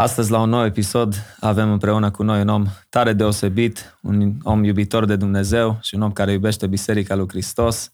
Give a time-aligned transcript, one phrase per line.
[0.00, 4.64] Astăzi, la un nou episod, avem împreună cu noi un om tare deosebit, un om
[4.64, 7.92] iubitor de Dumnezeu și un om care iubește Biserica lui Hristos,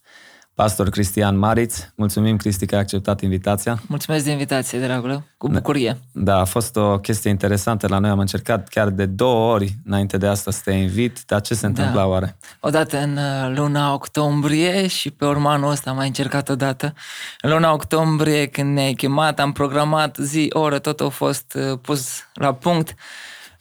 [0.57, 1.77] pastor Cristian Mariț.
[1.95, 3.81] Mulțumim, Cristi, că ai acceptat invitația.
[3.87, 5.97] Mulțumesc de invitație, dragule, cu bucurie.
[6.11, 8.09] Da, a fost o chestie interesantă la noi.
[8.09, 11.61] Am încercat chiar de două ori înainte de asta să te invit, dar ce se
[11.61, 11.67] Da.
[11.67, 12.37] întâmpla oare?
[12.59, 16.93] Odată în uh, luna octombrie și pe urmă anul ăsta am mai încercat odată.
[17.41, 22.09] În luna octombrie, când ne-ai chemat, am programat zi, oră, tot a fost uh, pus
[22.33, 22.93] la punct.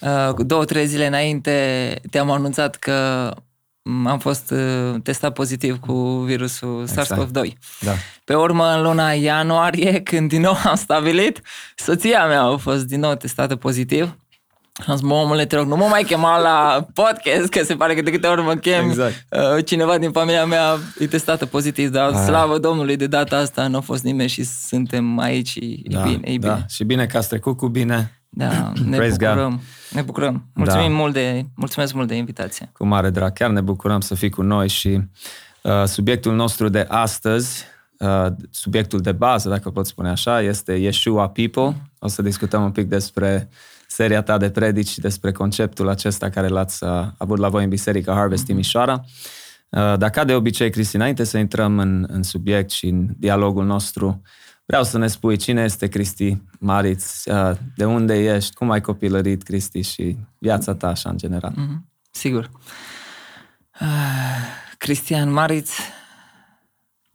[0.01, 1.55] Uh, cu două, trei zile înainte
[2.11, 3.46] te-am anunțat că m,
[4.07, 5.93] am fost uh, testat pozitiv cu
[6.25, 7.13] virusul Exact.
[7.13, 7.53] SARS-CoV-2.
[7.81, 7.93] Da.
[8.25, 11.41] Pe urmă, în luna ianuarie, când din nou am stabilit,
[11.77, 14.17] soția mea a fost din nou testată pozitiv.
[14.87, 17.95] Am zis, mă, omule, te rog, nu mă mai chema la podcast, că se pare
[17.95, 19.27] că de câte ori mă chem, Exact.
[19.31, 22.23] uh, cineva din familia mea e testată pozitiv, dar Ah.
[22.27, 26.21] slavă Domnului, de data asta nu a fost nimeni și suntem aici, e da, bine,
[26.33, 26.53] e da.
[26.53, 26.65] bine.
[26.69, 29.29] Și bine că ați trecut cu bine, Da, ne Praise God.
[29.29, 29.61] bucurăm,
[29.91, 30.47] ne bucurăm.
[30.55, 30.95] Mulțumim Da.
[30.97, 32.71] mult de, mulțumesc mult de invitație.
[32.73, 33.33] cu mare drag.
[33.33, 35.01] Chiar ne bucurăm să fii cu noi și
[35.63, 37.65] uh, subiectul nostru de astăzi,
[37.99, 41.77] uh, subiectul de bază, dacă pot spune așa, este Yeshua People.
[41.99, 43.49] O să discutăm un pic despre
[43.89, 47.69] seria ta de predici și despre conceptul acesta care l-ați uh, avut la voi în
[47.69, 49.05] Biserica Harvest Timișoara.
[49.69, 53.65] Uh, Dar ca de obicei, Cristi, înainte să intrăm în, în subiect și în dialogul
[53.65, 54.23] nostru,
[54.67, 59.43] vreau să ne spui cine este Cristi Mariț, uh, de unde ești, cum ai copilărit,
[59.43, 61.53] Cristi, și viața ta așa în general.
[61.57, 62.51] Mhm, Sigur.
[63.71, 63.87] Ah,
[64.79, 65.71] Cristian Mariț,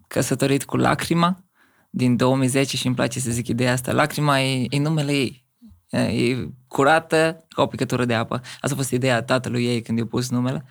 [0.07, 1.43] căsătorit cu Lacrima,
[1.89, 3.91] din 2010 și îmi place să zic ideea asta.
[3.91, 5.45] Lacrima e, e numele ei.
[5.89, 8.35] E curată ca o picătură de apă.
[8.35, 10.55] Asta a fost ideea tatălui ei când i-a pus numele.
[10.57, 10.69] Um,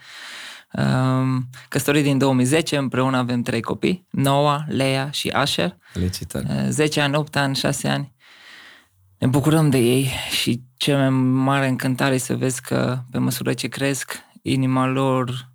[1.69, 5.77] Căsătorit din 2010, împreună avem trei copii, Noah, Leia și Asher.
[5.93, 6.47] Felicitări!
[6.49, 8.15] Uh, 10 ani, 8 ani, 6 ani.
[9.19, 11.09] Ne bucurăm de ei și cea mai
[11.43, 14.13] mare încântare e să vezi că pe măsură ce cresc,
[14.43, 15.49] inima lor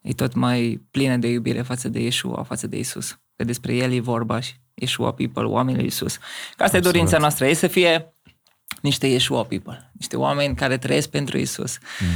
[0.00, 3.18] e tot mai plină de iubire față de Yeshua, față de Isus.
[3.36, 6.16] Că despre El e vorba și Yeshua People, oamenii lui Isus.
[6.16, 6.84] Că asta Absolut.
[6.84, 8.12] e dorința noastră, e să fie
[8.80, 11.78] niște Yeshua People, niște oameni care trăiesc pentru Isus.
[12.00, 12.06] Mm.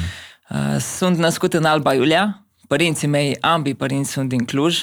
[0.78, 4.78] Sunt născut în Alba Iulia, părinții mei, ambii părinți sunt din Cluj.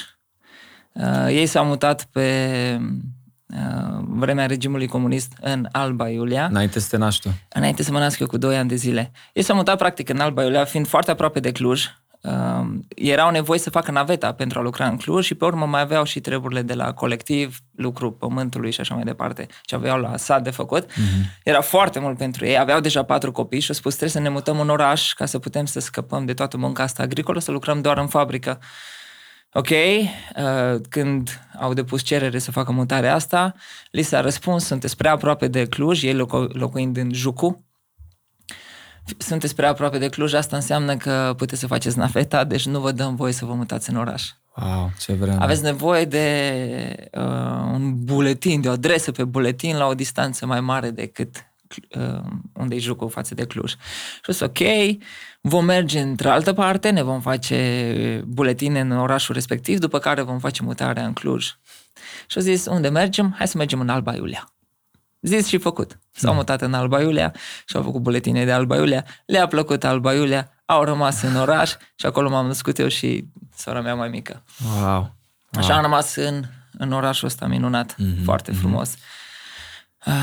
[0.92, 2.28] Uh, ei s-au mutat pe
[3.46, 6.46] uh, vremea regimului comunist în Alba Iulia.
[6.46, 7.36] Înainte să te naști tu.
[7.50, 9.12] Înainte să mă nasc eu cu 2 ani de zile.
[9.34, 11.86] Ei s-au mutat practic în Alba Iulia, fiind foarte aproape de Cluj.
[12.28, 15.82] Uh, erau nevoie să facă naveta pentru a lucra în Cluj și pe urmă mai
[15.82, 20.18] aveau și treburile de la colectiv, lucru pământului și așa mai departe, ce aveau la
[20.18, 20.92] sat de făcut.
[20.92, 21.42] Mm-hmm.
[21.44, 24.30] Era foarte mult pentru ei, aveau deja patru copii și au spus trebuie să ne
[24.30, 27.82] mutăm în oraș ca să putem să scăpăm de toată munca asta agricolă, să lucrăm
[27.82, 28.60] doar în fabrică.
[29.54, 33.54] Ok, uh, când au depus cerere să facă mutarea asta,
[33.92, 37.67] li s-a răspuns, sunteți prea aproape de Cluj, ei locu- locuind în Jucu,
[39.18, 42.92] sunteți prea aproape de Cluj, asta înseamnă că puteți să faceți naveta, deci nu vă
[42.92, 44.24] dăm voie să vă mutați în oraș.
[44.56, 45.38] Wow, ce vreme.
[45.40, 47.22] Aveți nevoie de uh,
[47.74, 51.52] un buletin, de o adresă pe buletin la o distanță mai mare decât
[51.98, 52.20] uh,
[52.54, 53.72] unde e Jucu față de Cluj.
[53.72, 53.78] Și
[54.28, 54.58] a zis, ok,
[55.42, 60.40] vom merge într-o altă parte, ne vom face buletine în orașul respectiv, după care vom
[60.40, 61.46] face mutarea în Cluj.
[62.28, 63.34] Și a zis, unde mergem?
[63.38, 64.52] Hai să mergem în Alba Iulia.
[65.22, 66.00] Zis și făcut.
[66.12, 67.34] S-au mutat în Alba Iulia
[67.66, 69.06] și au făcut buletine de Alba Iulia.
[69.26, 73.82] Le-a plăcut Alba Iulia, au rămas în oraș și acolo m-am născut eu și sora
[73.82, 74.44] mea mai mică.
[74.82, 75.16] Wow.
[75.52, 76.44] Așa am rămas în,
[76.78, 78.96] în orașul ăsta minunat, mm-hmm, foarte frumos.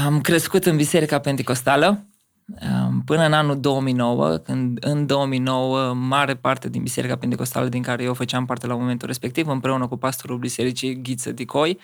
[0.05, 2.07] Am crescut în Biserica Pentecostală
[2.47, 8.03] um, până în anul 2009, când în 2009 mare parte din Biserica Pentecostală din care
[8.03, 11.79] eu făceam parte la momentul respectiv, împreună cu pastorul Bisericii Ghiță Dicoi,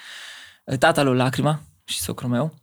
[0.78, 2.54] tata lui Lacrima și socrul meu,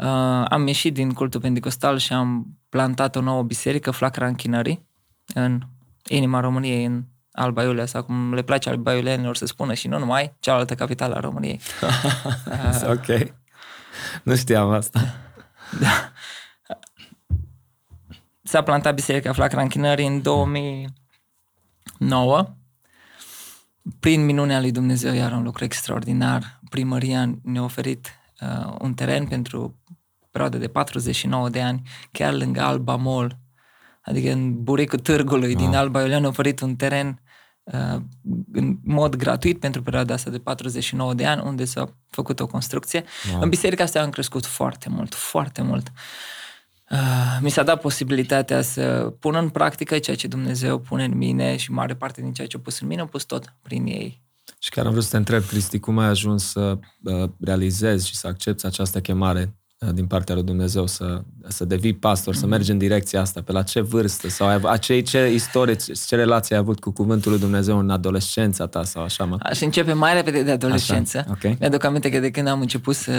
[0.00, 4.86] uh, am ieșit din cultul pentecostal și am plantat o nouă biserică, Flacăra Închinării,
[5.34, 5.60] în
[6.08, 9.98] inima României, în Alba Iulia, sau cum le place Alba Iulienilor să spună și nu
[9.98, 11.60] numai, cealaltă capitală a României.
[12.94, 13.06] ok.
[14.22, 15.00] Nu știam asta.
[18.42, 22.54] S-a plantat Biserica Flacăra Închinării în 2009.
[24.00, 29.78] Prin minunea lui Dumnezeu, iar un lucru extraordinar, primăria ne-a oferit uh, un teren pentru
[30.30, 31.82] perioadă de 49 de ani,
[32.12, 33.38] chiar lângă Alba Mall,
[34.00, 37.22] adică în buricul târgului din Alba Iulia ne-a oferit un teren
[37.62, 38.00] uh,
[38.52, 43.04] în mod gratuit pentru perioada asta de 49 de ani, unde s-a făcut o construcție.
[43.32, 43.40] Wow.
[43.40, 45.92] În biserica asta am crescut foarte mult, foarte mult.
[46.90, 51.56] Uh, mi s-a dat posibilitatea să pun în practică ceea ce Dumnezeu pune în mine
[51.56, 54.22] și mare parte din ceea ce a pus în mine, a pus tot prin ei.
[54.58, 58.16] Și chiar am vrut să te întreb, Cristi, cum ai ajuns să uh, realizezi și
[58.16, 59.54] să accepti această chemare
[59.92, 63.42] din partea lui Dumnezeu să, să devii pastor, să mergi în direcția asta?
[63.42, 64.28] Pe la ce vârstă?
[64.28, 65.74] Sau ai, acei, ce istorie,
[66.06, 69.36] ce relație ai avut cu cuvântul lui Dumnezeu în adolescența ta sau așa, mă?
[69.42, 71.18] Aș începe mai repede de adolescență.
[71.18, 71.56] Așa, okay.
[71.60, 73.12] Mi-aduc aminte că de când am început să,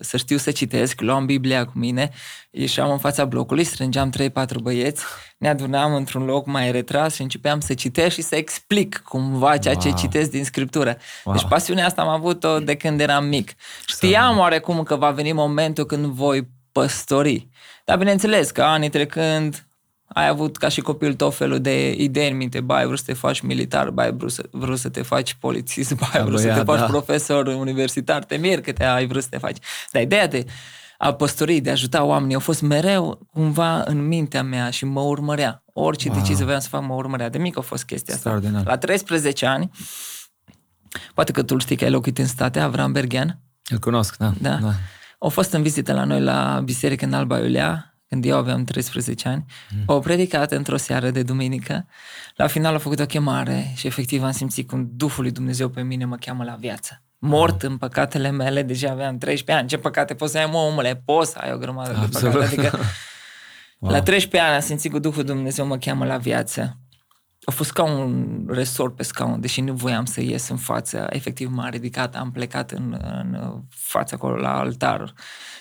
[0.00, 2.10] să știu să citesc, luam Biblia cu mine,
[2.50, 5.04] ieșeam în fața blocului, strângeam 3-4 băieți,
[5.36, 9.74] ne adunam într-un loc mai retras și începeam să citesc și să explic cumva ceea
[9.74, 9.82] wow.
[9.82, 10.96] ce citesc din Scriptură.
[11.24, 11.34] Wow.
[11.34, 13.52] Deci pasiunea asta am avut-o de când eram mic.
[13.86, 17.48] Știam oarecum că va veni momentul când voi păstori.
[17.84, 19.66] Dar bineînțeles că anii trecând
[20.06, 23.12] ai avut ca și copil tot felul de idei în minte, bai, vrut să te
[23.12, 26.78] faci militar, bai, vrut să, vrut să te faci polițist, bai, vrut să te faci
[26.78, 26.86] da.
[26.86, 29.56] profesor universitar, te mir că te ai vrut să te faci.
[29.90, 30.44] Dar ideea de
[30.98, 35.00] a păstorii, de a ajuta oamenii, au fost mereu cumva în mintea mea și mă
[35.00, 35.62] urmărea.
[35.72, 36.18] Orice wow.
[36.18, 37.28] decizie voiam să fac, mă urmărea.
[37.28, 38.40] De mic a fost chestia asta.
[38.64, 39.70] La 13 ani,
[41.14, 43.40] poate că tu știi că ai locuit în state, Avram Berghen.
[43.68, 44.32] Îl cunosc, da.
[44.40, 44.56] da.
[44.56, 44.72] da.
[45.18, 49.28] Au fost în vizită la noi la biserică în Alba Iulia, când eu aveam 13
[49.28, 49.44] ani.
[49.70, 49.82] Mm.
[49.86, 51.86] Au predicat într-o seară de duminică.
[52.36, 55.82] La final a făcut o chemare și efectiv am simțit cum Duhul lui Dumnezeu pe
[55.82, 59.68] mine mă cheamă la viață mort în păcatele mele, deja aveam 13 ani.
[59.68, 61.02] Ce păcate poți să ai, mă, omule?
[61.04, 62.32] Poți să ai o grămadă Absolut.
[62.32, 62.60] de păcate.
[62.60, 62.78] Adică,
[63.78, 63.92] wow.
[63.92, 66.78] la 13 ani am simțit că Duhul Dumnezeu mă cheamă la viață.
[67.44, 71.06] A fost ca un resort pe scaun, deși nu voiam să ies în față.
[71.10, 75.12] Efectiv m-am ridicat, am plecat în, în fața acolo la altar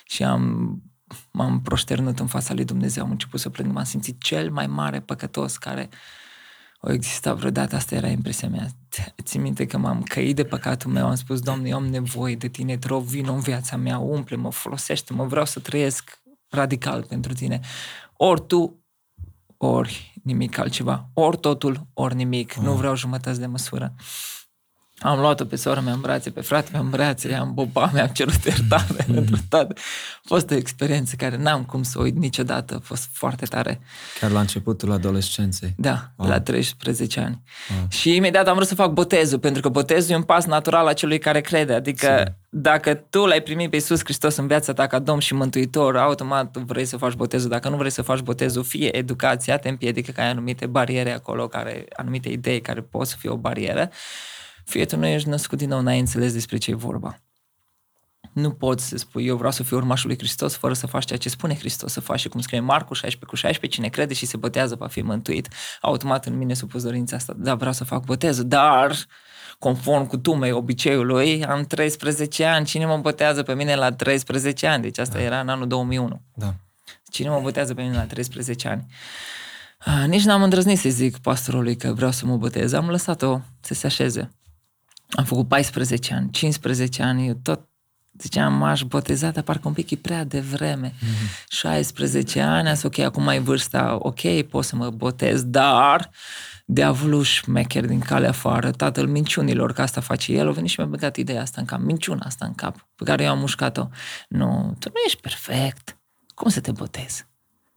[0.05, 0.79] și am
[1.31, 4.99] m-am proșternut în fața lui Dumnezeu, am început să plâng, m-am simțit cel mai mare
[4.99, 5.89] păcătos care
[6.85, 8.67] o exista vreodată, asta era impresia mea.
[9.23, 12.47] Țin minte că m-am căit de păcatul meu, am spus, Doamne, eu am nevoie de
[12.47, 17.59] Tine, te rog, vino în viața mea, umple-mă, folosește-mă, vreau să trăiesc radical pentru Tine.
[18.17, 18.79] Ori Tu,
[19.57, 21.09] ori nimic altceva.
[21.13, 22.55] Ori totul, ori nimic.
[22.55, 22.63] Mm.
[22.63, 23.93] Nu vreau jumătăți de măsură.
[24.99, 28.07] Am luat-o pe sora mea în brațe, pe frate mea în brațe, am boba, mi-am
[28.07, 29.13] cerut iertare mm.
[29.13, 29.73] pentru toate.
[29.77, 33.79] A fost o experiență care n-am cum să o uit niciodată, a fost foarte tare.
[34.19, 35.73] Chiar la începutul adolescenței?
[35.77, 36.29] Da, wow.
[36.29, 37.41] la 13 ani.
[37.77, 37.87] Wow.
[37.89, 40.93] Și imediat am vrut să fac botezul, pentru că botezul e un pas natural a
[40.93, 41.73] celui care crede.
[41.73, 42.35] Adică Sim.
[42.49, 46.57] dacă tu l-ai primit pe Iisus Hristos în viața ta ca Domn și Mântuitor, automat
[46.57, 47.49] vrei să faci botezul.
[47.49, 51.47] Dacă nu vrei să faci botezul, fie educația te împiedică că ai anumite bariere acolo,
[51.47, 53.89] care, anumite idei care pot să fie o barieră
[54.65, 57.19] fie tu nu ești născut din nou, n-ai înțeles despre ce e vorba.
[58.33, 61.19] Nu poți să spui, eu vreau să fiu urmașul lui Hristos fără să faci ceea
[61.19, 62.19] ce spune Hristos să faci.
[62.19, 65.47] Și cum scrie Marcu 16 cu 16, cine crede și se botează va fi mântuit.
[65.81, 68.95] Automat în mine supus dorința asta, da, vreau să fac botezul, dar
[69.59, 74.81] conform cu tumei obiceiului, am 13 ani, cine mă botează pe mine la 13 ani?
[74.81, 75.23] Deci asta da.
[75.23, 76.21] era în anul 2001.
[76.33, 76.55] Da.
[77.09, 78.85] Cine mă botează pe mine la 13 ani?
[79.77, 83.73] Ah, nici n-am îndrăznit să zic pastorului că vreau să mă botez, am lăsat-o să
[83.73, 84.31] se așeze.
[85.09, 87.67] Am făcut 14 ani, 15 ani, eu tot
[88.17, 90.89] ziceam, m-aș boteza, dar parcă un pic e prea devreme.
[90.89, 91.47] Mm-hmm.
[91.47, 96.09] 16 ani, am zis, ok, acum ai vârsta, ok, pot să mă botez, dar
[96.65, 100.89] diavolul șmecher din calea afară, tatăl minciunilor, că asta face el, a venit și mi-a
[100.89, 103.87] băgat ideea asta în cap, minciuna asta în cap, pe care eu am mușcat-o.
[104.29, 105.97] Nu, tu nu ești perfect.
[106.33, 107.25] Cum să te botezi?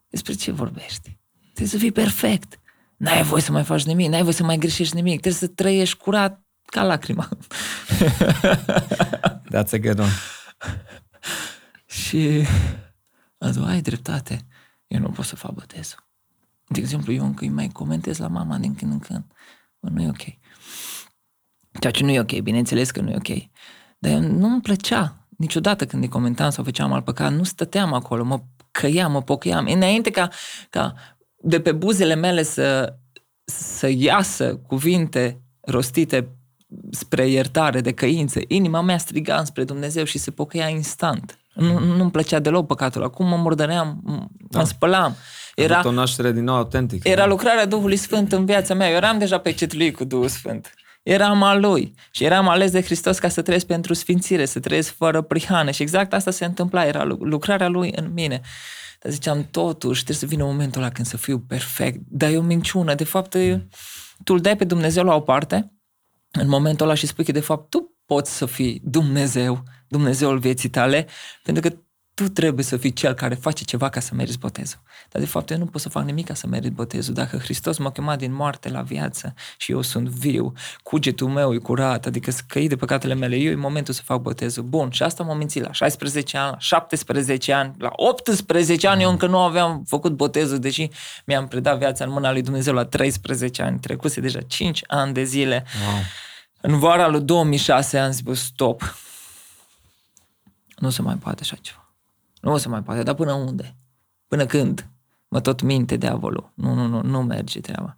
[0.09, 1.19] Despre ce vorbești?
[1.43, 2.61] Trebuie să fii perfect.
[2.97, 5.97] N-ai voie să mai faci nimic, n-ai voie să mai greșești nimic, trebuie să trăiești
[5.97, 7.29] curat ca lacrima.
[9.53, 10.13] That's a good one.
[11.87, 12.45] și
[13.39, 14.47] a zis, ai dreptate,
[14.87, 16.07] eu nu pot să fac botezul.
[16.69, 19.25] De exemplu, eu încă îi mai comentez la mama din când în când.
[19.81, 20.25] Bă, nu e ok.
[21.81, 23.49] Ceea ce nu e ok, bineînțeles că nu e ok.
[23.99, 28.25] Dar nu îmi plăcea niciodată când îi comentam sau făceam al păcat, nu stăteam acolo,
[28.25, 29.67] mă căiam, mă pocăiam.
[29.67, 30.29] Înainte ca,
[30.71, 30.95] ca
[31.37, 32.97] de pe buzele mele să,
[33.45, 36.38] să iasă cuvinte rostite
[36.91, 41.39] spre iertare, de căință, inima mea striga spre Dumnezeu și se pocăia instant.
[41.55, 43.03] Nu, nu-mi plăcea deloc păcatul.
[43.03, 44.01] Acum mă murdăream,
[44.49, 44.59] da.
[44.59, 45.17] mă spălam.
[45.55, 47.09] Era o naștere din nou autentică.
[47.09, 48.89] Era lucrarea Duhului Sfânt în viața mea.
[48.89, 50.75] Eu eram deja pe lui cu Duhul Sfânt.
[51.03, 54.95] Eram al lui și eram ales de Hristos ca să trăiesc pentru sfințire, să trăiesc
[54.97, 58.41] fără prihană și exact asta se întâmpla, era lucrarea lui în mine.
[59.03, 62.01] Dar ziceam, totuși, trebuie să vină momentul ăla când să fiu perfect.
[62.09, 62.95] Dar e o minciună.
[62.95, 63.37] De fapt,
[64.25, 65.78] tu îl dai pe Dumnezeu la o parte
[66.31, 70.69] în momentul ăla și spui că de fapt tu poți să fii Dumnezeu, Dumnezeul vieții
[70.69, 71.07] tale,
[71.43, 71.77] pentru că
[72.19, 74.79] tu trebuie să fii cel care face ceva ca să meriți botezul.
[75.11, 77.15] Dar de fapt eu nu pot să fac nimic ca să merit botezul.
[77.15, 81.59] Dacă Hristos m-a chemat din moarte la viață și eu sunt viu, cugetul meu e
[81.59, 84.63] curat, adică să căi de păcatele mele, eu e momentul să fac botezul.
[84.63, 89.11] Bun, și asta m-am mințit la 16 ani, la 17 ani, la 18 ani eu
[89.11, 90.89] încă nu aveam făcut botezul, deși
[91.25, 95.25] mi-am predat viața în mâna lui Dumnezeu la 13 ani, trecuse deja 5 ani de
[95.25, 95.65] zile.
[95.87, 96.03] Wow.
[96.61, 98.97] În vara lui 2006 am zis, stop,
[100.77, 101.83] nu se mai poate așa ceva
[102.41, 103.77] Nu se mai poate, dar până unde?
[104.27, 104.91] Până când?
[105.29, 106.53] Mă tot minte diavolul.
[106.55, 107.97] Nu, nu, nu, nu merge treaba.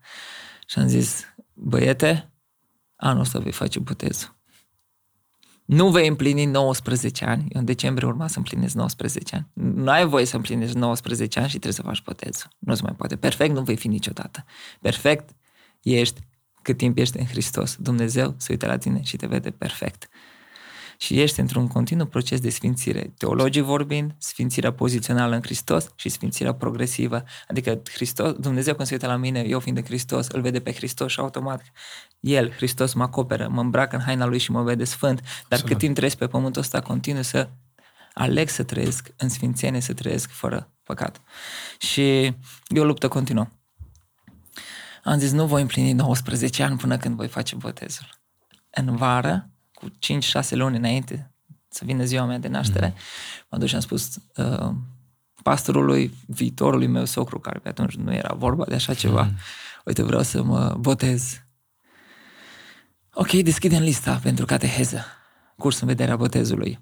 [0.67, 2.33] Și am zis, băiete,
[2.97, 4.39] anul ăsta vei face botezul.
[5.65, 7.47] Nu vei împlini 19 ani.
[7.49, 9.47] Eu în decembrie urma să împlinesc 19 ani.
[9.53, 12.51] Nu ai voie să împlinești 19 ani și trebuie să faci botezul.
[12.59, 13.17] Nu se mai poate.
[13.17, 14.45] Perfect nu vei fi niciodată.
[14.81, 15.31] Perfect
[15.83, 16.21] ești
[16.63, 17.77] cât timp ești în Hristos.
[17.77, 20.09] Dumnezeu se uită la tine și te vede perfect
[21.02, 23.12] și ești într-un continuu proces de sfințire.
[23.19, 27.25] Teologii vorbind, sfințirea pozițională în Hristos și sfințirea progresivă.
[27.49, 30.73] Adică Hristos, Dumnezeu când se uită la mine, eu fiind de Hristos, îl vede pe
[30.73, 31.62] Hristos și automat
[32.21, 35.21] El, Hristos, mă acoperă, mă îmbracă în haina Lui și mă vede sfânt.
[35.21, 35.69] Dar Absolut.
[35.69, 37.49] cât timp trăiesc pe pământul ăsta, continuu să
[38.14, 41.21] aleg să trăiesc în sfințenie, să trăiesc fără păcat.
[41.78, 42.25] Și
[42.66, 43.47] e o luptă continuă.
[45.04, 48.09] Am zis, nu voi împlini 19 ani până când voi face botezul.
[48.71, 49.50] În vară
[49.81, 51.31] cu 5-6 luni înainte
[51.69, 53.49] să vină ziua mea de naștere, mm-hmm.
[53.49, 54.71] m-am dus și am spus uh,
[55.43, 59.85] pastorului viitorului meu socru, care pe atunci nu era vorba de așa ceva, mm-hmm.
[59.85, 61.43] uite, vreau să mă botez.
[63.13, 65.05] Ok, deschidem lista pentru cateheză,
[65.57, 66.79] curs în vederea botezului.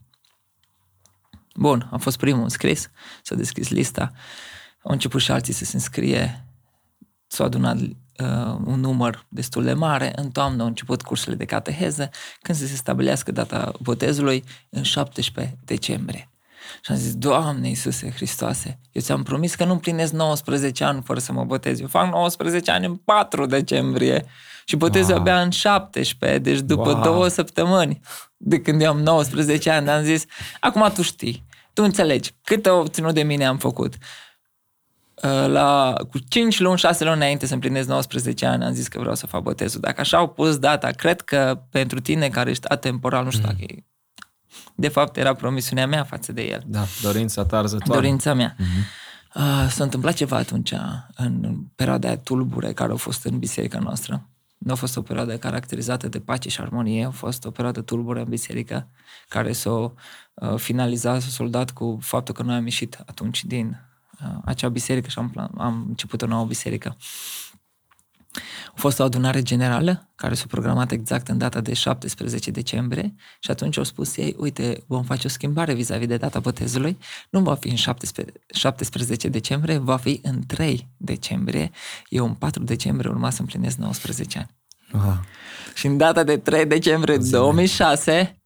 [1.55, 2.91] Bun, am fost primul înscris,
[3.23, 4.13] s-a deschis lista,
[4.83, 6.45] au început și alții să se înscrie,
[7.27, 7.79] s-au adunat
[8.23, 10.13] uh, un număr destul de mare.
[10.17, 12.11] În toamnă au început cursurile de cateheză,
[12.43, 16.31] când să se stabilească data botezului, în 17 decembrie.
[16.83, 21.19] Și am zis, Doamne Iisuse Hristoase, eu ți-am promis că nu împlinesc 19 ani fără
[21.19, 21.81] să mă botez.
[21.81, 24.25] Eu fac 19 ani în 4 decembrie
[24.65, 25.21] și botezul wow.
[25.21, 27.03] abia în 17, deci după wow.
[27.03, 28.01] două săptămâni
[28.37, 30.25] de când eu am 19 ani, am zis,
[30.61, 33.95] acum tu știi, tu înțelegi cât au ținut de mine am făcut.
[35.23, 38.99] Uh, la, cu 5 luni, 6 luni înainte să împlinesc 19 ani, am zis că
[38.99, 39.81] vreau să fac botezul.
[39.81, 43.49] Dacă așa au pus data, cred că pentru tine care ești atemporal, nu știu mm.
[43.59, 43.85] dacă e...
[44.75, 46.63] De fapt, era promisiunea mea față de el.
[46.67, 48.01] Da, dorința ta arzătoare.
[48.01, 48.55] Dorința mea.
[48.55, 49.07] Mm-hmm.
[49.35, 50.73] Uh, s-a întâmplat ceva atunci,
[51.17, 54.29] în perioada tulbure care au fost în biserica noastră.
[54.59, 58.21] Nu a fost o perioadă caracterizată de pace și armonie, a fost o perioadă tulbure
[58.21, 58.89] în biserică,
[59.29, 63.88] care s-a uh, finalizat, s-a soldat cu faptul că noi am ieșit atunci din Uh,
[64.45, 66.97] acea biserică și am, plan, am început o nouă biserică.
[68.67, 73.51] A fost o adunare generală care s-a programat exact în data de 17 decembrie și
[73.51, 76.99] atunci au spus ei, uite, vom face o schimbare vis-a-vis de data botezului,
[77.31, 81.71] nu va fi în 17, 17 decembrie, va fi în 3 decembrie.
[82.09, 84.57] Eu în 4 decembrie urma să împlinesc 19 ani.
[85.05, 85.21] Wow.
[85.75, 88.43] Și în data de 3 decembrie 2006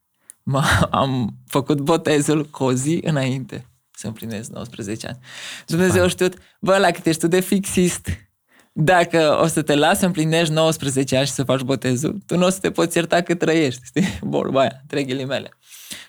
[0.91, 3.67] am făcut botezul cu o zi înainte
[4.03, 5.19] să împlinesc 19 ani.
[5.67, 8.09] Dumnezeu știut, bă, la cât ești tu de fixist,
[8.73, 12.47] dacă o să te las să împlinești 19 ani și să faci botezul, tu nu
[12.47, 14.19] o să te poți ierta cât trăiești, știi?
[14.37, 15.49] Vorba aia, între ghilimele.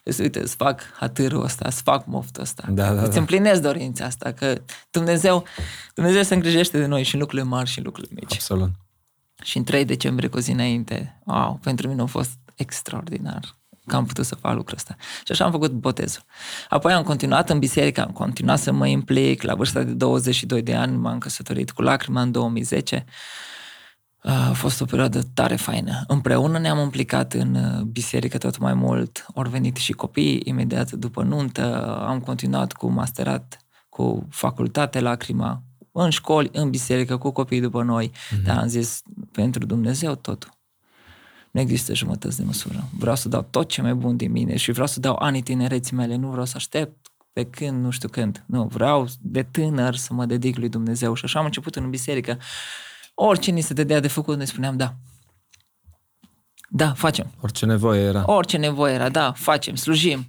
[0.04, 2.64] Deci, uite, îți fac hatârul ăsta, îți fac moftul ăsta.
[2.70, 3.20] Da, da, îți da.
[3.20, 5.44] împlinesc dorința asta, că Dumnezeu,
[5.94, 8.34] Dumnezeu se îngrijește de noi și în lucrurile mari și în lucrurile mici.
[8.34, 8.72] Absolut.
[9.44, 14.06] Și în 3 decembrie, cu zi înainte, wow, pentru mine a fost extraordinar că am
[14.06, 14.96] putut să fac lucrul ăsta.
[15.00, 16.24] Și așa am făcut botezul.
[16.70, 19.42] Apoi am continuat în biserică, am continuat să mă implic.
[19.42, 23.06] La vârsta de 22 de ani m-am căsătorit cu lacrima în 2010.
[24.24, 26.04] A fost o perioadă tare faină.
[26.08, 29.26] Împreună ne-am implicat în uh, biserică tot mai mult.
[29.36, 31.96] Au venit și copii imediat după nuntă.
[32.08, 33.58] Am continuat cu masterat,
[33.90, 38.12] cu facultate lacrima, în școli, în biserică, cu copii după noi.
[38.12, 38.44] Mm-hmm.
[38.44, 40.50] Dar am zis, pentru Dumnezeu totul.
[41.54, 42.90] Nu există jumătăți de măsură.
[42.98, 45.96] Vreau să dau tot ce mai bun din mine și vreau să dau anii tinereții
[45.96, 46.16] mele.
[46.16, 48.44] Nu vreau să aștept pe când, nu știu când.
[48.48, 51.14] Nu, vreau de tânăr să mă dedic lui Dumnezeu.
[51.14, 52.38] Și așa am început în biserică.
[53.14, 54.96] Orice ni se dădea de făcut, ne spuneam da.
[56.70, 57.32] Da, facem.
[57.42, 58.24] Orice nevoie era.
[58.26, 60.26] Orice nevoie era, da, facem, slujim.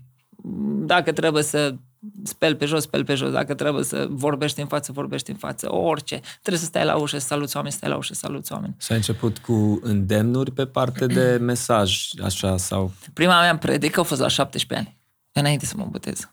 [0.87, 1.77] Dacă trebuie să
[2.23, 5.73] spel pe jos, spel pe jos, dacă trebuie să vorbești în față, vorbești în față,
[5.75, 6.21] orice.
[6.41, 8.75] Trebuie să stai la ușă, să saluți oameni, stai la ușă, să saluți oameni.
[8.79, 12.93] S-a început cu îndemnuri pe parte de mesaj, așa, sau...
[13.13, 14.99] Prima mea predică a fost la 17 ani,
[15.33, 16.29] înainte să mă botez.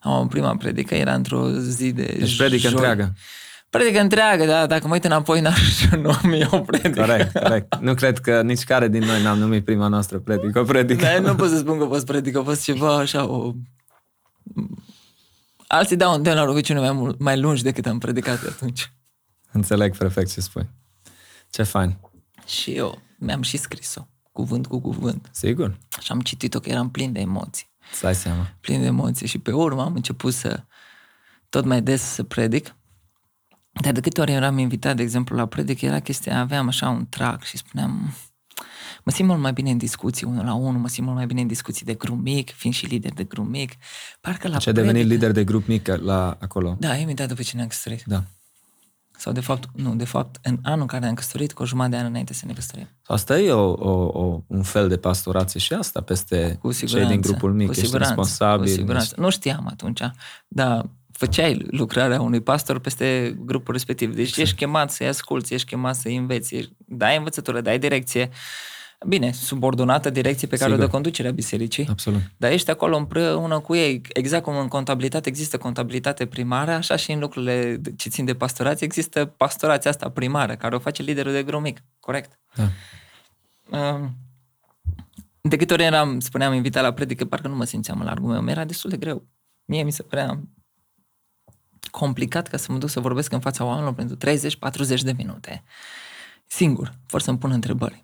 [0.00, 2.72] Am prima predică, era într-o zi de Deci predică joi.
[2.72, 3.12] întreagă.
[3.70, 7.00] Predică întreagă, da, dacă mă uit înapoi, n-aș numi o predică.
[7.00, 7.76] Corect, corect.
[7.80, 11.04] Nu cred că nici care din noi n-am numit prima noastră predică, o predică.
[11.04, 13.52] Da, nu pot să spun că a fost predică, a fost ceva așa, o
[15.66, 18.92] Alții dau de la rugăciune mai, mult, mai lungi decât am predicat atunci.
[19.52, 20.68] Înțeleg perfect ce spui.
[21.50, 21.96] Ce fain.
[22.46, 25.28] Și eu mi-am și scris-o, cuvânt cu cuvânt.
[25.32, 25.78] Sigur.
[26.00, 27.72] Și am citit-o că eram plin de emoții.
[27.92, 28.50] Să ai seama.
[28.60, 29.26] Plin de emoții.
[29.26, 30.64] Și pe urmă am început să
[31.48, 32.76] tot mai des să predic.
[33.70, 37.06] Dar de câte ori eram invitat, de exemplu, la predic, era chestia, aveam așa un
[37.08, 38.14] trac și spuneam,
[39.04, 41.40] Mă simt mult mai bine în discuții unul la unul, mă simt mult mai bine
[41.40, 43.72] în discuții de grup mic, fiind și lider de grup mic.
[44.20, 46.76] Parcă la Ce ai devenit lider de grup mic la acolo?
[46.78, 48.04] Da, imediat după ce ne-am căsătorit.
[48.06, 48.22] Da.
[49.18, 51.94] Sau de fapt, nu, de fapt, în anul în care ne-am căsătorit, cu o jumătate
[51.96, 52.88] de an înainte să ne căsătorim.
[53.06, 53.90] Asta e o, o,
[54.22, 57.12] o, un fel de pastorație și asta peste Cu cei siguranță.
[57.12, 57.66] din grupul mic.
[57.66, 58.08] Cu Ești siguranță.
[58.14, 58.66] responsabil.
[58.66, 59.14] Cu siguranță.
[59.18, 60.00] Nu știam atunci,
[60.48, 64.14] dar făceai lucrarea unui pastor peste grupul respectiv.
[64.14, 64.42] Deci Exact.
[64.42, 68.30] ești chemat să-i asculți, ești chemat să-i înveți, ești, dai învățătură, dai direcție.
[69.06, 70.84] Bine, subordonată direcție pe care Sigur.
[70.84, 71.86] o dă conducerea bisericii.
[71.90, 72.20] Absolut.
[72.36, 74.00] Dar ești acolo împreună cu ei.
[74.12, 78.86] Exact cum în contabilitate există contabilitate primară, așa și în lucrurile ce țin de pastorație
[78.86, 81.82] există pastorația asta primară, care o face liderul de grup mic.
[82.00, 82.38] Corect.
[82.54, 82.68] Da.
[83.78, 84.16] Um,
[85.40, 88.40] de câte ori eram, spuneam, invitat la predică, parcă nu mă simțeam în largul meu.
[88.40, 89.26] Mi-era destul de greu.
[89.64, 90.40] Mie mi se părea
[91.90, 94.16] complicat ca să mă duc să vorbesc în fața oamenilor pentru
[94.96, 95.64] 30-40 de minute.
[96.46, 98.03] Singur, fără să-mi pun întrebări.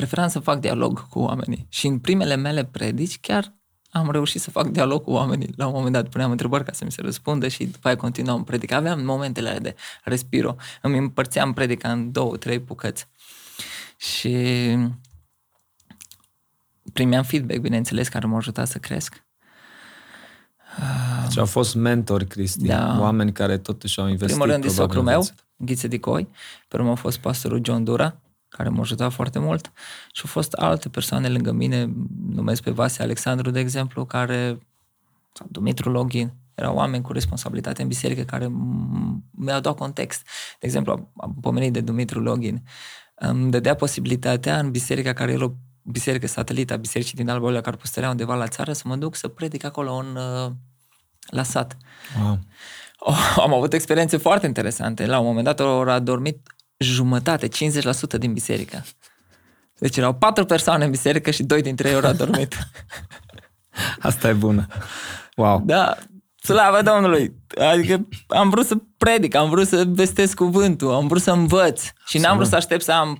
[0.00, 1.66] Preferam să fac dialog cu oamenii.
[1.68, 3.54] Și în primele mele predici chiar
[3.90, 5.52] am reușit să fac dialog cu oamenii.
[5.56, 8.44] La un moment dat puneam întrebări ca să mi se răspundă și după aia continuam
[8.44, 8.76] predica.
[8.76, 10.56] Aveam momentele alea de respiro.
[10.82, 13.06] Îmi împărțeam predica în două, trei bucăți.
[13.96, 14.36] Și
[16.92, 19.24] primeam feedback, bineînțeles, care m-a ajutat să cresc.
[21.26, 22.96] Deci au fost mentori, Cristi, Da.
[23.00, 24.36] oameni care totuși au În investit.
[24.38, 25.44] primul rând, e probabil, socrul în meu, viață.
[25.56, 26.28] Ghiță Dicoi,
[26.68, 29.72] pe urmă a fost pastorul John Dura, care m-a ajutat foarte mult
[30.12, 31.92] și au fost alte persoane lângă mine,
[32.28, 34.58] numesc pe Vase Alexandru, de exemplu, care,
[35.32, 40.22] sau Dumitru Login, erau oameni cu responsabilitate în biserică care m- mi-au dat context.
[40.60, 42.62] De exemplu, am- am pomenit de Dumitru Login.
[43.14, 45.52] Îmi dădea posibilitatea în biserica care era o
[45.82, 49.14] biserică satelită a bisericii din Alba Iulia, care păstărea undeva la țară, să mă duc
[49.14, 50.50] să predic acolo în, uh,
[51.26, 51.76] la sat.
[52.22, 52.38] Wow.
[52.98, 55.06] Oh, am avut experiențe foarte interesante.
[55.06, 57.50] La un moment dat ori a dormit jumătate, 50%
[58.18, 58.84] din biserică.
[59.78, 62.54] Deci erau patru persoane în biserică și doi dintre ei ori a dormit.
[64.00, 64.66] Asta e bună.
[65.36, 65.62] Wow.
[65.64, 65.96] da,
[66.40, 67.34] slavă Domnului!
[67.58, 71.82] Adică am vrut să predic, am vrut să vestesc cuvântul, am vrut să învăț.
[72.06, 73.18] Și n-am vrut să aștept să am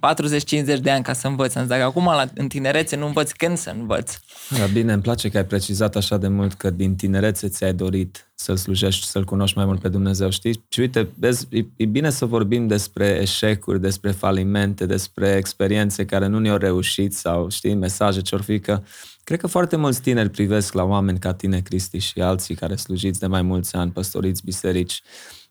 [0.76, 1.54] 40-50 de ani ca să învăț.
[1.54, 4.16] Am zis, dacă acum la, în tinerețe nu învăț, când să învăț?
[4.59, 8.30] Da, bine, îmi place că ai precizat așa de mult că din tinerețe ți-ai dorit
[8.35, 10.64] să-L slujești, să-L cunoști mai mult pe Dumnezeu, știi?
[10.68, 16.26] Și uite, vezi, e, e bine să vorbim despre eșecuri, despre falimente, despre experiențe care
[16.26, 18.83] nu ne-au reușit sau, știi, mesaje ce-or fi, că
[19.31, 23.21] cred că foarte mulți tineri privesc la oameni ca tine, Cristi, și alții care slujiți
[23.21, 25.03] de mai mulți ani, păstoriți biserici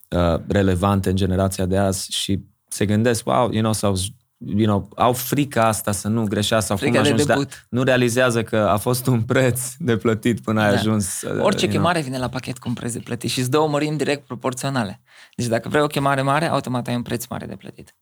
[0.08, 3.94] uh, relevante în generația de azi și se gândesc, wow, you know, sau
[4.38, 7.66] you know, au frica asta să nu greșească sau Frica cum de ajungi, dar debut.
[7.70, 10.78] nu realizează că a fost un preț de plătit până ai Da.
[10.78, 11.22] ajuns.
[11.22, 11.68] uh, Orice you know.
[11.70, 14.26] chemare vine la pachet cu un preț de plătit și îți dă o mărimi direct
[14.26, 15.00] proporționale.
[15.36, 17.94] Deci dacă vrei o chemare mare, automat ai un preț mare de plătit.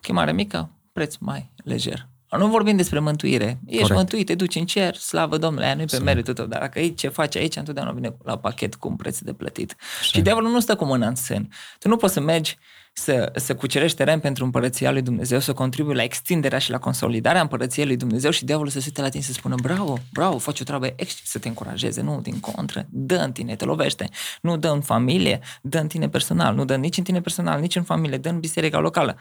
[0.00, 2.08] Chemare mică, preț mai lejer.
[2.38, 3.58] Nu vorbim despre mântuire.
[3.66, 3.98] Ești Corect.
[3.98, 6.14] mântuit, te duci în cer, slavă Domnului, aia nu-i pe Absolut.
[6.14, 6.46] meritul tău.
[6.46, 9.76] Dar dacă e ce faci aici, întotdeauna vine la pachet cu un preț de plătit.
[10.02, 11.48] Și diavolul nu stă cu mâna în sân.
[11.78, 12.58] Tu nu poți să mergi
[12.92, 17.40] să, să cucerești teren pentru împărăția lui Dumnezeu, să contribui la extinderea și la consolidarea
[17.40, 20.38] împărăției lui Dumnezeu și diavolul să se uite la tine și să spună bravo, bravo,
[20.38, 24.08] faci o treabă extra, să te încurajeze, nu din contră, dă în tine, te lovește,
[24.40, 27.76] nu dă în familie, dă în tine personal, nu dă nici în tine personal, nici
[27.76, 29.16] în familie, dă în biserica locală.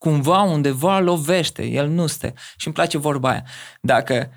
[0.00, 2.32] Cumva, undeva lovește, el nu stă.
[2.56, 3.44] Și îmi place vorba aia.
[3.80, 4.30] Dacă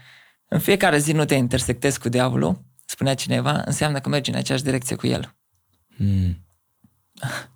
[0.47, 4.63] în fiecare zi nu te intersectezi cu diavolul, spunea cineva, înseamnă că mergi în aceeași
[4.63, 5.35] direcție cu el.
[5.97, 6.42] Mm.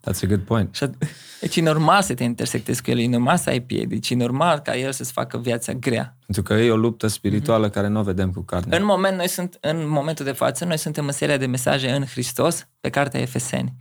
[0.02, 0.76] That's a good point.
[0.76, 1.08] Și at-
[1.42, 4.60] deci e normal să te intersectezi cu el, e normal să ai piedici, e normal
[4.60, 6.18] ca el să-ți facă viața grea.
[6.26, 8.78] Pentru că e o luptă spirituală care nu o vedem cu carne.
[8.78, 12.06] În, moment, noi sunt, în momentul de față, noi suntem în seria de mesaje în
[12.06, 13.74] Hristos pe cartea Efeseni.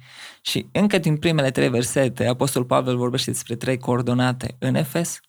[0.42, 5.20] Și încă din primele trei versete, Apostol Pavel vorbește despre trei coordonate în Efes,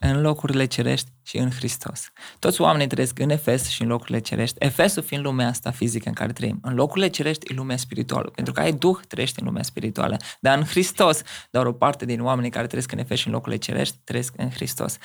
[0.00, 2.12] în locurile cerești și în Hristos.
[2.38, 4.56] Toți oamenii trăiesc în Efes și în locurile cerești.
[4.58, 6.58] Efesul fiind lumea asta fizică în care trăim.
[6.62, 8.30] În locurile cerești e lumea spirituală.
[8.34, 10.16] Pentru că ai Duh, trăiești în lumea spirituală.
[10.40, 13.58] Dar în Hristos, doar o parte din oamenii care trăiesc în Efes și în locurile
[13.58, 14.98] cerești, trăiesc în Hristos.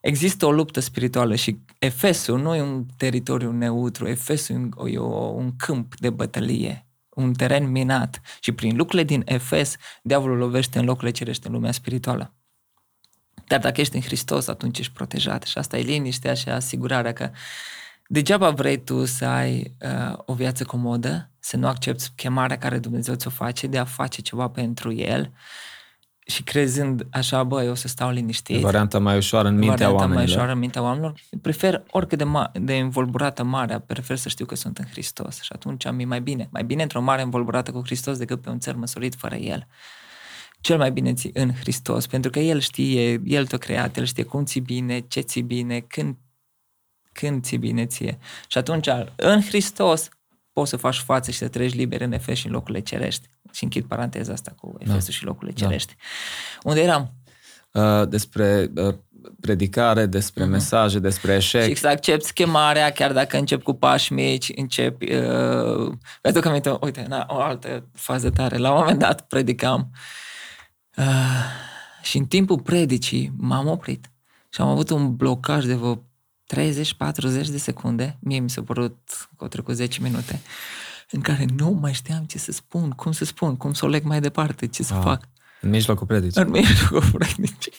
[0.00, 4.98] Există o luptă spirituală și Efesul nu e un teritoriu neutru, Efesul e un, e
[4.98, 8.20] o, un câmp de bătălie, un teren minat.
[8.40, 12.34] Și prin lucrurile din Efes, diavolul lovește în locurile cerești, în lumea spirituală.
[13.46, 15.42] Dar dacă ești în Hristos, atunci ești protejat.
[15.42, 17.30] Și asta e liniștea și asigurarea că
[18.06, 23.14] degeaba vrei tu să ai uh, o viață comodă, să nu accepti chemarea care Dumnezeu
[23.14, 25.32] ți-o face de a face ceva pentru El
[26.26, 28.56] și crezând așa, bă, eu o să stau liniștit.
[28.56, 30.24] E varianta mai ușoară în mintea varianta oamenilor.
[30.24, 31.14] mai ușoară în mintea oamenilor.
[31.42, 35.40] Prefer oricât de, ma- de învolburată marea, prefer să știu că sunt în Hristos.
[35.42, 36.48] Și atunci mi mai bine.
[36.50, 39.66] Mai bine într-o mare învolburată cu Hristos decât pe un țăr măsurit fără El.
[40.64, 44.22] Cel mai bine ții în Hristos, pentru că El știe, El te-a creat, El știe
[44.22, 46.16] cum ții bine, ce ții bine, când,
[47.12, 48.18] când ții bine ție.
[48.48, 50.08] Și atunci, în Hristos,
[50.52, 53.28] poți să faci față și să treci liber în Efes și în locurile cerești.
[53.52, 55.12] Și închid paranteza asta cu Efesul da.
[55.12, 55.66] și locurile da.
[55.66, 55.96] cerești.
[56.62, 57.12] Unde eram?
[57.72, 58.94] Uh, despre uh,
[59.40, 60.48] predicare, despre uh-huh.
[60.48, 61.68] mesaje, despre eșec.
[61.68, 65.14] Și să accepti chemarea, chiar dacă încep cu pași mici, începi...
[65.14, 68.56] Uh, pentru că aminte, uite, na, o altă fază tare.
[68.56, 70.22] La un moment dat predicam uh,
[72.02, 74.10] și în timpul predicii m-am oprit
[74.48, 76.02] și am avut un blocaj de vreo 30-40
[77.50, 78.18] de secunde.
[78.20, 78.98] Mie mi s-a părut
[79.36, 80.40] că au trecut 10 minute
[81.10, 84.04] în care nu mai știam ce să spun, cum să spun, cum să o leg
[84.04, 85.28] mai departe, ce să ah, fac.
[85.60, 86.42] În mijlocul predicii.
[86.42, 87.72] În mijlocul predicii.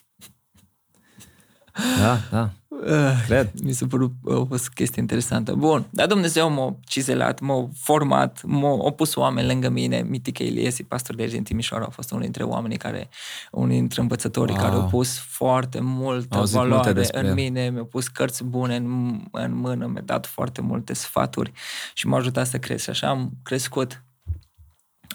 [2.00, 2.50] Da, da.
[2.84, 3.52] Uh, Cred.
[3.64, 5.54] Mi s-a părut o fost chestie interesantă.
[5.54, 10.06] Bun, dar Dumnezeu m-a cizelat, m-a format, m-a pus oameni lângă mine.
[10.10, 13.10] Mitică Iliesi, pastor de aici din Timișoara, a fost unul dintre oamenii care,
[13.52, 14.64] unul dintre învățătorii wow.
[14.64, 19.56] care au pus foarte multă Auzit valoare în mine, mi-au pus cărți bune în, în
[19.56, 21.52] mână, mi-a dat foarte multe sfaturi
[21.94, 22.84] și m-a ajutat să cresc.
[22.84, 24.04] Și așa am crescut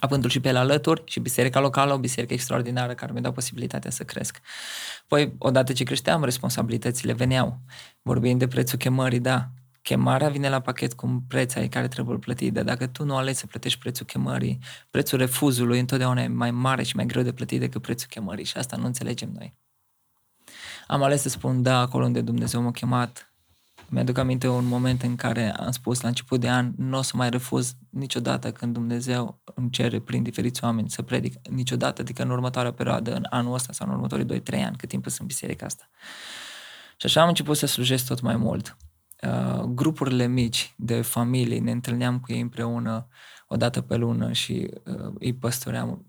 [0.00, 3.90] avându-l și pe el alături și biserica locală, o biserică extraordinară care mi-a dat posibilitatea
[3.90, 4.40] să cresc.
[5.06, 7.58] Păi, odată ce creșteam, responsabilitățile veneau.
[8.02, 9.48] Vorbind de prețul chemării, da,
[9.82, 13.16] chemarea vine la pachet cu un preț ai care trebuie plătit, dar dacă tu nu
[13.16, 14.58] alegi să plătești prețul chemării,
[14.90, 18.56] prețul refuzului întotdeauna e mai mare și mai greu de plătit decât prețul chemării și
[18.56, 19.54] asta nu înțelegem noi.
[20.86, 23.29] Am ales să spun da acolo unde Dumnezeu m-a chemat,
[23.90, 27.12] mi-aduc aminte un moment în care am spus la început de an, nu o să
[27.16, 32.30] mai refuz niciodată când Dumnezeu îmi cere prin diferiți oameni să predic, niciodată, adică în
[32.30, 35.66] următoarea perioadă, în anul ăsta sau în următorii 2-3 ani, cât timp sunt în biserica
[35.66, 35.90] asta.
[36.96, 38.76] Și așa am început să slujesc tot mai mult.
[39.22, 43.08] Uh, grupurile mici de familii, ne întâlneam cu ei împreună
[43.48, 46.04] o dată pe lună și uh, îi păstoream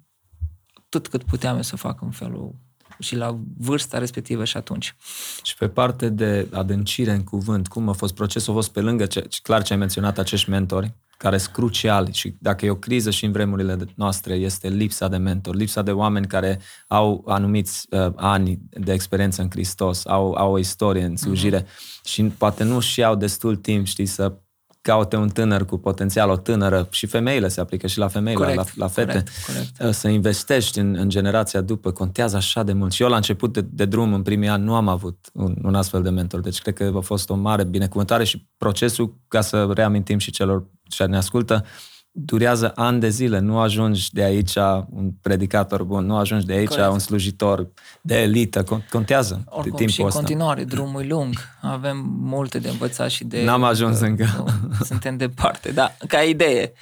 [0.89, 2.55] tot cât puteam eu să fac în felul
[3.01, 4.95] și la vârsta respectivă și atunci.
[5.43, 8.53] Și pe parte de adâncire în cuvânt, cum a fost procesul?
[8.53, 12.35] A fost pe lângă, ce, clar ce ai menționat, acești mentori, care sunt cruciali și
[12.39, 16.27] dacă e o criză și în vremurile noastre, este lipsa de mentor, lipsa de oameni
[16.27, 21.63] care au anumiți uh, ani de experiență în Hristos, au, au o istorie în slujire
[21.63, 22.03] uh-huh.
[22.03, 24.33] și poate nu și au destul timp, știi, să
[24.81, 28.57] caute un tânăr cu potențial, o tânără, și femeile se aplică și la femeile, corect,
[28.57, 29.81] la, la fete, corect, corect.
[29.81, 32.91] Uh, să investești în, în generația după, contează așa de mult.
[32.91, 35.75] Și eu la început de, de drum, în primii ani, nu am avut un, un
[35.75, 39.71] astfel de mentor, deci cred că a fost o mare binecuvântare și procesul, ca să
[39.73, 41.65] reamintim și celor ce ne ascultă,
[42.11, 44.55] durează ani de zile, nu ajungi de aici
[44.89, 46.91] un predicator bun, nu ajungi de aici Corect.
[46.91, 47.67] un slujitor
[48.01, 53.09] de elită, contează Oricum, timpul și în continuare, drumul e lung, avem multe de învățat
[53.09, 53.43] și de...
[53.43, 54.45] N-am ajuns încă.
[54.83, 56.73] Suntem departe, da, ca idee.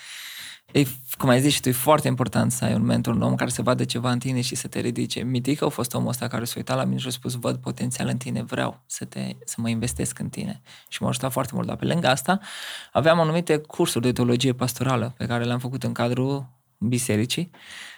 [0.71, 0.83] E,
[1.19, 3.49] cum ai zis și tu, e foarte important să ai un mentor, un om care
[3.49, 5.23] să vadă ceva în tine și să te ridice.
[5.23, 8.07] Mitic a fost omul ăsta care s-a uitat la mine și a spus, văd potențial
[8.07, 10.61] în tine, vreau să, te, să mă investesc în tine.
[10.87, 11.67] Și m-a ajutat foarte mult.
[11.67, 12.39] Dar pe lângă asta,
[12.91, 17.51] aveam anumite cursuri de teologie pastorală pe care le-am făcut în cadrul bisericii.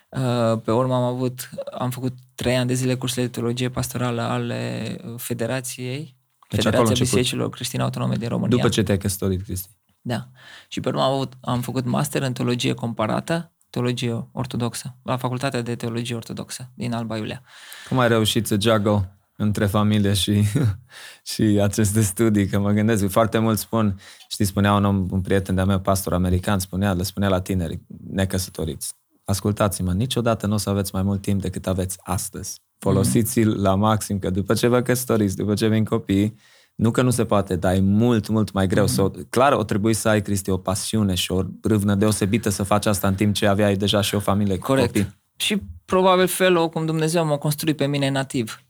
[0.10, 4.22] Uh, pe urmă am avut, am făcut trei ani de zile cursurile de teologie pastorală
[4.22, 6.16] ale Federației,
[6.50, 8.56] deci Federația Bisericilor Creștine Autonome din România.
[8.56, 9.70] După ce te-ai căsătorit, Cristi.
[10.02, 10.28] Da.
[10.68, 15.62] Și pe urmă am, avut, am făcut master în teologie comparată, teologie ortodoxă, la Facultatea
[15.62, 17.42] de Teologie Ortodoxă din Alba Iulia.
[17.90, 20.44] Cum ai reușit să juggle între familie și,
[21.32, 22.48] și aceste studii?
[22.48, 26.14] Că mă gândesc, foarte mult spun, știi, spunea un om, un prieten de-a meu, pastor
[26.14, 28.94] american, spunea, le spunea la tineri necăsătoriți,
[29.26, 32.62] ascultați-mă, niciodată nu o să aveți mai mult timp decât aveți astăzi.
[32.78, 36.36] Folosiți-l la maxim, că după ce vă căsătoriți, după ce vin copii,
[36.76, 38.86] nu că nu se poate, dar e mult, mult mai greu.
[38.86, 38.88] Mm-hmm.
[38.88, 42.86] Să, clar, o trebuie să ai, Cristi, o pasiune și o râvnă deosebită să faci
[42.86, 44.92] asta în timp ce aveai deja și o familie Corect.
[44.92, 45.20] cu copii.
[45.36, 48.64] Și probabil felul cum Dumnezeu m-a construit pe mine nativ.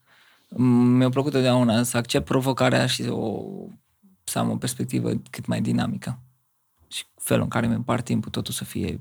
[0.98, 3.44] Mi-a plăcut totdeauna să accept provocarea și o,
[4.24, 6.20] să am o perspectivă cât mai dinamică.
[6.88, 8.98] Și felul în care mi împart timpul totul să fie...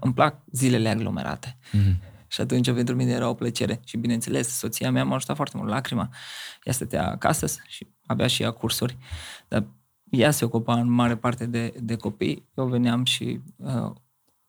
[0.00, 1.56] Îmi plac zilele aglomerate.
[1.72, 2.14] Mm-hmm.
[2.28, 3.80] Și atunci pentru mine era o plăcere.
[3.84, 5.68] Și bineînțeles, soția mea m-a ajutat foarte mult.
[5.70, 6.08] Lacrima.
[6.64, 8.96] Ea stătea acasă și avea și ea cursuri,
[9.48, 9.64] dar
[10.10, 12.48] ea se ocupa în mare parte de, de copii.
[12.54, 13.90] Eu veneam și uh,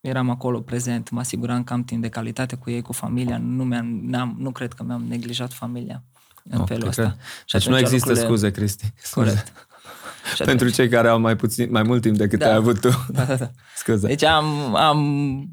[0.02, 3.38] eram acolo prezent, mă asiguram că am timp de calitate cu ei, cu familia.
[3.38, 6.04] Nu, mi-am, n-am, nu cred că mi-am neglijat familia
[6.50, 7.16] în oh, felul ăsta.
[7.46, 8.26] Și deci nu există lucrurile...
[8.26, 8.94] scuze, Cristi.
[9.12, 9.52] Corect.
[10.36, 12.46] Și Pentru cei care au mai puțin, mai mult timp decât da.
[12.46, 12.90] ai avut tu.
[13.10, 13.52] Da, da, da.
[13.76, 14.08] Scuze.
[14.08, 15.50] Deci am, am,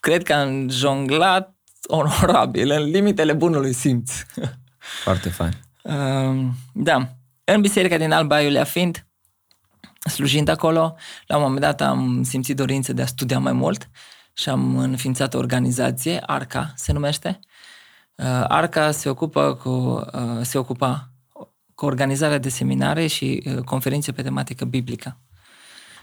[0.00, 1.54] cred că am jonglat
[1.86, 4.12] onorabil, în limitele bunului simț.
[5.04, 5.63] Foarte fain.
[5.84, 7.08] Uh, da.
[7.44, 9.06] În biserica din Alba Iulia fiind,
[10.10, 13.90] slujind acolo, la un moment dat am simțit dorință de a studia mai mult
[14.32, 17.38] și am înființat o organizație, ARCA se numește.
[18.14, 21.12] Uh, ARCA se ocupă cu, uh, se ocupa
[21.74, 25.20] cu organizarea de seminare și uh, conferințe pe tematică biblică.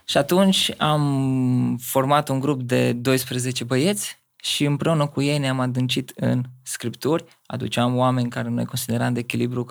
[0.06, 6.12] Și atunci am format un grup de 12 băieți și împreună cu ei ne-am adâncit
[6.16, 9.66] în scripturi, aduceam oameni care noi consideram de, echilibru,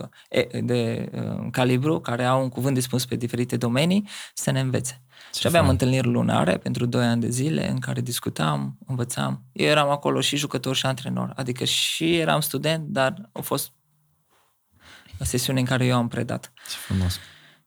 [0.62, 5.02] de uh, calibru, care au un cuvânt de spus pe diferite domenii, să ne învețe.
[5.32, 5.72] Ce și aveam fain.
[5.72, 9.44] întâlniri lunare pentru 2 ani de zile în care discutam, învățam.
[9.52, 13.72] Eu eram acolo și jucător și antrenor, adică și eram student, dar au fost
[15.20, 16.52] o sesiune în care eu am predat.
[16.68, 17.18] Ce frumos.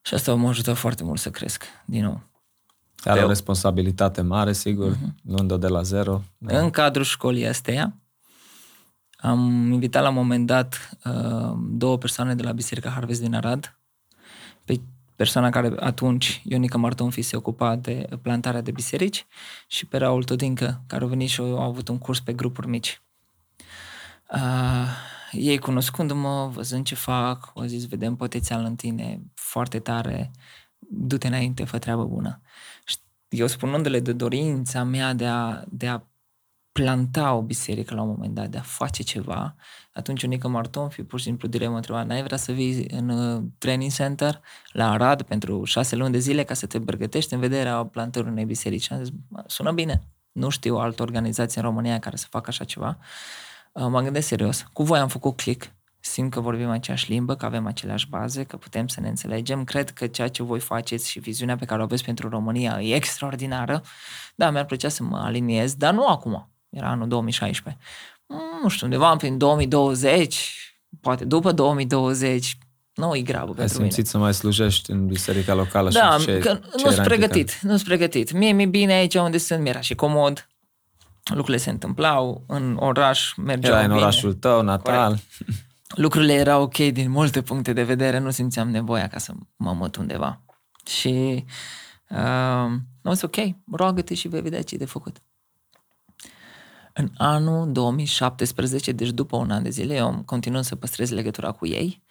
[0.02, 2.33] Și asta m-a ajutat foarte mult să cresc, din nou.
[3.04, 5.24] Are o responsabilitate mare, sigur, uh-huh.
[5.24, 6.22] luând-o de la zero.
[6.38, 6.60] Da.
[6.60, 7.98] În cadrul școlii astea,
[9.18, 13.78] am invitat la un moment dat uh, două persoane de la Biserica Harvest din Arad,
[14.66, 14.82] pe
[15.16, 19.26] persoana care atunci, Ionica Martonfi, se ocupa de plantarea de biserici
[19.68, 23.02] și pe Raul Todincă, care a venit și au avut un curs pe grupuri mici.
[24.34, 24.88] Uh,
[25.32, 30.32] ei cunoscându-mă, văzând ce fac, au zis, vedem potențial în tine foarte tare,
[30.80, 32.42] du-te înainte, fă treabă bună.
[33.34, 36.02] Și eu spunându-le de dorința mea de a, de a
[36.72, 39.56] planta o biserică la un moment dat, de a face ceva,
[39.94, 43.10] atunci Unica Marton fi pur și simplu direct mă întreba, n-ai vrea să vii în
[43.10, 44.42] uh, training center
[44.72, 48.46] la Arad pentru șase luni de zile ca să te pregătești în vederea plantării unei
[48.46, 48.92] biserici?
[48.92, 49.14] Am zis,
[49.46, 52.98] sună bine, nu știu altă organizație în România care să facă așa ceva.
[53.72, 54.66] Uh, mă gândesc serios.
[54.74, 55.72] Cu voi am făcut click,
[56.06, 59.64] simt că vorbim aceeași limbă, că avem aceleași baze, că putem să ne înțelegem.
[59.64, 62.96] Cred că ceea ce voi faceți și viziunea pe care o aveți pentru România e
[62.96, 63.84] extraordinară.
[64.36, 66.50] Da, mi-ar plăcea să mă aliniez, dar nu acum.
[66.70, 67.82] Era anul 2016.
[68.26, 70.50] Mm, nu știu, undeva prin 2020,
[71.02, 72.58] poate după 2020,
[72.94, 74.10] nu e grabă Ai pentru simțit mine.
[74.10, 77.84] să mai slujești în biserica locală da, și ce, că nu sunt pregătit, nu sunt
[77.84, 78.32] pregătit.
[78.32, 80.48] Mie mi-e bine aici unde sunt, mi-era și comod,
[81.24, 84.02] lucrurile se întâmplau, în oraș mergeau Era în bine.
[84.02, 85.08] orașul tău, natal.
[85.08, 85.24] Corect
[85.88, 89.96] lucrurile erau ok din multe puncte de vedere, nu simțeam nevoia ca să mă mut
[89.96, 90.42] undeva.
[90.86, 91.46] Și
[92.10, 93.36] uh, nu ok,
[93.72, 95.22] roagă-te și vei vedea ce de făcut.
[96.94, 101.68] În anul 2017, deci după un an de zile, eu continuăm să păstrez legătura cu
[101.68, 102.04] ei.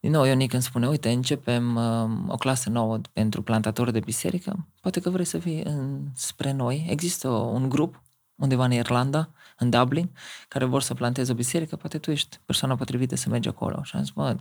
[0.00, 4.68] Din nou, Ionic îmi spune, uite, începem uh, o clasă nouă pentru plantatori de biserică,
[4.80, 6.86] poate că vrei să fii în, spre noi.
[6.88, 8.02] Există un grup
[8.34, 10.10] undeva în Irlanda, în Dublin,
[10.48, 13.82] care vor să planteze o biserică, poate tu ești persoana potrivită să mergi acolo.
[13.82, 14.36] Și am zis, bă,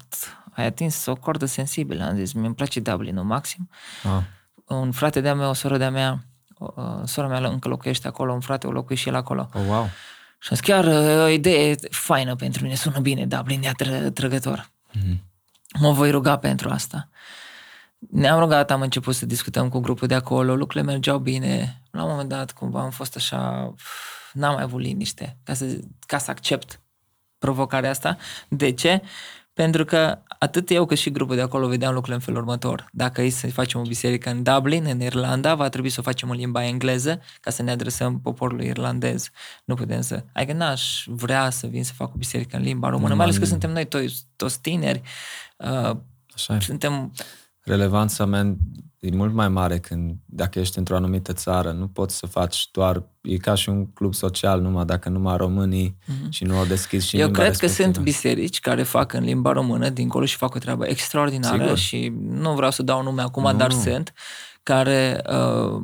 [0.51, 2.03] ai atins o cordă sensibilă.
[2.03, 3.69] Am zis, mi-mi place Dublinul maxim.
[4.03, 4.23] Ah.
[4.67, 6.25] Un frate de-a meu, o soră de-a mea,
[6.57, 9.49] o, sora mea încă locuiește acolo, un frate o locuiește și el acolo.
[9.53, 9.89] Oh, wow.
[10.39, 10.85] Și am zis, chiar
[11.23, 14.71] o idee faină pentru mine, sună bine, Dublin e tră, trăgător.
[14.97, 15.29] Mm-hmm.
[15.79, 17.09] Mă voi ruga pentru asta.
[18.09, 21.81] Ne-am rugat, am început să discutăm cu grupul de acolo, lucrurile mergeau bine.
[21.91, 23.73] La un moment dat, cumva, am fost așa,
[24.33, 26.81] n-am mai avut liniște ca să, ca să accept
[27.37, 28.17] provocarea asta.
[28.49, 29.01] De ce?
[29.53, 32.89] Pentru că atât eu cât și grupul de acolo vedeam lucrurile în felul următor.
[32.91, 36.29] Dacă e să facem o biserică în Dublin, în Irlanda, va trebui să o facem
[36.29, 39.29] în limba engleză ca să ne adresăm poporului irlandez.
[39.65, 40.23] Nu putem să...
[40.33, 43.45] Adică n-aș vrea să vin să fac o biserică în limba română, mai ales că
[43.45, 45.01] suntem noi toți, toți tineri.
[45.57, 45.97] Uh,
[46.33, 47.13] Așa suntem
[47.61, 48.55] relevanța mea
[49.01, 53.03] e mult mai mare când, dacă ești într-o anumită țară, nu poți să faci doar,
[53.21, 56.29] e ca și un club social numai dacă numai românii mm-hmm.
[56.29, 57.87] și nu au deschis și Eu limba cred respectivă.
[57.87, 61.77] că sunt biserici care fac în limba română dincolo și fac o treabă extraordinară Sigur.
[61.77, 63.53] și nu vreau să dau nume acum, nu.
[63.53, 64.13] dar sunt,
[64.63, 65.81] care uh,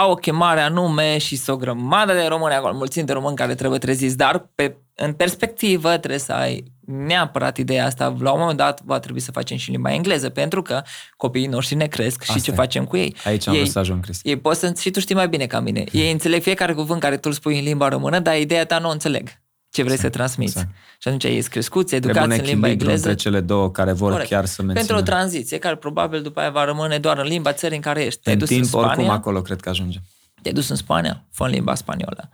[0.00, 3.54] au o chemare anume și sunt o grămadă de români acolo, mulțimi de români care
[3.54, 8.58] trebuie treziți, dar pe, în perspectivă trebuie să ai neapărat ideea asta, la un moment
[8.58, 10.82] dat va trebui să facem și limba engleză, pentru că
[11.16, 12.54] copiii noștri ne cresc asta și ce e.
[12.54, 13.16] facem cu ei.
[13.24, 14.28] Aici am vrut să ajung, Cristi.
[14.28, 17.16] Ei pot să, și tu știi mai bine ca mine, ei înțeleg fiecare cuvânt care
[17.16, 19.28] tu îl spui în limba română, dar ideea ta nu o înțeleg
[19.76, 20.58] ce vrei exact, să transmiți.
[20.58, 20.74] Exact.
[20.98, 22.94] Și atunci ei sunt crescuți, educați în limba engleză.
[22.94, 24.28] între cele două care vor Corect.
[24.28, 24.86] chiar să mențină.
[24.86, 28.04] Pentru o tranziție care probabil după aia va rămâne doar în limba țării în care
[28.04, 28.30] ești.
[28.30, 29.98] În timp, în Spania, oricum acolo cred că ajunge.
[30.42, 32.30] Te-ai dus în Spania, fă în limba spaniolă.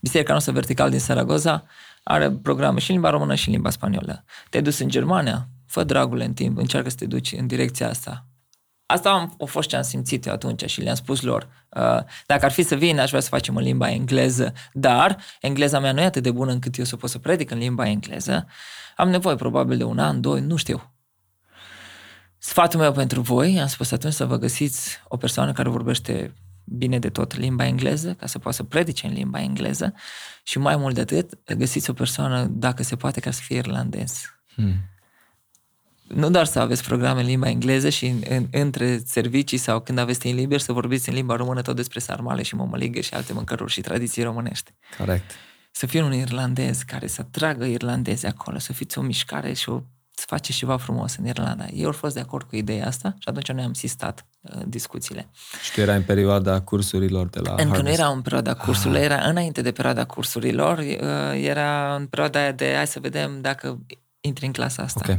[0.00, 1.64] Biserica noastră vertical din Saragoza
[2.02, 4.24] are programe și în limba română și în limba spaniolă.
[4.50, 8.26] Te-ai dus în Germania, fă dragul în timp, încearcă să te duci în direcția asta.
[8.86, 11.48] Asta am, a fost ce am simțit eu atunci și le-am spus lor.
[11.68, 15.78] Uh, dacă ar fi să vin, aș vrea să facem în limba engleză, dar engleza
[15.78, 18.46] mea nu e atât de bună încât eu să pot să predic în limba engleză.
[18.96, 20.92] Am nevoie probabil de un an, doi, nu știu.
[22.38, 26.98] Sfatul meu pentru voi, am spus atunci să vă găsiți o persoană care vorbește bine
[26.98, 29.94] de tot limba engleză, ca să poată să predice în limba engleză
[30.42, 34.24] și mai mult de atât, găsiți o persoană, dacă se poate, ca să fie irlandez.
[34.54, 34.74] Hmm.
[36.08, 39.98] Nu doar să aveți programe în limba engleză și în, în, între servicii sau când
[39.98, 43.32] aveți timp liber să vorbiți în limba română tot despre sarmale și mămăligă și alte
[43.32, 44.72] mâncăruri și tradiții românești.
[44.98, 45.30] Corect.
[45.70, 49.82] Să fii un irlandez care să tragă irlandezi acolo, să fiți o mișcare și o
[50.18, 51.66] să faceți ceva frumos în Irlanda.
[51.72, 55.30] Eu au fost de acord cu ideea asta și atunci noi am sistat uh, discuțiile.
[55.64, 57.82] Și tu erai în perioada cursurilor de la Încă Harvest.
[57.82, 62.52] nu era în perioada cursurilor, era înainte de perioada cursurilor, uh, era în perioada aia
[62.52, 63.78] de hai să vedem dacă
[64.20, 65.00] intri în clasa asta.
[65.08, 65.18] Ok.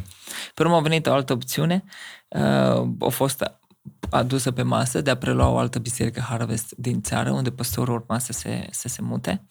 [0.54, 1.84] Pe urmă a venit o altă opțiune,
[2.28, 3.52] uh, a fost
[4.10, 8.20] adusă pe masă de a prelua o altă biserică Harvest din țară, unde păstorul urma
[8.20, 9.46] să se, să se mute.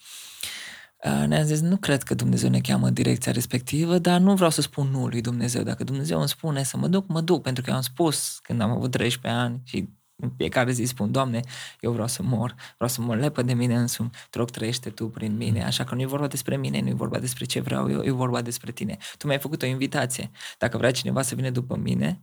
[1.05, 4.51] Uh, Ne-am zis, nu cred că Dumnezeu ne cheamă în direcția respectivă, dar nu vreau
[4.51, 5.63] să spun nu lui Dumnezeu.
[5.63, 8.61] Dacă Dumnezeu îmi spune să mă duc, mă duc, pentru că eu am spus când
[8.61, 11.41] am avut 13 ani și în fiecare zi spun, Doamne,
[11.81, 15.09] eu vreau să mor, vreau să mă lepă de mine însumi, te rog, trăiește Tu
[15.09, 15.65] prin mine.
[15.65, 18.11] Așa că nu e vorba despre mine, nu e vorba despre ce vreau eu, e
[18.11, 18.97] vorba despre Tine.
[19.19, 20.31] Tu mi-ai făcut o invitație.
[20.59, 22.23] Dacă vrea cineva să vină după mine,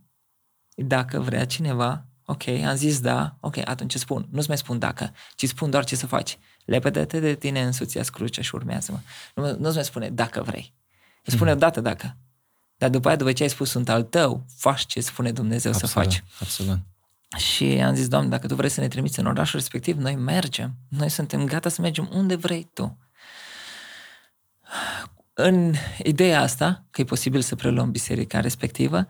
[0.74, 4.28] dacă vrea cineva, ok, am zis da, ok, atunci spun.
[4.30, 6.38] Nu-ți mai spun dacă, ci spun doar ce să faci.
[6.64, 8.98] Lepede-te de tine, însuți crucea și urmează-mă.
[9.34, 10.74] Nu, nu-ți mai spune dacă vrei.
[11.24, 12.16] Îți spune odată dacă.
[12.76, 15.92] Dar după aia, după ce ai spus sunt al tău, faci ce spune Dumnezeu absolut,
[15.92, 16.24] să faci.
[16.40, 16.78] Absolut.
[17.36, 20.74] Și am zis, Doamne, dacă Tu vrei să ne trimiți în orașul respectiv, noi mergem.
[20.88, 22.98] Noi suntem gata să mergem unde vrei Tu.
[25.32, 29.06] În ideea asta, că e posibil să preluăm biserica respectivă,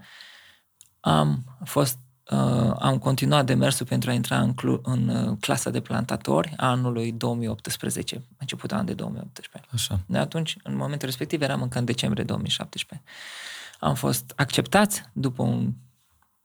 [1.01, 1.99] am fost
[2.31, 6.71] uh, am continuat demersul pentru a intra în, clu- în uh, clasa de plantatori a
[6.71, 9.71] anului 2018, începutul an de 2018.
[9.75, 10.01] Așa.
[10.07, 13.09] Noi atunci, în momentul respectiv, eram încă în decembrie 2017.
[13.81, 15.73] Am fost acceptați după un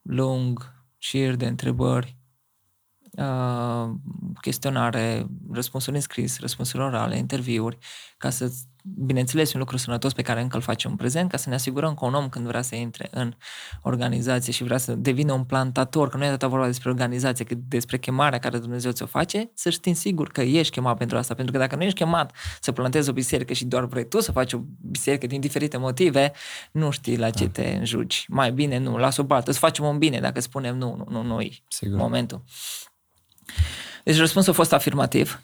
[0.01, 2.17] lung șir de întrebări,
[3.12, 3.89] uh,
[4.41, 7.77] chestionare, răspunsuri în scris, răspunsuri orale, interviuri,
[8.17, 8.51] ca să,
[8.97, 11.93] bineînțeles, un lucru sănătos pe care încă îl facem în prezent, ca să ne asigurăm
[11.93, 13.34] că un om când vrea să intre în
[13.82, 17.58] organizație și vrea să devină un plantator, că nu e atât vorba despre organizație, cât
[17.58, 21.34] despre chemarea care Dumnezeu ți-o face, să știi sigur că ești chemat pentru asta.
[21.34, 24.32] Pentru că dacă nu ești chemat să plantezi o biserică și doar vrei tu să
[24.32, 26.32] faci o biserică din diferite motive,
[26.71, 28.25] nu știi la ce te înjugi.
[28.28, 31.47] Mai bine nu, las-o baltă, să facem un bine dacă spunem nu, nu, nu, nu
[31.67, 31.97] Sigur.
[31.97, 32.43] momentul.
[34.04, 35.41] Deci răspunsul a fost afirmativ.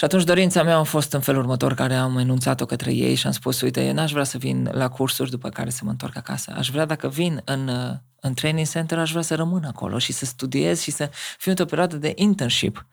[0.00, 3.26] Și atunci dorința mea a fost în felul următor, care am enunțat-o către ei și
[3.26, 6.16] am spus, uite, eu n-aș vrea să vin la cursuri după care să mă întorc
[6.16, 6.54] acasă.
[6.56, 10.12] Aș vrea, dacă vin în, uh, în training center, aș vrea să rămân acolo și
[10.12, 12.86] să studiez și să fiu într-o perioadă de internship.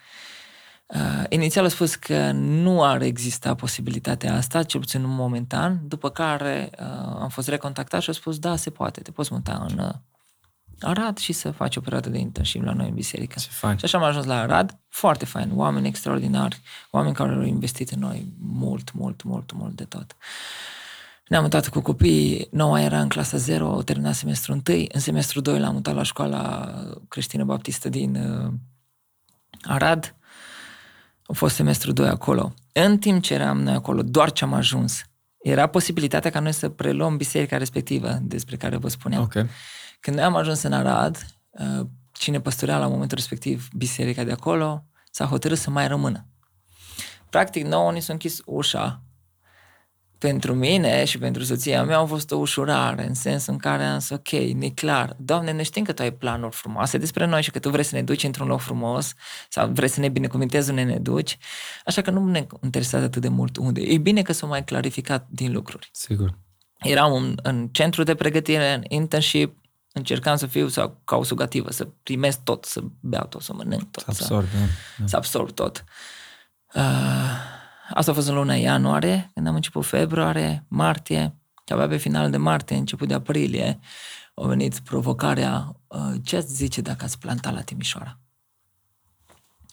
[0.85, 6.09] Uh, inițial a spus că nu ar exista posibilitatea asta, cel puțin în momentan, după
[6.09, 6.85] care uh,
[7.19, 9.93] am fost recontactat și a spus, da, se poate, te poți muta în uh,
[10.79, 13.39] Arad și să faci o perioadă de internship la noi în biserică.
[13.39, 13.77] Ce fain.
[13.77, 16.61] Și așa am ajuns la Arad, foarte fain, oameni extraordinari,
[16.91, 20.15] oameni care au investit în noi mult, mult, mult, mult de tot.
[21.27, 25.41] Ne-am mutat cu copiii, noua era în clasa 0, o terminat semestrul 1, în semestrul
[25.41, 26.73] 2 l-am mutat la școala
[27.07, 28.53] creștină baptistă din uh,
[29.61, 30.15] Arad,
[31.25, 32.53] a fost semestrul 2 acolo.
[32.71, 35.03] În timp ce eram noi acolo, doar ce am ajuns,
[35.37, 39.21] era posibilitatea ca noi să preluăm biserica respectivă despre care vă spuneam.
[39.21, 39.45] Ok.
[39.99, 44.85] Când noi am ajuns în Arad, uh, cine păstorea la momentul respectiv biserica de acolo,
[45.11, 46.27] s-a hotărât să mai rămână.
[47.29, 49.01] Practic, nouă ni s-a închis ușa.
[50.17, 53.99] Pentru mine și pentru soția mea a fost o ușurare, în sensul în care am
[53.99, 57.51] zis, ok, e clar, Doamne, noi știm că Tu ai planuri frumoase despre noi și
[57.51, 59.13] că Tu vrei să ne duci într-un loc frumos
[59.49, 61.37] sau vrei să ne binecuvintezi unde ne duci,
[61.85, 63.81] așa că nu ne interesează atât de mult unde.
[63.81, 66.37] E bine că s-au mai clarificat din lucruri Sigur.
[66.79, 69.56] eram în, în centru de pregătire, în internship,
[69.97, 73.91] încercam să fiu sau, ca o sugativă, să primesc tot, să beau tot, să mănânc
[73.91, 74.57] tot, Să absorb, da.
[74.97, 75.07] da.
[75.07, 75.83] să absorb tot.
[76.73, 76.83] Uh,
[77.93, 81.35] asta a fost în luna ianuarie, când am început februarie, martie,
[81.67, 83.79] și abia pe final de martie, început de aprilie,
[84.35, 88.19] a venit provocarea, uh, ce ați zice dacă ați planta la Timișoara?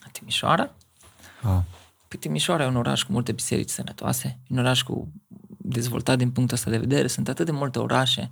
[0.05, 0.75] La Timișoara?
[1.43, 1.65] Wow.
[2.09, 5.13] Păi Timișoara e un oraș cu multe biserici sănătoase, e un oraș cu
[5.59, 7.07] dezvoltat din punctul ăsta de vedere.
[7.07, 8.31] Sunt atât de multe orașe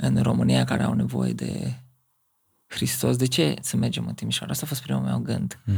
[0.00, 1.74] în România care au nevoie de
[2.66, 3.16] Hristos.
[3.16, 4.52] De ce să mergem în Timișoara?
[4.52, 5.58] Asta a fost primul meu gând.
[5.64, 5.76] Mm.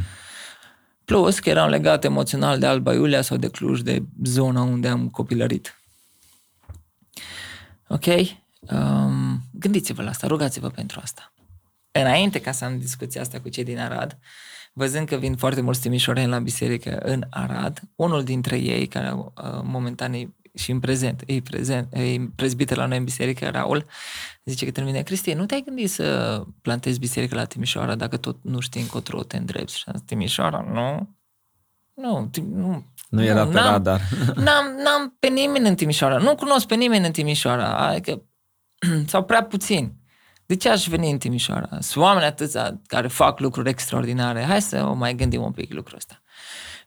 [1.05, 5.09] Plus că eram legat emoțional de Alba Iulia sau de Cluj, de zona unde am
[5.09, 5.77] copilărit.
[7.89, 8.07] Ok?
[8.61, 11.33] Um, gândiți-vă la asta, rugați-vă pentru asta.
[11.91, 14.19] Înainte ca să am discuția asta cu cei din Arad,
[14.73, 19.31] văzând că vin foarte mulți timișoreni la biserică în Arad, unul dintre ei, care uh,
[19.63, 23.87] momentan e și în prezent, e, prezent, e prezbiter la noi în biserică, Raul,
[24.45, 28.61] zice că termine, Cristi, nu te-ai gândit să plantezi biserică la Timișoara dacă tot nu
[28.61, 29.79] știi încotro te îndrepți?
[29.79, 31.17] Și am zis, Timișoara, nu.
[31.95, 32.85] Nu, Tim- nu.
[33.09, 34.01] Nu era pe n-am- radar.
[34.35, 36.17] N-am, n-am pe nimeni în Timișoara.
[36.19, 37.77] Nu cunosc pe nimeni în Timișoara.
[37.77, 38.23] Adică,
[39.07, 39.93] sau prea puțin.
[40.47, 41.69] De ce aș veni în Timișoara?
[41.81, 44.45] Sunt oameni atâția care fac lucruri extraordinare.
[44.45, 46.22] Hai să o mai gândim un pic lucrul ăsta.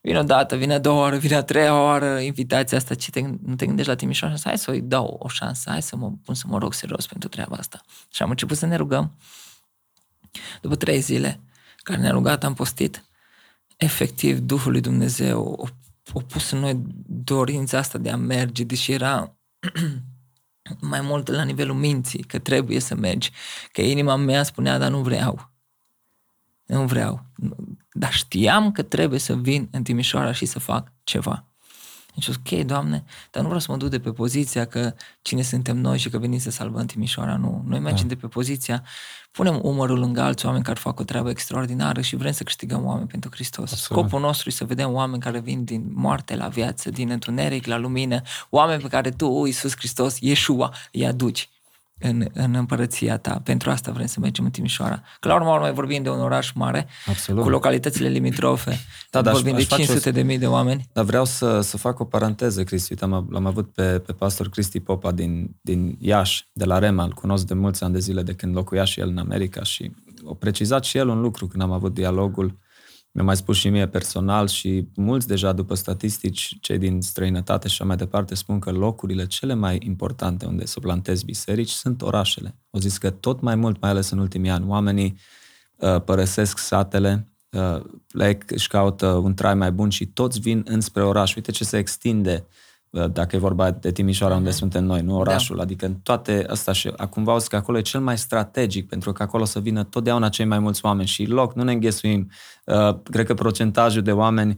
[0.06, 3.22] Vine o dată, vine a doua oară, vine a treia oară invitația asta, ce te,
[3.22, 4.36] nu te gândești la Timișoara?
[4.43, 7.56] Hai să-i dau o șansă, hai să mă pun să mă rog serios pentru treaba
[7.56, 7.82] asta.
[8.12, 9.18] Și am început să ne rugăm.
[10.62, 11.39] După trei zile
[11.78, 13.06] care ne-a rugat, am postit.
[13.78, 15.70] Efectiv, Duhul lui Dumnezeu
[16.14, 19.36] a pus în noi dorința asta de a merge, deși era
[20.91, 23.32] mai mult la nivelul minții, că trebuie să mergi,
[23.72, 25.51] că inima mea spunea, dar nu vreau.
[26.66, 27.26] Nu vreau.
[27.98, 31.46] Dar știam că trebuie să vin în Timișoara și să fac ceva.
[32.16, 35.78] Deci, ok, Doamne, dar nu vreau să mă duc de pe poziția că cine suntem
[35.78, 37.64] noi și că venim să salvăm Timișoara, nu.
[37.68, 38.14] Noi mergem da.
[38.14, 38.84] de pe poziția,
[39.32, 43.08] punem umărul lângă alți oameni care fac o treabă extraordinară și vrem să câștigăm oameni
[43.08, 43.72] pentru Hristos.
[43.72, 44.02] Absolut.
[44.02, 47.78] Scopul nostru e să vedem oameni care vin din moarte la viață, din întuneric la
[47.78, 51.50] lumină, oameni pe care Tu, Iisus Hristos, Iesua, îi aduci
[52.00, 53.41] în, în împărăția ta.
[53.43, 55.02] Pentru asta vrem să mergem în Timișoara.
[55.20, 57.43] Că la urmă urmă vorbim de un oraș mare, Absolut.
[57.43, 58.78] cu localitățile limitrofe.
[59.12, 60.12] Da, da, vorbim aș, de 500 o...
[60.12, 60.89] de mii de oameni.
[60.93, 62.91] Dar vreau să, să fac o paranteză, Cristi.
[62.91, 67.04] Uite, am, l-am avut pe, pe pastor Cristi Popa din, din Iași, de la Rema.
[67.04, 69.91] Îl cunosc de mulți ani de zile de când locuia și el în America și
[70.30, 72.58] a precizat și el un lucru când am avut dialogul
[73.16, 77.74] mi-a mai spus și mie personal și mulți deja după statistici, cei din străinătate și
[77.74, 82.55] așa mai departe, spun că locurile cele mai importante unde să plantezi biserici sunt orașele.
[82.70, 85.18] O zis că tot mai mult, mai ales în ultimii ani, oamenii
[85.76, 91.03] uh, părăsesc satele, uh, plec, își caută un trai mai bun și toți vin înspre
[91.03, 91.36] oraș.
[91.36, 92.53] Uite ce se extinde uh,
[93.12, 94.54] dacă e vorba de Timișoara unde mm-hmm.
[94.54, 95.62] suntem noi, nu orașul, da.
[95.62, 99.24] adică în toate asta și acum vă că acolo e cel mai strategic pentru că
[99.24, 102.30] acolo să vină totdeauna cei mai mulți oameni și loc, nu ne înghesuim.
[102.64, 104.52] Uh, cred că procentajul de oameni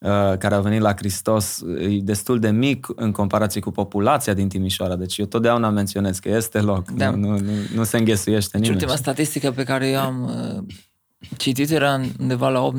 [0.00, 0.08] uh,
[0.38, 4.96] care au venit la Hristos e destul de mic în comparație cu populația din Timișoara,
[4.96, 7.10] deci eu totdeauna menționez că este loc, da.
[7.10, 8.78] nu, nu, nu, nu se înghesuiește nimeni.
[8.78, 10.74] Și ultima statistică pe care eu am uh,
[11.36, 12.70] citit era undeva la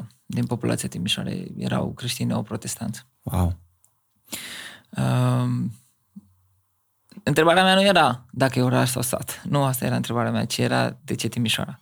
[0.00, 3.06] 8-9% din populația Timișoarei erau creștini au protestanți.
[3.22, 3.62] Wow.
[4.90, 5.64] Uh,
[7.22, 9.42] întrebarea mea nu era dacă e oraș sau sat.
[9.44, 11.80] Nu asta era întrebarea mea, ci era de ce Timișoara?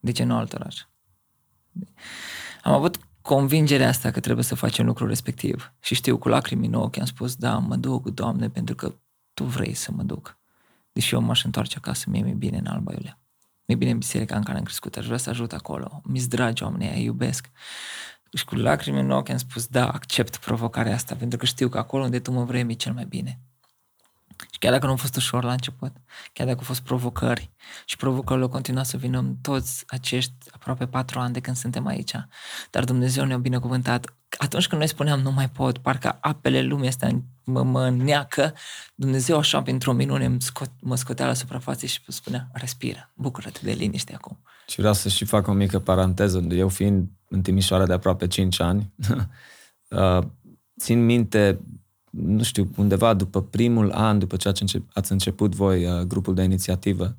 [0.00, 0.84] De ce nu alt oraș?
[2.62, 5.72] Am avut convingerea asta că trebuie să facem lucrul respectiv.
[5.80, 8.94] Și știu, cu lacrimi în ochi am spus, da, mă duc, Doamne, pentru că
[9.34, 10.38] Tu vrei să mă duc.
[10.92, 13.18] Deși eu m-aș întoarce acasă, mie mi-e bine în Alba Iulia.
[13.66, 16.00] Mi-e bine în biserica în care am crescut, aș vrea să ajut acolo.
[16.04, 17.50] Mi-s dragi oamenii, îi iubesc
[18.34, 21.78] și cu lacrimi în ochi am spus, da, accept provocarea asta, pentru că știu că
[21.78, 23.40] acolo unde tu mă vrei mi cel mai bine.
[24.64, 25.92] Și chiar dacă nu a fost ușor la început,
[26.32, 27.50] chiar dacă au fost provocări
[27.84, 31.86] și provocările au continuat să vină în toți acești aproape patru ani de când suntem
[31.86, 32.12] aici,
[32.70, 34.14] dar Dumnezeu ne-a binecuvântat.
[34.38, 38.54] Atunci când noi spuneam nu mai pot, parcă apele lumii astea mă, mă neacă,
[38.94, 43.60] Dumnezeu așa pentru o minune mă, scot, mă scotea la suprafață și spunea, respiră, bucură-te
[43.62, 44.42] de liniște acum.
[44.66, 48.60] Și vreau să și fac o mică paranteză, eu fiind în Timișoara de aproape 5
[48.60, 48.92] ani,
[49.88, 50.22] uh,
[50.78, 51.60] țin minte,
[52.16, 54.48] nu știu, undeva după primul an, după ce
[54.92, 57.16] ați început voi uh, grupul de inițiativă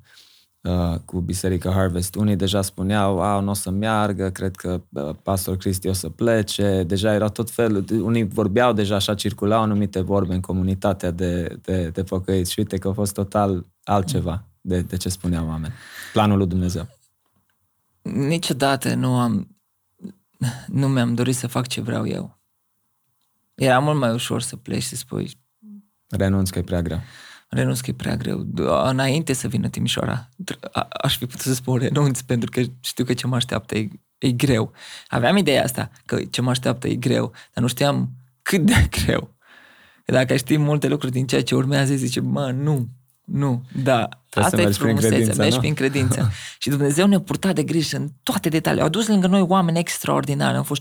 [0.60, 4.80] uh, cu Biserica Harvest, unii deja spuneau, a, nu o să meargă, cred că
[5.22, 10.00] pastor Cristi o să plece, deja era tot felul, unii vorbeau deja așa, circulau anumite
[10.00, 14.80] vorbe în comunitatea de, de, de pocăiți și uite că a fost total altceva de,
[14.80, 15.72] de ce spuneau oameni.
[16.12, 16.88] Planul lui Dumnezeu.
[18.02, 19.56] Niciodată nu am
[20.66, 22.35] nu mi-am dorit să fac ce vreau eu.
[23.56, 25.30] Era mult mai ușor să pleci și să spui...
[26.08, 27.00] Renunț că e prea greu.
[27.48, 28.46] Renunț că e prea greu.
[28.84, 30.28] Înainte să vină Timișoara,
[30.72, 33.88] a, aș fi putut să spun renunț, pentru că știu că ce mă așteaptă e,
[34.18, 34.72] e greu.
[35.08, 38.10] Aveam ideea asta, că ce mă așteaptă e greu, dar nu știam
[38.42, 39.34] cât de greu.
[40.04, 42.88] Că dacă știi multe lucruri din ceea ce urmează, zice, mă, nu,
[43.26, 44.08] nu, da.
[44.28, 45.60] Trebuie Asta e frumusețe, mergi nu?
[45.60, 46.30] prin credință.
[46.58, 48.82] și Dumnezeu ne-a purtat de grijă în toate detaliile.
[48.82, 50.56] Au adus lângă noi oameni extraordinari.
[50.56, 50.80] Am fost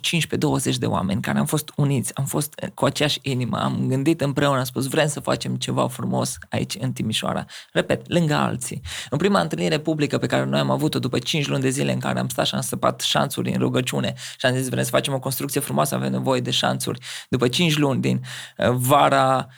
[0.72, 4.58] 15-20 de oameni care am fost uniți, am fost cu aceeași inimă, am gândit împreună,
[4.58, 7.46] am spus vrem să facem ceva frumos aici în Timișoara.
[7.72, 8.82] Repet, lângă alții.
[9.10, 12.00] În prima întâlnire publică pe care noi am avut-o după 5 luni de zile în
[12.00, 15.14] care am stat și am săpat șanțuri în rugăciune și am zis vrem să facem
[15.14, 17.00] o construcție frumoasă, avem nevoie de șanțuri.
[17.30, 18.22] După 5 luni din
[18.58, 19.54] uh, vara uh,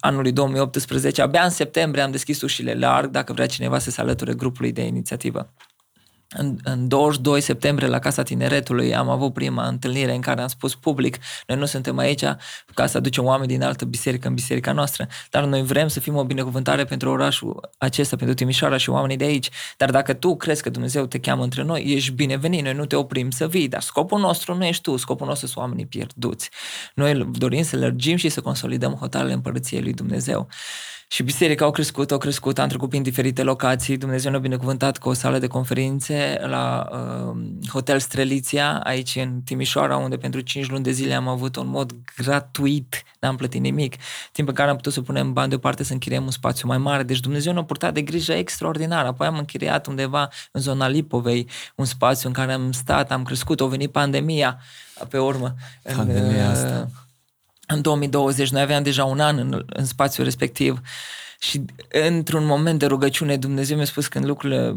[0.00, 1.22] anului 2018.
[1.22, 4.82] Abia în septembrie am deschis ușile larg dacă vrea cineva să se alăture grupului de
[4.82, 5.52] inițiativă.
[6.36, 10.74] În, în 22 septembrie la Casa Tineretului am avut prima întâlnire în care am spus
[10.74, 11.16] public,
[11.46, 12.24] noi nu suntem aici
[12.74, 16.16] ca să aducem oameni din altă biserică în biserica noastră, dar noi vrem să fim
[16.16, 19.48] o binecuvântare pentru orașul acesta, pentru Timișoara și oamenii de aici.
[19.76, 22.96] Dar dacă tu crezi că Dumnezeu te cheamă între noi, ești binevenit, noi nu te
[22.96, 26.50] oprim să vii, dar scopul nostru nu ești tu, scopul nostru sunt oamenii pierduți.
[26.94, 30.48] Noi dorim să lărgim și să consolidăm hotarele împărăției lui Dumnezeu.
[31.12, 33.96] Și biserica au crescut, au crescut, am trecut prin diferite locații.
[33.96, 39.96] Dumnezeu ne-a binecuvântat cu o sală de conferințe la uh, Hotel Streliția, aici în Timișoara,
[39.96, 43.94] unde pentru 5 luni de zile am avut un mod gratuit, n-am plătit nimic,
[44.32, 47.02] timp în care am putut să punem bani deoparte să închiriem un spațiu mai mare.
[47.02, 49.08] Deci Dumnezeu ne-a purtat de grijă extraordinară.
[49.08, 53.60] Apoi am închiriat undeva în zona Lipovei un spațiu în care am stat, am crescut,
[53.60, 54.58] a venit pandemia
[55.08, 55.54] pe urmă.
[55.96, 56.88] Pandemia în, asta
[57.72, 58.50] în 2020.
[58.50, 60.80] Noi aveam deja un an în, în spațiul respectiv
[61.38, 61.64] și
[62.08, 64.76] într-un moment de rugăciune Dumnezeu mi-a spus când lucrurile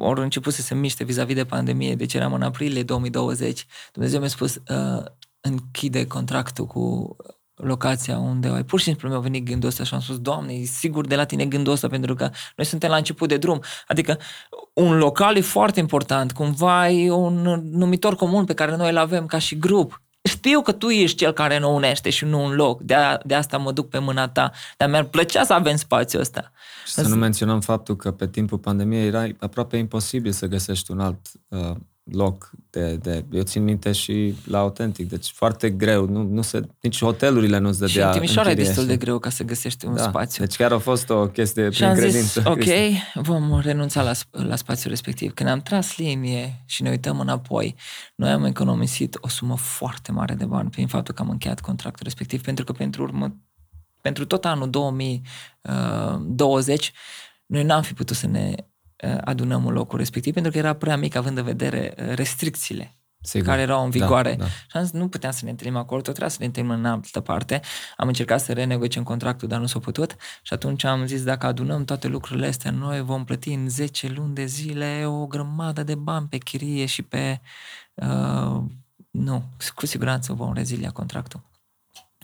[0.00, 4.28] au început să se miște vis-a-vis de pandemie, deci eram în aprilie 2020, Dumnezeu mi-a
[4.28, 5.04] spus uh,
[5.40, 7.16] închide contractul cu
[7.54, 8.64] locația unde ai.
[8.64, 11.24] Pur și simplu mi-a venit gândul ăsta și am spus, Doamne, e sigur de la
[11.24, 13.60] tine gândul ăsta pentru că noi suntem la început de drum.
[13.86, 14.18] Adică
[14.72, 19.26] un local e foarte important, cumva e un numitor comun pe care noi îl avem
[19.26, 20.02] ca și grup
[20.40, 22.82] știu că tu ești cel care ne unește și nu un loc.
[22.82, 24.50] De, a, de asta mă duc pe mâna ta.
[24.76, 26.52] Dar mi-ar plăcea să avem spațiul ăsta.
[26.86, 31.00] Și să nu menționăm faptul că pe timpul pandemiei era aproape imposibil să găsești un
[31.00, 31.18] alt
[31.48, 31.76] uh,
[32.12, 33.24] loc de, de...
[33.32, 36.06] Eu țin minte și la autentic, deci foarte greu.
[36.06, 39.30] Nu, nu se, nici hotelurile nu-ți dădea Și în Timișoara e destul de greu ca
[39.30, 40.44] să găsești un da, spațiu.
[40.44, 42.40] Deci chiar a fost o chestie și prin am credință.
[42.40, 42.64] Zis, ok,
[43.22, 45.34] vom renunța la, la spațiul respectiv.
[45.34, 47.74] Când am tras linie și ne uităm înapoi,
[48.14, 52.04] noi am economisit o sumă foarte mare de bani prin faptul că am încheiat contractul
[52.04, 53.36] respectiv, pentru că pentru urmă,
[54.02, 56.92] pentru tot anul 2020, uh,
[57.46, 58.64] noi n-am fi putut să ne Uh,
[59.20, 63.48] adunăm în locul respectiv, pentru că era prea mic având în vedere uh, restricțiile Sigur.
[63.48, 64.34] care erau în da, vigoare.
[64.34, 64.48] Da, da.
[64.48, 66.84] Și am zis, nu puteam să ne întâlnim acolo, tot trebuia să ne întâlnim în
[66.84, 67.60] altă parte.
[67.96, 70.16] Am încercat să renegociem contractul, dar nu s-a putut.
[70.42, 74.34] Și atunci am zis, dacă adunăm toate lucrurile astea, noi vom plăti în 10 luni
[74.34, 77.40] de zile o grămadă de bani pe chirie și pe...
[77.94, 78.62] Uh,
[79.10, 79.44] nu,
[79.74, 81.49] cu siguranță vom rezilia contractul.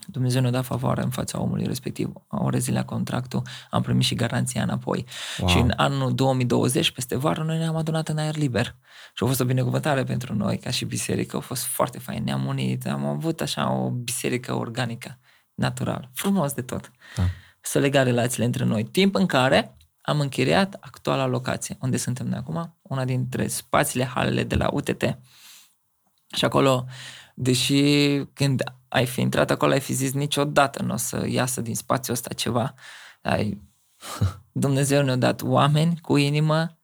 [0.06, 2.12] Dumnezeu ne-a dat favoare în fața omului respectiv.
[2.28, 5.06] Au rezilea contractul, am primit și garanția înapoi.
[5.38, 5.48] Wow.
[5.48, 8.76] Și în anul 2020, peste vară, noi ne-am adunat în aer liber.
[9.14, 11.36] Și a fost o binecuvântare pentru noi, ca și biserică.
[11.36, 12.24] A fost foarte fain.
[12.24, 15.18] Ne-am unit, am avut așa o biserică organică,
[15.54, 16.90] natural, frumos de tot.
[17.16, 17.22] Da.
[17.60, 18.84] Să lega relațiile între noi.
[18.84, 24.44] Timp în care am închiriat actuala locație, unde suntem noi acum, una dintre spațiile, halele
[24.44, 25.18] de la UTT.
[26.36, 26.86] Și acolo,
[27.38, 31.74] deși când ai fi intrat acolo, ai fi zis niciodată nu o să iasă din
[31.74, 32.74] spațiul ăsta ceva.
[33.22, 33.60] Ai...
[34.52, 36.78] Dumnezeu ne-a dat oameni cu inimă,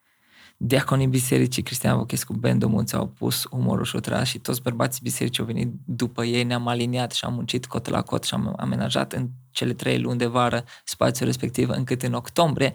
[0.57, 5.43] diaconii bisericii, Cristian Vochescu, Ben Domuț au pus umorul și o și toți bărbații bisericii
[5.43, 9.13] au venit după ei, ne-am aliniat și am muncit cot la cot și am amenajat
[9.13, 12.73] în cele trei luni de vară spațiul respectiv, încât în octombrie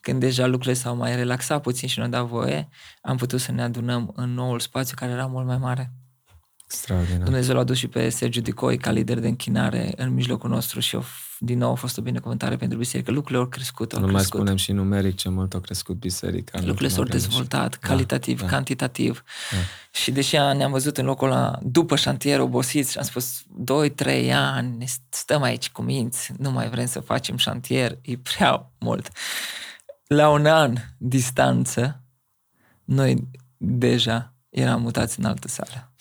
[0.00, 2.68] când deja lucrurile s-au mai relaxat puțin și ne-au dat voie,
[3.02, 5.92] am putut să ne adunăm în noul spațiu care era mult mai mare.
[6.74, 7.22] Extraordinar.
[7.22, 10.98] Dumnezeu l-a adus și pe Sergiu Dicoi ca lider de închinare în mijlocul nostru și
[11.38, 13.10] din nou a fost o binecuvântare pentru biserică.
[13.10, 14.32] Lucrurile au crescut, au Nu crescut.
[14.32, 16.58] mai spunem și numeric ce mult a crescut biserica.
[16.58, 19.22] Lucrurile s-au dezvoltat, da, calitativ, da, cantitativ.
[19.50, 19.56] Da.
[19.98, 24.84] Și deși ne-am văzut în locul ăla, după șantier obosiți și am spus, 2-3 ani,
[25.08, 29.08] stăm aici cu minți, nu mai vrem să facem șantier, e prea mult.
[30.06, 32.02] La un an distanță,
[32.84, 35.93] noi deja eram mutați în altă sală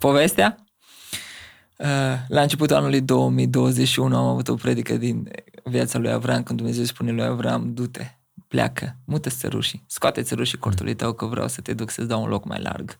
[0.00, 0.56] povestea.
[1.76, 1.86] Uh,
[2.28, 5.30] la începutul anului 2021 am avut o predică din
[5.64, 8.06] viața lui Avram, când Dumnezeu spune lui Avram, du-te,
[8.48, 12.28] pleacă, mută țărușii, scoate țărușii cortului tău că vreau să te duc să-ți dau un
[12.28, 12.98] loc mai larg.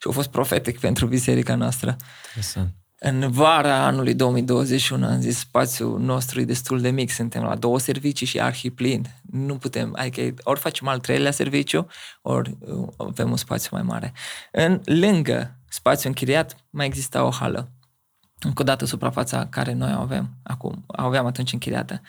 [0.00, 1.96] Și a fost profetic pentru biserica noastră.
[2.26, 2.74] Interesant.
[3.02, 7.78] În vara anului 2021 am zis, spațiul nostru e destul de mic, suntem la două
[7.78, 9.06] servicii și arhiplin.
[9.30, 11.86] Nu putem, adică ori facem al treilea serviciu,
[12.22, 14.12] ori uh, avem un spațiu mai mare.
[14.52, 17.72] În lângă spațiu închiriat mai exista o hală.
[18.42, 22.00] Încă o dată suprafața care noi o avem acum, aveam atunci închiriată.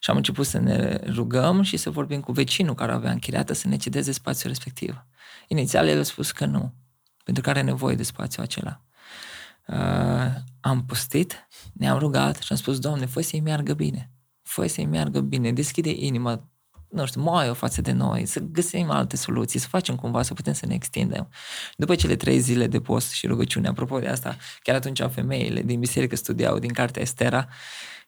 [0.00, 3.68] Și am început să ne rugăm și să vorbim cu vecinul care avea închiriată să
[3.68, 5.04] ne cedeze spațiul respectiv.
[5.48, 6.74] Inițial el a spus că nu,
[7.24, 8.82] pentru că are nevoie de spațiul acela
[9.66, 14.10] uh, am postit, ne-am rugat și am spus, Doamne, fă să-i meargă bine.
[14.42, 16.48] Fă să-i meargă bine, deschide inima,
[16.90, 20.34] nu știu, mai o față de noi, să găsim alte soluții, să facem cumva, să
[20.34, 21.28] putem să ne extindem.
[21.76, 25.80] După cele trei zile de post și rugăciune, apropo de asta, chiar atunci femeile din
[25.80, 27.48] biserică studiau din cartea Estera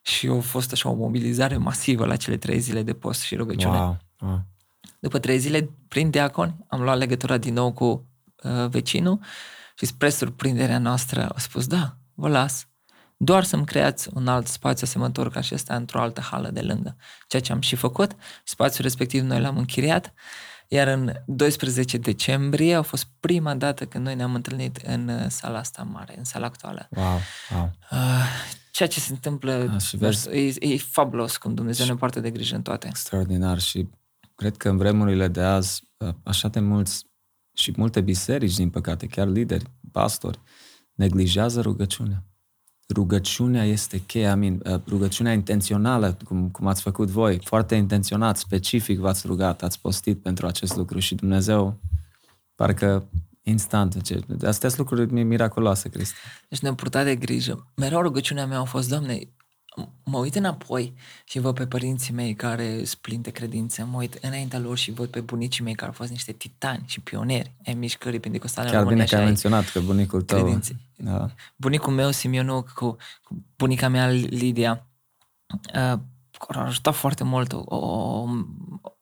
[0.01, 3.77] și a fost așa o mobilizare masivă la cele trei zile de post și rugăciune.
[3.77, 3.97] Wow.
[4.19, 4.45] Wow.
[4.99, 8.09] După trei zile, prin diacon, am luat legătura din nou cu
[8.43, 9.19] uh, vecinul
[9.75, 12.67] și spre surprinderea noastră au spus, da, vă las,
[13.23, 16.95] doar să-mi creați un alt spațiu asemănător ca și ăsta într-o altă hală de lângă.
[17.27, 18.11] Ceea ce am și făcut,
[18.43, 20.13] spațiul respectiv noi l-am închiriat,
[20.67, 25.57] iar în 12 decembrie a fost prima dată când noi ne-am întâlnit în uh, sala
[25.57, 26.87] asta mare, în sala actuală.
[26.91, 27.19] Wow,
[27.53, 27.71] wow.
[27.91, 28.25] Uh,
[28.71, 32.31] ceea ce se întâmplă Da, și vezi- e, e fabulos cum Dumnezeu ne poartă de
[32.31, 32.87] grijă în toate.
[32.87, 33.89] Extraordinar și
[34.35, 35.83] cred că în vremurile de azi,
[36.23, 37.05] așa de mulți
[37.53, 40.39] și multe biserici, din păcate, chiar lideri, pastori,
[40.93, 42.23] neglijează rugăciunea.
[42.93, 49.27] Rugăciunea este cheia, amin, rugăciunea intențională, cum, cum ați făcut voi, foarte intenționat, specific v-ați
[49.27, 51.79] rugat, ați postit pentru acest lucru și Dumnezeu,
[52.55, 53.09] parcă
[53.43, 56.15] instant, ce, astea sunt lucruri miraculoase, Cristi.
[56.49, 57.71] Deci ne-am purtat de grijă.
[57.75, 59.19] Mereu rugăciunea mea a fost, Doamne,
[60.03, 60.93] mă uit înapoi
[61.23, 64.91] și văd pe părinții mei care sunt plini de credință, mă uit înaintea lor și
[64.91, 68.73] văd pe bunicii mei care au fost niște titani și pioneri ai mișcării pentecostale în
[68.73, 70.41] Chiar România bine că și ai ai menționat că bunicul tău...
[70.41, 70.77] credinței.
[70.95, 71.29] Da.
[71.55, 74.87] Bunicul meu, Simionuc, cu, cu bunica mea, Lidia,
[75.53, 75.99] uh,
[76.47, 77.53] care a ajutat foarte mult.
[77.53, 78.25] O, o,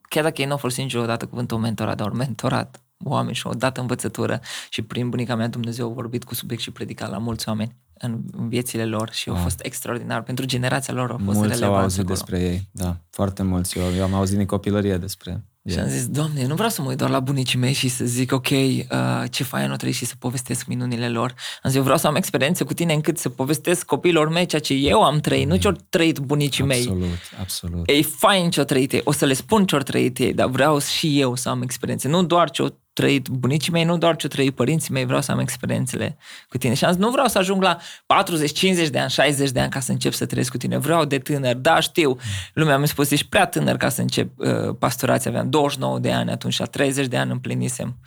[0.09, 3.53] chiar dacă ei nu au folosit niciodată cuvântul mentorat, dar au mentorat oameni și au
[3.53, 7.47] dat învățătură și prin bunica mea Dumnezeu a vorbit cu subiect și predicat la mulți
[7.47, 9.37] oameni în, în viețile lor și wow.
[9.37, 10.23] au fost extraordinar.
[10.23, 12.13] Pentru generația lor au fost Mulți au relevanți auzit acolo.
[12.13, 13.77] despre ei, da, foarte mulți.
[13.77, 15.81] Eu, eu am auzit din copilărie despre Și ei.
[15.81, 18.31] am zis, Doamne, nu vreau să mă uit doar la bunicii mei și să zic,
[18.31, 18.85] ok, uh,
[19.29, 21.33] ce fain o trăi și să povestesc minunile lor.
[21.63, 24.61] Am zis, eu vreau să am experiențe cu tine încât să povestesc copiilor mei ceea
[24.61, 26.79] ce eu am trăit, nu ce-au trăit bunicii mei.
[26.79, 27.89] Absolut, absolut.
[27.89, 31.19] E fain ce-au trăit ei, o să le spun ce-au trăit ei, dar vreau și
[31.19, 32.07] eu să am experiențe.
[32.07, 35.39] Nu doar ce-au trăit bunicii mei, nu doar ce-au trăit părinții mei, vreau să am
[35.39, 36.17] experiențele
[36.49, 36.73] cu tine.
[36.73, 39.69] Și am zis, nu vreau să ajung la 40, 50 de ani, 60 de ani
[39.71, 40.77] ca să încep să trăiesc cu tine.
[40.77, 41.55] Vreau de tânăr.
[41.55, 42.17] Da, știu.
[42.53, 45.31] Lumea mi-a spus, ești prea tânăr ca să încep uh, pastorația.
[45.31, 47.97] Aveam 29 de ani atunci, la 30 de ani împlinisem.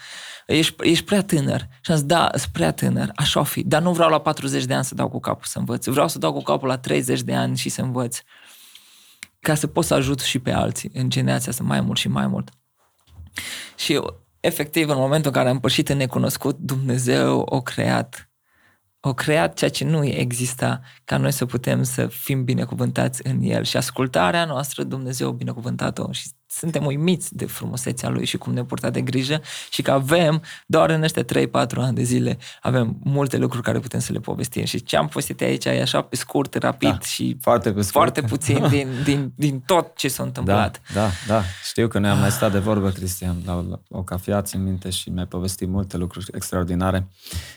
[0.47, 1.69] Ești, ești prea tânăr.
[1.81, 3.63] Și am zis, da, sunt prea tânăr, așa o fi.
[3.63, 5.87] Dar nu vreau la 40 de ani să dau cu capul să învăț.
[5.87, 8.19] Vreau să dau cu capul la 30 de ani și să învăț
[9.41, 12.27] ca să pot să ajut și pe alții în generația asta mai mult și mai
[12.27, 12.49] mult.
[13.77, 14.01] Și
[14.43, 18.31] efectiv, în momentul în care am pășit în necunoscut, Dumnezeu o creat.
[19.01, 23.65] O creat ceea ce nu exista ca noi să putem să fim binecuvântați în El.
[23.65, 26.29] Și ascultarea noastră, Dumnezeu a binecuvântat-o și
[26.59, 29.41] suntem uimiți de frumusețea Lui și cum ne purta de grijă
[29.71, 31.27] și că avem, doar în ăștia 3-4
[31.77, 34.65] ani de zile, avem multe lucruri care putem să le povestim.
[34.65, 37.93] Și ce am postit aici e așa pe scurt, rapid Da, și foarte pe scurt.
[37.93, 40.81] foarte puțin din, din, din tot ce s-a Da, întâmplat.
[40.95, 41.43] da, da.
[41.65, 44.91] Știu că noi am mai stat de vorbă, Cristian, la, la o cafea, țin minte
[44.91, 47.09] și mi-ai povestit multe lucruri extraordinare.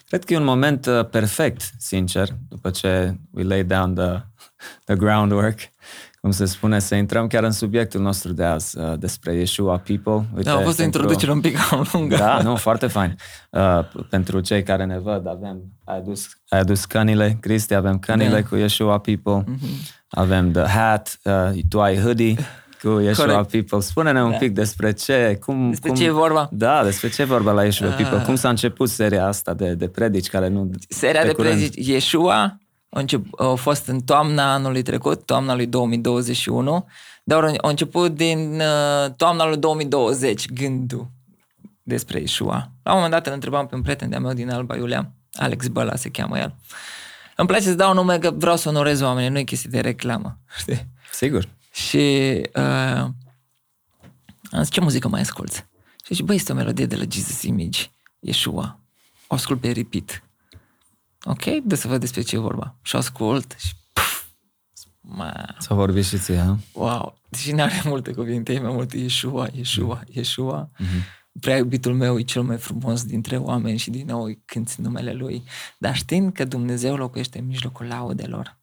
[0.07, 4.21] Cred că e un moment uh, perfect, sincer, după ce we lay down the,
[4.85, 5.59] the groundwork,
[6.26, 10.28] cum se spune, să intrăm chiar în subiectul nostru de azi, uh, despre Yeshua People.
[10.36, 12.15] Uite, Da, a fost o pentru- introducere un pic cam lungă.
[12.15, 13.15] Da, nu, foarte fain.
[13.49, 18.41] Uh, pentru cei care ne văd, avem, ai adus, ai adus cănile, Cristi, avem cănile
[18.41, 18.43] Da.
[18.43, 19.67] cu Yeshua People, Mhm.
[20.09, 22.36] avem the hat, uh, tu ai hoodie
[22.82, 23.51] cu Yeshua Corect.
[23.51, 23.80] People.
[23.80, 24.38] Spune-ne un Da.
[24.38, 25.69] pic despre ce, cum...
[25.69, 26.49] Despre cum, ce e vorba?
[26.51, 27.95] Da, despre ce e vorba la Yeshua Ah.
[27.95, 28.21] People.
[28.26, 30.69] Cum s-a început seria asta de, de predici care nu...
[30.89, 31.55] Seria pe de curând?
[31.57, 32.57] predici Yeshua a,
[32.99, 36.87] încep, a fost în toamna anului trecut, toamna lui 2021,
[37.23, 41.07] dar a început din uh, toamna lui 2020 gândul
[41.83, 42.71] despre Yeshua.
[42.83, 45.67] La un moment dat îl întrebam pe un prieten de-a meu din Alba Iulia, Alex
[45.67, 46.55] Băla se cheamă el.
[47.35, 50.39] Îmi place să dau nume că vreau să onorez oamenii, nu e chestie de reclamă.
[50.59, 50.87] Știi?
[51.11, 51.49] Sigur.
[51.71, 53.07] Și uh,
[54.51, 55.57] am zis, ce muzică mai asculți?
[56.05, 57.79] Și zice, băi, este o melodie de la Jesus Image,
[58.19, 58.79] Yeshua.
[59.27, 60.23] O ascult pe repeat.
[61.26, 62.76] Ok, de să văd despre ce e vorba.
[62.82, 64.26] Și o ascult și puf,
[65.01, 66.57] ma, S-a vorbit și ție, ha?
[66.73, 67.17] wow.
[67.30, 70.69] Deși nu are multe cuvinte, e mai mult Yeshua, Yeshua, Yeshua.
[70.78, 71.03] Mhm.
[71.39, 75.13] Prea iubitul meu e cel mai frumos dintre oameni și din nou îi cânti numele
[75.13, 75.43] Lui.
[75.78, 78.57] Dar știind că Dumnezeu locuiește în mijlocul laudelor,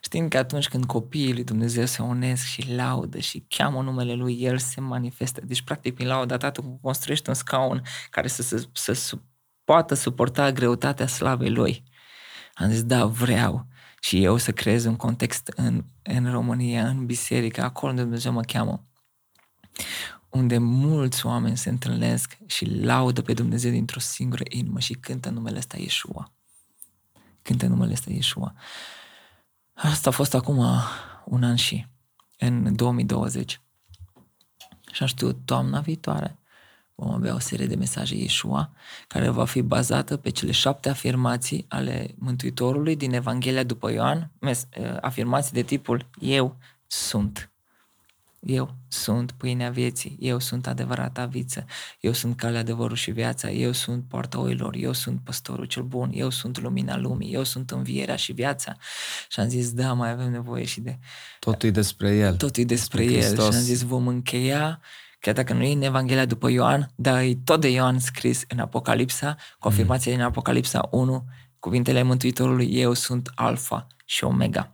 [0.00, 4.40] știind că atunci când copiii lui Dumnezeu se unesc și laudă și cheamă numele Lui,
[4.40, 5.40] El se manifestă.
[5.44, 9.18] Deci, practic, prin lauda Tatăl construiește un scaun care să, să, să, să
[9.68, 11.82] poată suporta greutatea slavei Lui.
[12.54, 13.66] Am zis, da, vreau
[14.00, 18.40] și eu să creez un context în, în România, în biserică, acolo unde Dumnezeu mă
[18.40, 18.84] cheamă
[20.28, 25.58] unde mulți oameni se întâlnesc și laudă pe Dumnezeu dintr-o singură inimă și cântă numele
[25.58, 26.32] ăsta Yeshua.
[27.42, 28.54] Cântă numele ăsta Yeshua.
[29.72, 30.58] Asta a fost acum
[31.24, 31.86] un an și,
[32.38, 33.60] în 2020.
[34.92, 36.37] Și am știut, toamna viitoare
[37.00, 38.70] vom avea o serie de mesaje Yeshua
[39.08, 44.68] care va fi bazată pe cele șapte afirmații ale Mântuitorului din Evanghelia după Ioan, mes-
[45.00, 47.50] afirmații de tipul Eu sunt.
[48.40, 51.64] Eu sunt pâinea vieții, eu sunt adevărata viță,
[52.00, 56.10] eu sunt calea, adevărul și viața, eu sunt poarta oilor, eu sunt păstorul cel bun,
[56.14, 58.76] eu sunt lumina lumii, eu sunt învierea și viața.
[59.28, 60.98] Și am zis, da, mai avem nevoie și de...
[61.38, 62.36] Totul e despre el.
[62.36, 63.26] Totul e despre Despre el.
[63.26, 63.54] Hristos.
[63.54, 64.80] Și am zis, vom încheia,
[65.20, 68.58] chiar dacă nu e în Evanghelia după Ioan, dar e tot de Ioan scris în
[68.58, 71.24] Apocalipsa, cu afirmația din Apocalipsa 1,
[71.58, 74.72] cuvintele Mântuitorului, eu sunt alfa și Omega.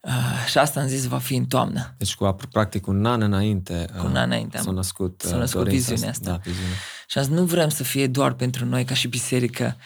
[0.00, 1.94] Uh, și asta am zis va fi în toamnă.
[1.98, 6.08] Deci cu practic un an înainte, cu un an înainte s-a născut, s-a născut viziunea
[6.08, 6.30] asta.
[6.30, 6.76] Da, viziunea.
[7.06, 9.76] Și azi nu vrem să fie doar pentru noi ca și biserică.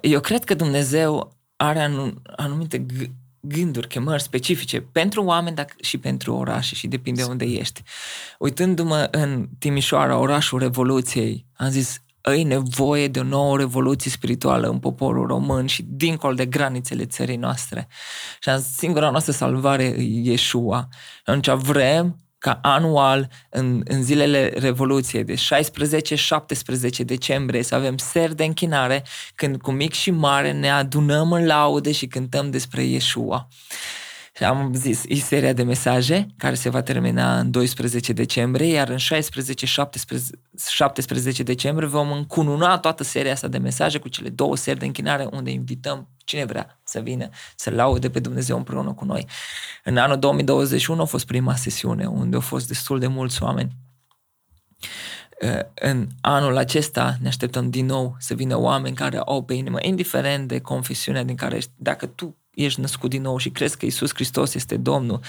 [0.00, 1.90] Eu cred că Dumnezeu are
[2.36, 2.86] anumite
[3.40, 7.82] gânduri, chemări specifice pentru oameni dar și pentru orașe și depinde unde ești.
[8.38, 14.78] Uitându-mă în Timișoara, orașul Revoluției, am zis, ai nevoie de o nouă revoluție spirituală în
[14.78, 17.88] poporul român și dincolo de granițele țării noastre.
[18.40, 20.88] Și singura noastră salvare e Yeshua.
[21.24, 25.38] Atunci vrem ca anual, în, în zilele Revoluției, de 16-17
[27.04, 31.92] decembrie, să avem seri de închinare, când cu mic și mare ne adunăm în laude
[31.92, 33.48] și cântăm despre Yeshua.
[34.40, 38.88] Și am zis, e seria de mesaje care se va termina în 12 decembrie, iar
[38.88, 39.00] în 16-17
[41.44, 45.50] decembrie vom încununa toată seria asta de mesaje cu cele două seri de închinare unde
[45.50, 49.26] invităm cine vrea să vină să laude pe Dumnezeu împreună cu noi.
[49.84, 53.76] În anul 2021 a fost prima sesiune unde au fost destul de mulți oameni.
[55.74, 60.48] În anul acesta ne așteptăm din nou să vină oameni care au pe inimă, indiferent
[60.48, 61.70] de confesiunea din care ești.
[61.76, 62.34] Dacă tu
[62.64, 65.20] ești născut din nou și crezi că Isus Hristos este Domnul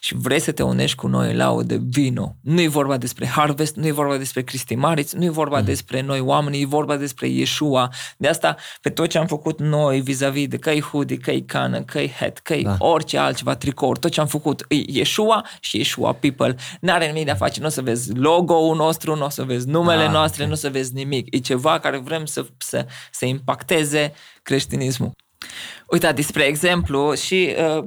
[0.00, 2.36] și vrei să te unești cu noi la de vino.
[2.40, 5.64] Nu e vorba despre Harvest, nu e vorba despre Cristi Mariț, nu e vorba mm.
[5.64, 7.92] despre noi oameni, e vorba despre Yeshua.
[8.16, 12.12] De asta, pe tot ce am făcut noi vis-a-vis de că-i hoodie, că-i cană, că-i
[12.20, 12.76] hat, că-i da.
[12.78, 16.56] orice altceva, tricouri, tot ce am făcut e Yeshua și Yeshua People.
[16.80, 19.68] N-are nimic de a face, nu o să vezi logo-ul nostru, nu o să vezi
[19.68, 20.46] numele ah, noastre, okay.
[20.46, 21.34] nu o să vezi nimic.
[21.34, 24.12] E ceva care vrem să, să, să impacteze
[24.42, 25.12] creștinismul.
[25.86, 27.84] Uitați, spre exemplu, și uh,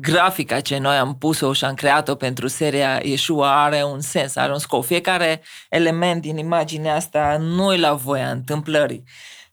[0.00, 4.52] grafica ce noi am pus-o și am creat-o pentru seria Yeshua are un sens, are
[4.52, 4.84] un scop.
[4.84, 9.04] Fiecare element din imaginea asta nu e la voia întâmplării.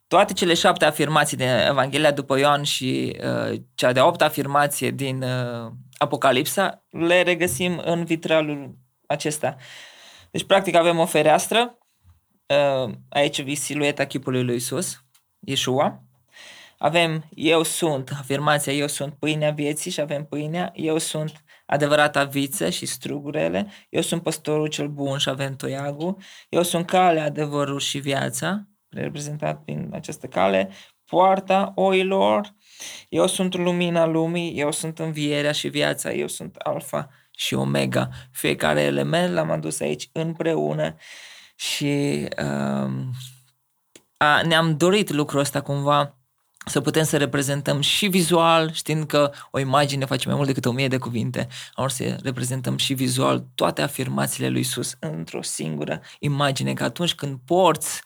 [0.07, 5.23] Toate cele șapte afirmații din Evanghelia după Ioan și uh, cea de opta afirmație din
[5.23, 9.55] uh, Apocalipsa le regăsim în vitralul acesta.
[10.31, 11.77] Deci, practic, avem o fereastră,
[12.45, 15.03] uh, aici vi silueta chipului lui Isus,
[15.39, 16.06] Yeshua,
[16.77, 22.69] avem eu sunt, afirmația eu sunt pâinea vieții și avem pâinea, eu sunt adevărata viță
[22.69, 26.17] și strugurele, eu sunt păstorul cel bun și avem toiagul,
[26.49, 30.69] eu sunt calea, adevărul și viața, reprezentat prin această cale,
[31.05, 32.55] poarta oilor,
[33.09, 38.09] eu sunt lumina lumii, eu sunt învierea și viața, eu sunt alfa și omega.
[38.31, 40.95] Fiecare element l-am adus aici împreună
[41.55, 43.11] și um,
[44.17, 46.16] a, ne-am dorit lucrul ăsta cumva
[46.67, 50.71] să putem să reprezentăm și vizual, știind că o imagine face mai mult decât o
[50.71, 56.73] mie de cuvinte, am să reprezentăm și vizual toate afirmațiile lui Isus într-o singură imagine,
[56.73, 58.01] că atunci când porți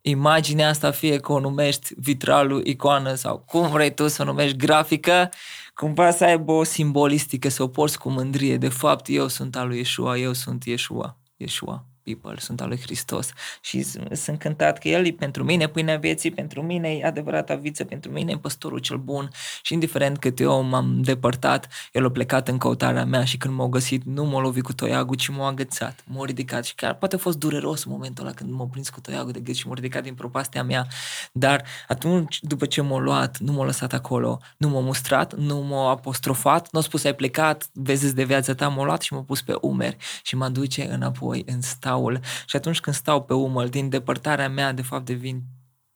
[0.00, 4.56] imaginea asta, fie că o numești vitralul, icoană sau cum vrei tu să o numești
[4.56, 5.30] grafică,
[5.74, 8.56] cumva să aibă o simbolistică, să o porți cu mândrie.
[8.56, 11.18] De fapt, eu sunt al lui Yeshua, eu sunt Yeshua.
[11.36, 15.96] Yeshua people, sunt al lui Hristos și sunt încântat că El e pentru mine pâinea
[15.96, 19.30] vieții, pentru mine e adevărata viță, pentru mine e păstorul cel bun.
[19.62, 23.68] Și indiferent cât eu m-am depărtat, El a plecat în căutarea mea și când m-a
[23.68, 26.64] găsit nu m-a lovit cu toiagul, ci m-a agățat, m-a ridicat.
[26.64, 29.40] Și chiar poate a fost dureros în momentul ăla când m-a prins cu toiagul de
[29.40, 30.86] gât și m-a ridicat din propastea mea,
[31.32, 35.90] dar atunci după ce m-a luat, nu m-a lăsat acolo, nu m-a mustrat, nu m-a
[35.90, 39.42] apostrofat, nu a spus ai plecat, vezi de viața ta, m-a luat și m-a pus
[39.42, 43.68] pe umeri și mă duce înapoi în stat staul și atunci când stau pe umăl,
[43.68, 45.42] din depărtarea mea, de fapt devin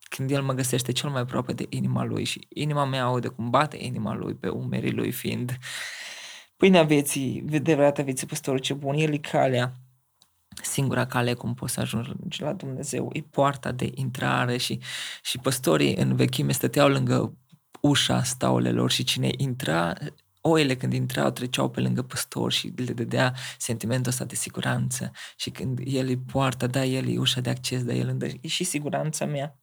[0.09, 3.49] când el mă găsește cel mai aproape de inima lui și inima mea aude cum
[3.49, 5.57] bate inima lui pe umerii lui fiind
[6.57, 9.73] pâinea vieții, adevărata vieții păstorul ce bun, el e calea,
[10.61, 14.79] singura cale cum poți să ajungi la Dumnezeu, e poarta de intrare și,
[15.21, 17.37] și păstorii în vechime stăteau lângă
[17.81, 19.93] ușa staulelor și cine intra
[20.47, 25.49] oile când intrau treceau pe lângă păstor și le dădea sentimentul ăsta de siguranță și
[25.49, 28.63] când el îi poartă, da, el e ușa de acces, da, el îndă, e și
[28.63, 29.59] siguranța mea.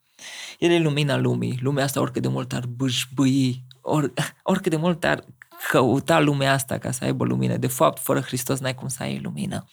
[0.58, 4.12] El e lumina lumii, lumea asta oricât de mult ar bâșbâi, or,
[4.42, 5.24] oricât de mult ar
[5.70, 7.56] căuta lumea asta ca să aibă lumină.
[7.56, 9.64] De fapt, fără Hristos n-ai cum să ai lumină.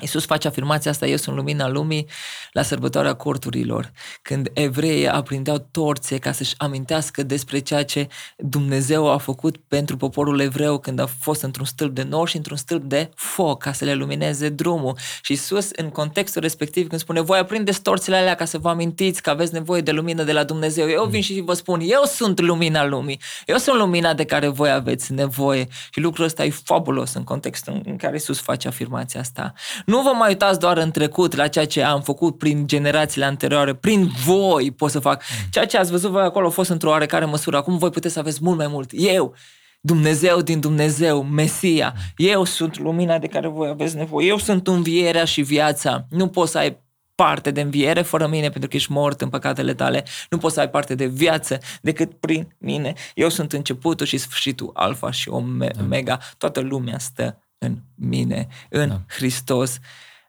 [0.00, 2.06] Iisus face afirmația asta, eu sunt lumina lumii,
[2.52, 3.92] la sărbătoarea corturilor,
[4.22, 10.40] când evreii aprindeau torțe ca să-și amintească despre ceea ce Dumnezeu a făcut pentru poporul
[10.40, 13.84] evreu când a fost într-un stâlp de nor și într-un stâlp de foc ca să
[13.84, 14.96] le lumineze drumul.
[15.22, 19.22] Și Iisus, în contextul respectiv, când spune, voi aprindeți torțele alea ca să vă amintiți
[19.22, 22.40] că aveți nevoie de lumină de la Dumnezeu, eu vin și vă spun, eu sunt
[22.40, 25.68] lumina lumii, eu sunt lumina de care voi aveți nevoie.
[25.90, 29.52] Și lucrul ăsta e fabulos în contextul în care Iisus face afirmația asta.
[29.84, 33.26] Nu Nu vă mai uitați doar în trecut la ceea ce am făcut prin generațiile
[33.26, 35.22] anterioare, prin voi pot să fac.
[35.50, 37.56] Ceea ce ați văzut voi acolo a fost într-o oarecare măsură.
[37.56, 38.90] Acum voi puteți să aveți mult mai mult.
[38.92, 39.34] Eu,
[39.80, 45.24] Dumnezeu din Dumnezeu, Mesia, eu sunt lumina de care voi aveți nevoie, eu sunt învierea
[45.24, 46.06] și viața.
[46.10, 46.78] Nu poți să ai
[47.14, 50.04] parte de înviere fără mine pentru că ești mort în păcatele tale.
[50.30, 52.92] Nu poți să ai parte de viață decât prin mine.
[53.14, 56.18] Eu sunt începutul și sfârșitul, alfa și omega.
[56.38, 59.00] Toată lumea stă în mine, în da.
[59.06, 59.78] Hristos,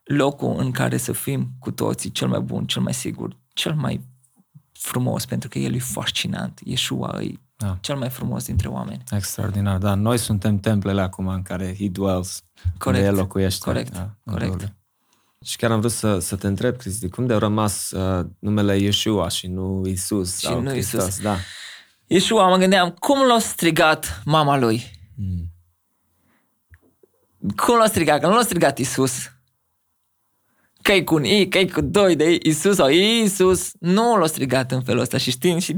[0.04, 4.02] locul în care să fim cu toții cel mai bun, cel mai sigur, cel mai
[4.72, 6.62] frumos, pentru că El e fascinant.
[6.64, 7.78] Yeshua e da.
[7.82, 9.04] cel mai frumos dintre oameni.
[9.12, 9.94] Extraordinar, da.
[9.94, 12.44] Noi suntem templele acum în care He dwells,
[12.78, 12.86] corect.
[12.86, 13.66] unde El locuiește.
[13.66, 14.74] Corect, da, corect.
[15.46, 18.78] Și chiar am vrut să, să te întreb, Cristi, cum de a rămas uh, numele
[18.78, 21.08] Yeshua și nu Isus și sau nu Hristos?
[21.08, 21.22] Isus.
[21.22, 21.36] Da.
[22.08, 24.84] Yeshua, mă gândeam, cum l-a strigat mama lui?
[25.16, 25.55] Mm.
[27.56, 28.20] Cum l-a strigat?
[28.20, 29.32] Că nu l-a strigat Isus.
[30.82, 33.72] Că e cu un I, că e cu doi de Isus sau Isus.
[33.80, 35.76] Nu l-a strigat în felul ăsta și știm și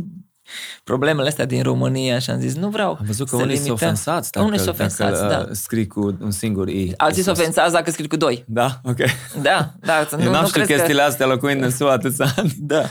[0.84, 4.32] problemele astea din România și am zis, nu vreau Am văzut că unii sunt ofensați
[4.32, 5.53] dacă, unii ofensați, dacă da.
[5.53, 6.93] scrii cu un singur I.
[6.97, 8.43] Alții sunt ofensați dacă scrii cu doi.
[8.47, 8.80] Da?
[8.84, 8.97] Ok.
[9.41, 10.07] Da, da.
[10.11, 11.07] Eu nu, n-am știut chestiile că...
[11.07, 12.55] astea locuind în SUA atâția ani.
[12.74, 12.84] Da.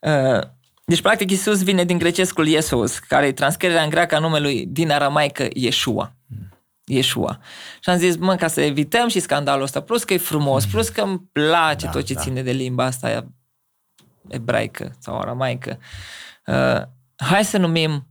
[0.00, 0.40] Uh,
[0.84, 4.90] deci, practic, Isus vine din grecescul Iesus, care e transcrierea în greacă a numelui din
[4.90, 6.17] aramaică Yeshua.
[6.88, 7.38] Yeshua.
[7.80, 10.70] Și am zis, mă, ca să evităm și scandalul ăsta, plus că e frumos, mm.
[10.70, 12.20] plus că îmi place da, tot ce da.
[12.20, 13.26] ține de limba asta
[14.28, 15.78] ebraică sau aramaică,
[16.46, 16.82] uh,
[17.16, 18.06] hai să numim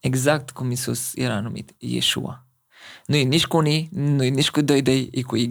[0.00, 2.46] exact cum Isus era numit, Yeshua.
[3.06, 5.50] Nu e nici cu unii, nu e nici cu doi de e cu Y.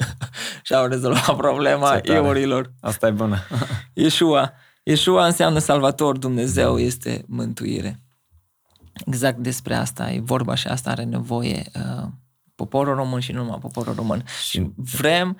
[0.62, 2.72] și au rezolvat problema eurilor.
[2.80, 3.38] Asta e bună.
[3.94, 4.52] Yeshua.
[4.82, 8.00] Yeshua înseamnă salvator, Dumnezeu este mântuire.
[9.06, 12.08] Exact despre asta e vorba și asta are nevoie uh,
[12.54, 14.24] poporul român și nu numai poporul român.
[14.48, 15.36] Și vrem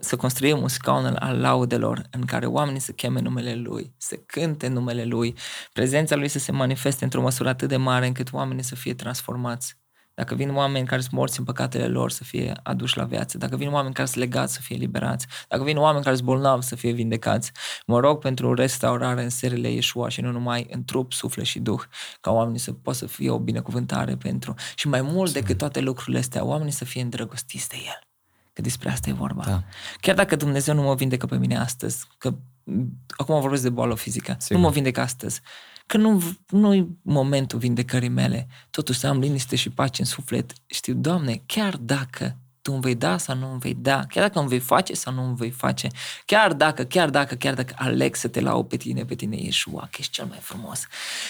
[0.00, 4.68] să construim un scaun al laudelor în care oamenii să cheme numele Lui, să cânte
[4.68, 5.34] numele Lui,
[5.72, 9.77] prezența Lui să se manifeste într-o măsură atât de mare încât oamenii să fie transformați.
[10.18, 13.56] Dacă vin oameni care sunt morți în păcatele lor să fie aduși la viață, dacă
[13.56, 16.76] vin oameni care sunt legați să fie liberați, dacă vin oameni care sunt bolnavi să
[16.76, 17.52] fie vindecați,
[17.86, 21.80] mă rog pentru restaurare în serile Iesua și nu numai în trup, suflet și duh,
[22.20, 26.18] ca oamenii să poată să fie o binecuvântare pentru și mai mult decât toate lucrurile
[26.18, 28.00] astea, oamenii să fie îndrăgostiți de El.
[28.52, 29.44] Că despre asta e vorba.
[29.44, 29.62] Da.
[30.00, 32.34] Chiar dacă Dumnezeu nu mă vindecă pe mine astăzi, că
[33.16, 34.56] acum vorbesc de boală fizică, Sigur.
[34.56, 35.40] nu mă vindecă astăzi,
[35.88, 40.52] că nu, nu e momentul vindecării mele, totuși să am liniște și pace în suflet.
[40.66, 44.38] Știu, Doamne, chiar dacă tu îmi vei da sau nu îmi vei da, chiar dacă
[44.38, 45.88] îmi vei face sau nu îmi vei face,
[46.24, 49.88] chiar dacă, chiar dacă, chiar dacă aleg să te lau pe tine, pe tine Iesua,
[49.90, 50.86] că ești cel mai frumos.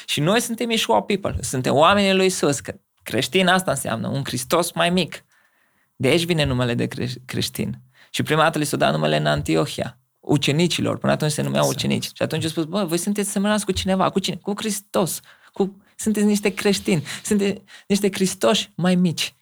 [0.07, 4.73] Și noi suntem Iesua people, suntem oamenii lui Isus, că creștin asta înseamnă un Hristos
[4.73, 5.25] mai mic,
[5.97, 7.81] de aici vine numele de creș- creștin.
[8.11, 9.99] Și prima dată li s-a dat numele în Antiohia,
[10.29, 12.05] ucenicilor, până atunci se numeau ucenici.
[12.05, 14.37] Și atunci a spus, bă, voi sunteți semănați cu cineva, cu cine?
[14.37, 15.21] Cu Hristos,
[15.53, 15.77] cu...
[15.97, 19.35] sunteți niște creștini, sunteți niște Hristoși mai mici.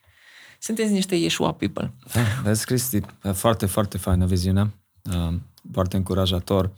[0.58, 1.92] Sunteți niște Yeshua people.
[2.12, 3.00] Da, vezi, Cristi,
[3.32, 5.34] foarte, foarte faină viziune, uh,
[5.72, 6.70] foarte încurajator.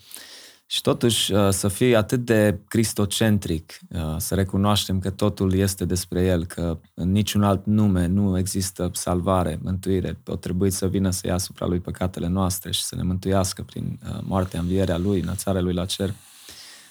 [0.71, 6.25] Și totuși uh, să fii atât de cristocentric, uh, să recunoaștem că totul este despre
[6.25, 10.19] El, că în niciun alt nume nu există salvare, mântuire.
[10.27, 13.99] O trebuie să vină să ia asupra Lui păcatele noastre și să ne mântuiască prin
[14.05, 16.14] uh, moartea, învierea Lui, înălțarea Lui la cer.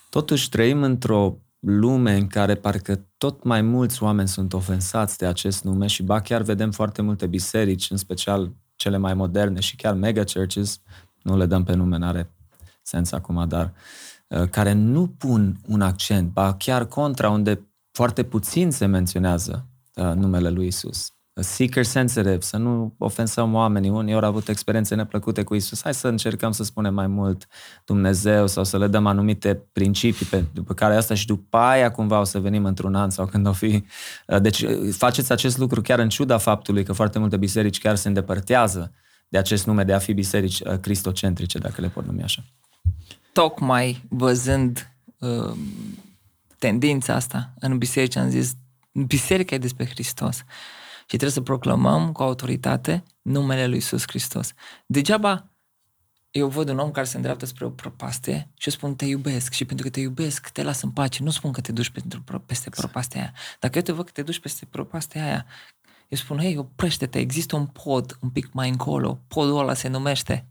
[0.09, 5.63] Totuși trăim într-o lume în care parcă tot mai mulți oameni sunt ofensați de acest
[5.63, 9.93] nume și ba chiar vedem foarte multe biserici, în special cele mai moderne și chiar
[9.93, 10.82] mega churches,
[11.21, 12.32] nu le dăm pe nume, n-are
[12.88, 13.73] sens acum, dar
[14.27, 20.13] uh, care nu pun un accent, ba chiar contra, unde foarte puțin se menționează uh,
[20.13, 21.11] numele lui Isus.
[21.39, 23.89] Seeker sensitive, să nu ofensăm oamenii.
[23.89, 25.81] Unii ori au avut experiențe neplăcute cu Isus.
[25.83, 27.47] Hai să încercăm să spunem mai mult
[27.85, 32.19] Dumnezeu sau să le dăm anumite principii pe, după care asta și după aia cumva
[32.19, 33.83] o să venim într-un an sau când o fi.
[34.27, 38.07] Uh, deci faceți acest lucru chiar în ciuda faptului că foarte multe biserici chiar se
[38.07, 38.91] îndepărtează
[39.27, 42.43] de acest nume de a fi biserici cristocentrice, dacă le pot numi așa
[43.38, 45.57] tocmai văzând uh,
[46.57, 48.53] tendința asta în biserici, am zis,
[48.91, 50.38] biserica e despre Hristos
[50.99, 54.53] și trebuie să proclamăm cu autoritate numele lui Iisus Hristos.
[54.85, 55.51] Degeaba
[56.31, 59.53] eu văd un om care se îndreaptă spre o prăpaste și eu spun te iubesc
[59.53, 61.23] și pentru că te iubesc te las în pace.
[61.23, 63.33] Nu spun că te duci pentru, peste prăpastea aia.
[63.59, 65.45] Dacă eu te văd că te duci peste prăpastea aia,
[66.07, 70.47] eu spun, hei, oprește-te, există un pod un pic mai încolo, podul ăla se numește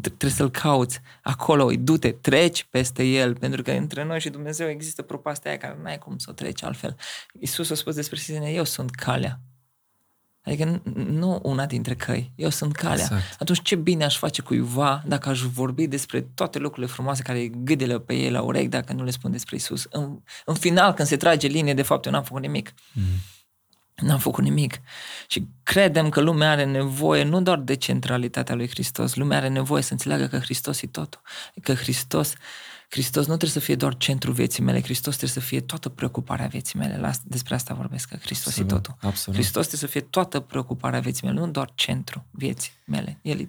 [0.00, 5.02] trebuie să-l cauți acolo, du-te, treci peste el, pentru că între noi și Dumnezeu există
[5.02, 6.96] propastea aia care n-ai cum să o treci altfel.
[7.40, 9.40] Iisus a spus despre sine, eu sunt calea,
[10.44, 13.04] Adică nu una dintre căi, eu sunt calea.
[13.04, 13.36] Exact.
[13.38, 18.00] Atunci ce bine aș face cuiva dacă aș vorbi despre toate lucrurile frumoase care gâdele
[18.00, 19.86] pe ei la urechi dacă nu le spun despre Isus.
[19.90, 22.74] În, în final, când se trage linie, de fapt eu n-am făcut nimic.
[22.92, 23.02] Mm.
[23.94, 24.80] N-am făcut nimic.
[25.28, 29.82] Și credem că lumea are nevoie nu doar de centralitatea lui Hristos, lumea are nevoie
[29.82, 31.20] să înțeleagă că Hristos e totul.
[31.62, 32.38] Că Hristos uh,
[32.94, 36.46] Hristos nu trebuie să fie doar centrul vieții mele, Hristos trebuie să fie toată preocuparea
[36.46, 36.96] vieții mele.
[36.96, 38.96] La, despre asta vorbesc, că Hristos absolut, e totul.
[39.00, 39.38] Absolut.
[39.38, 43.18] Hristos trebuie să fie toată preocuparea vieții mele, nu doar centrul vieții mele.
[43.22, 43.48] El e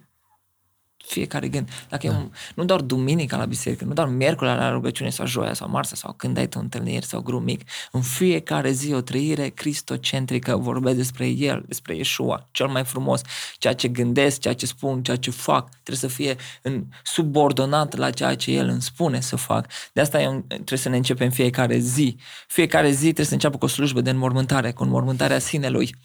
[1.07, 1.69] fiecare gând.
[1.89, 2.13] Dacă da.
[2.13, 5.69] e un, nu doar duminica la biserică, nu doar miercuri la rugăciune sau joia sau
[5.69, 10.55] marța sau când ai tu întâlniri sau grup mic, în fiecare zi o trăire cristocentrică,
[10.55, 13.21] vorbesc despre El, despre Iesua, cel mai frumos,
[13.57, 18.09] ceea ce gândesc, ceea ce spun, ceea ce fac, trebuie să fie în, subordonat la
[18.09, 19.67] ceea ce El îmi spune să fac.
[19.93, 22.17] De asta eu, trebuie să ne începem fiecare zi.
[22.47, 25.95] Fiecare zi trebuie să înceapă cu o slujbă de înmormântare, cu înmormântarea sinelui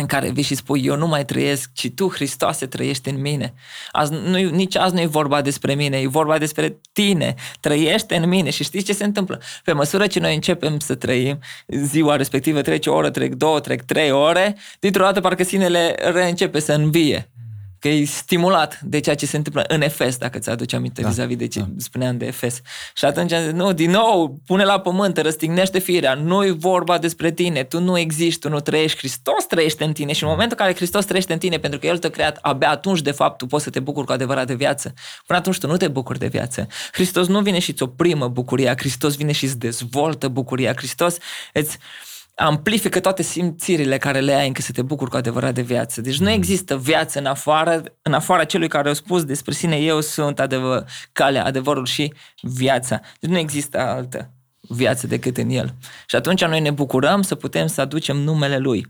[0.00, 3.54] în care vii și spui, eu nu mai trăiesc, ci Tu, Hristoase, trăiești în mine.
[3.90, 8.28] Azi, nu, nici azi nu e vorba despre mine, e vorba despre Tine, trăiește în
[8.28, 8.50] mine.
[8.50, 9.40] Și știți ce se întâmplă?
[9.64, 13.82] Pe măsură ce noi începem să trăim, ziua respectivă trece o oră, trec două, trec
[13.82, 17.30] trei ore, dintr-o dată parcă sinele reîncepe să învie
[17.86, 21.08] că e stimulat de ceea ce se întâmplă în Efes, dacă ți-aduci aminte da.
[21.08, 21.66] vis-a-vis de ce da.
[21.76, 22.60] spuneam de Efes.
[22.94, 27.62] Și atunci, nu, din nou, pune la pământ, răstignește firea, nu e vorba despre tine,
[27.62, 30.76] tu nu existi, tu nu trăiești, Hristos trăiește în tine și în momentul în care
[30.76, 33.64] Hristos trăiește în tine, pentru că El te-a creat, abia atunci, de fapt, tu poți
[33.64, 34.94] să te bucuri cu adevărat de viață.
[35.26, 36.66] Până atunci tu nu te bucuri de viață.
[36.92, 41.16] Hristos nu vine și îți oprimă bucuria, Hristos vine și îți dezvoltă bucuria, Hristos
[41.52, 41.78] îți
[42.36, 46.00] amplifică toate simțirile care le ai încă să te bucuri cu adevărat de viață.
[46.00, 50.00] Deci nu există viață în afară, în afara celui care a spus despre sine, eu
[50.00, 53.00] sunt adevăr, calea, adevărul și viața.
[53.20, 54.30] Deci nu există altă
[54.60, 55.74] viață decât în el.
[56.06, 58.86] Și atunci noi ne bucurăm să putem să aducem numele lui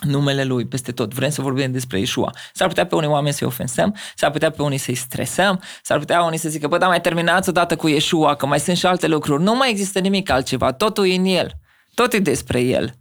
[0.00, 1.14] numele lui peste tot.
[1.14, 2.34] Vrem să vorbim despre Ișua.
[2.52, 6.22] S-ar putea pe unii oameni să-i ofensăm, s-ar putea pe unii să-i stresăm, s-ar putea
[6.22, 9.06] unii să zică, bă, dar mai terminați odată cu Ișua, că mai sunt și alte
[9.06, 9.42] lucruri.
[9.42, 11.52] Nu mai există nimic altceva, totul e în el.
[11.98, 12.94] Tot e despre El.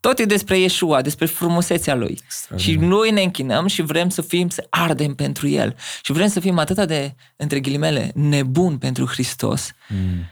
[0.00, 2.20] Tot e despre Iesua, despre frumusețea Lui.
[2.56, 5.76] Și noi ne închinăm și vrem să fim, să ardem pentru El.
[6.02, 10.24] Și vrem să fim atât de, între ghilimele, nebun pentru Hristos, mm.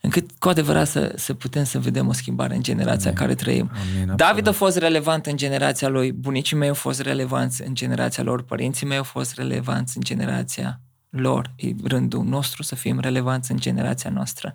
[0.00, 3.20] încât cu adevărat să, să putem să vedem o schimbare în generația Amin.
[3.20, 3.70] care trăim.
[3.72, 8.22] Amin, David a fost relevant în generația lui, bunicii mei au fost relevanți în generația
[8.22, 11.52] lor, părinții mei au fost relevanți în generația lor.
[11.56, 14.54] E rândul nostru să fim relevanți în generația noastră.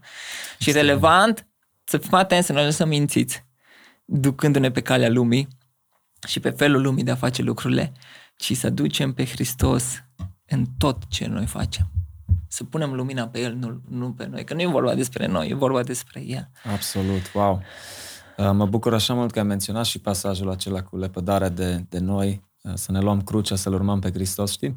[0.58, 1.49] Și relevant
[1.90, 3.46] să fim atenți, să nu lăsăm mințiți,
[4.06, 5.48] ducându-ne pe calea lumii
[6.28, 7.94] și pe felul lumii de a face lucrurile,
[8.36, 10.04] ci să ducem pe Hristos
[10.46, 11.92] în tot ce noi facem.
[12.48, 14.44] Să punem lumina pe El, nu, nu pe noi.
[14.44, 16.50] Că nu e vorba despre noi, e vorba despre El.
[16.74, 17.62] Absolut, wow!
[18.38, 22.00] Uh, mă bucur așa mult că ai menționat și pasajul acela cu lepădarea de, de
[22.00, 24.76] noi, uh, să ne luăm crucea, să-L urmăm pe Hristos, știi?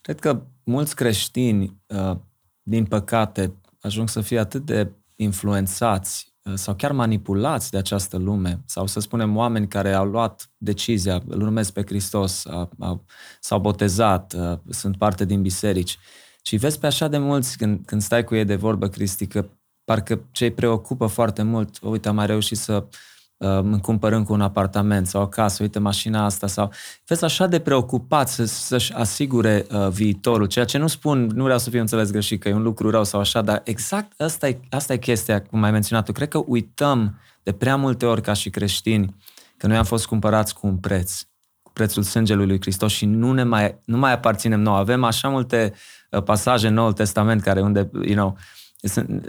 [0.00, 2.16] Cred că mulți creștini, uh,
[2.62, 8.62] din păcate, ajung să fie atât de influențați Uh, sau chiar manipulați de această lume,
[8.66, 13.00] sau să spunem oameni care au luat decizia, îl urmesc pe Hristos, a, a,
[13.40, 15.98] s-au botezat, a, uh, sunt parte din biserici.
[16.42, 19.48] Și vezi pe așa de mulți când, când stai cu ei de vorbă, Cristi, că
[19.84, 23.13] parcă ce îi preocupă foarte mult, uite, am mai reușit să Uh,
[23.46, 26.72] îmi cumpăr încă un apartament sau o casă, uite mașina asta sau...
[27.06, 31.58] Vezi așa de preocupat să, să-și asigure uh, viitorul, ceea ce nu spun, nu vreau
[31.58, 34.60] să fiu înțeles greșit că e un lucru rău sau așa, dar exact asta e,
[34.70, 36.12] asta e chestia, cum ai menționat tu.
[36.12, 39.14] Cred că uităm de prea multe ori ca și creștini
[39.56, 41.20] că noi am fost cumpărați cu un preț,
[41.62, 44.76] cu prețul sângelui lui Hristos și nu, ne mai, nu mai aparținem nouă.
[44.76, 45.74] Avem așa multe
[46.10, 48.36] uh, pasaje în Noul Testament care unde, you know,
[48.80, 49.26] sunt,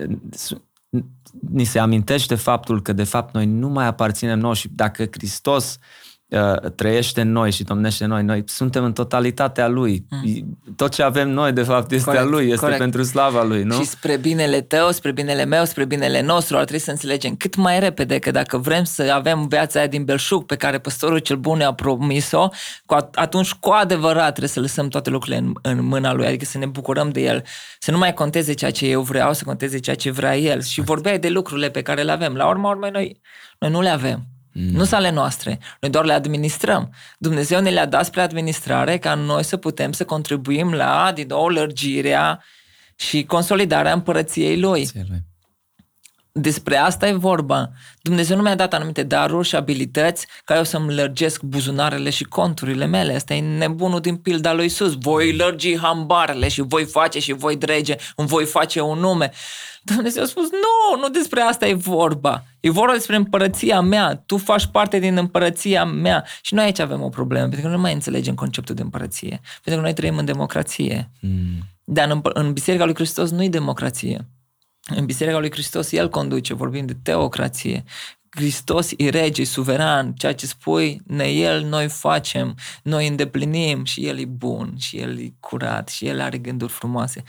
[1.49, 5.77] ni se amintește faptul că de fapt noi nu mai aparținem noi și dacă Hristos
[6.29, 10.05] uh, trăiește în noi și domnește în noi, noi suntem în totalitatea Lui.
[10.09, 10.57] Mm.
[10.75, 12.79] Tot ce avem noi, de fapt, este corect, a Lui, este corect.
[12.79, 13.75] pentru slava Lui, nu?
[13.75, 17.55] Și spre binele tău, spre binele meu, spre binele nostru, ar trebui să înțelegem cât
[17.55, 21.37] mai repede că dacă vrem să avem viața aia din belșug pe care păstorul cel
[21.37, 22.47] bun ne-a promis-o,
[23.13, 26.65] atunci cu adevărat trebuie să lăsăm toate lucrurile în, în mâna Lui, adică să ne
[26.65, 27.43] bucurăm de El,
[27.79, 30.61] să nu mai conteze ceea ce eu vreau, să conteze ceea ce vrea El.
[30.61, 32.33] Și vorbeai de lucrurile pe care le avem.
[32.33, 33.21] La urma urmei, noi,
[33.59, 34.34] noi nu le avem.
[34.57, 34.71] Mm.
[34.71, 35.59] Nu sunt ale noastre.
[35.79, 36.93] Noi doar le administrăm.
[37.17, 41.47] Dumnezeu ne le-a dat spre administrare ca noi să putem să contribuim la, din nou,
[41.47, 42.43] lărgirea
[42.95, 44.89] și consolidarea împărăției Lui.
[46.39, 47.71] Despre asta e vorba.
[48.01, 52.85] Dumnezeu nu mi-a dat anumite daruri și abilități ca eu să-mi lărgesc buzunarele și conturile
[52.85, 53.15] mele.
[53.15, 54.93] Asta e nebunul din pilda lui Isus.
[54.99, 59.31] Voi lărgi hambarele și voi face și voi drege, îmi voi face un nume.
[59.81, 62.43] Dumnezeu a spus, nu, nu despre asta e vorba.
[62.59, 64.23] E vorba despre împărăția mea.
[64.25, 66.25] Tu faci parte din împărăția mea.
[66.41, 69.41] Și noi aici avem o problemă, pentru că nu mai înțelegem conceptul de împărăție.
[69.63, 71.11] Pentru că noi trăim în democrație.
[71.19, 71.63] Mm.
[71.83, 74.27] Dar în, în Biserica lui Hristos nu e democrație.
[74.89, 77.83] În Biserica lui Hristos El conduce, vorbim de teocrație.
[78.29, 84.19] Hristos e rege, suveran, ceea ce spui, ne El noi facem, noi îndeplinim și El
[84.19, 87.23] e bun, și El e curat, și El are gânduri frumoase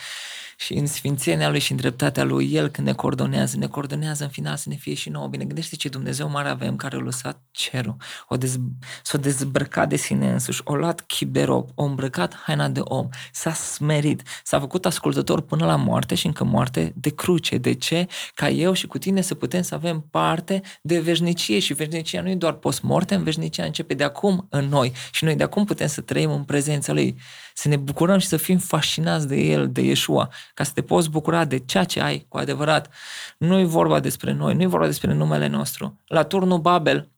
[0.56, 4.30] și în sfințenia Lui și în dreptatea Lui, El când ne coordonează, ne coordonează în
[4.30, 5.44] final să ne fie și nouă bine.
[5.44, 7.96] Gândește ce Dumnezeu mare avem care a lăsat cerul,
[8.28, 8.58] o dez,
[9.02, 14.22] s-a dezbrăcat de sine însuși, o luat chiberop, o îmbrăcat haina de om, s-a smerit,
[14.44, 17.58] s-a făcut ascultător până la moarte și încă moarte de cruce.
[17.58, 18.06] De ce?
[18.34, 22.28] Ca eu și cu tine să putem să avem parte de veșnicie și veșnicia nu
[22.30, 25.86] e doar post-morte, în veșnicia începe de acum în noi și noi de acum putem
[25.86, 27.16] să trăim în prezența Lui
[27.58, 31.10] să ne bucurăm și să fim fascinați de El, de Yeshua, ca să te poți
[31.10, 32.92] bucura de ceea ce ai cu adevărat.
[33.38, 36.00] Nu e vorba despre noi, nu e vorba despre numele nostru.
[36.06, 37.10] La turnul Babel,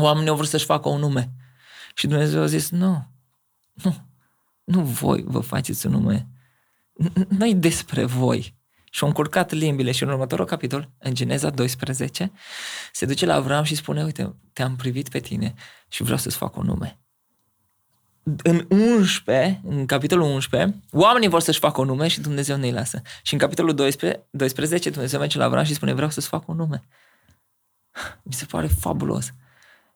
[0.00, 1.32] oamenii au vrut să-și facă un nume.
[1.94, 3.06] Și Dumnezeu a zis, nu,
[3.72, 3.96] nu,
[4.64, 6.26] nu voi vă faceți un nume.
[7.38, 8.54] Nu-i despre voi.
[8.90, 12.32] Și au încurcat limbile și în următorul capitol, în Geneza 12,
[12.92, 15.54] se duce la Avram și spune, uite, te-am privit pe tine
[15.88, 17.00] și vreau să-ți fac un nume
[18.42, 23.02] în 11, în capitolul 11, oamenii vor să-și facă un nume și Dumnezeu nu-i lasă.
[23.22, 26.56] Și în capitolul 12, 12 Dumnezeu merge la Avram și spune, vreau să-ți fac un
[26.56, 26.84] nume.
[28.22, 29.32] Mi se pare fabulos.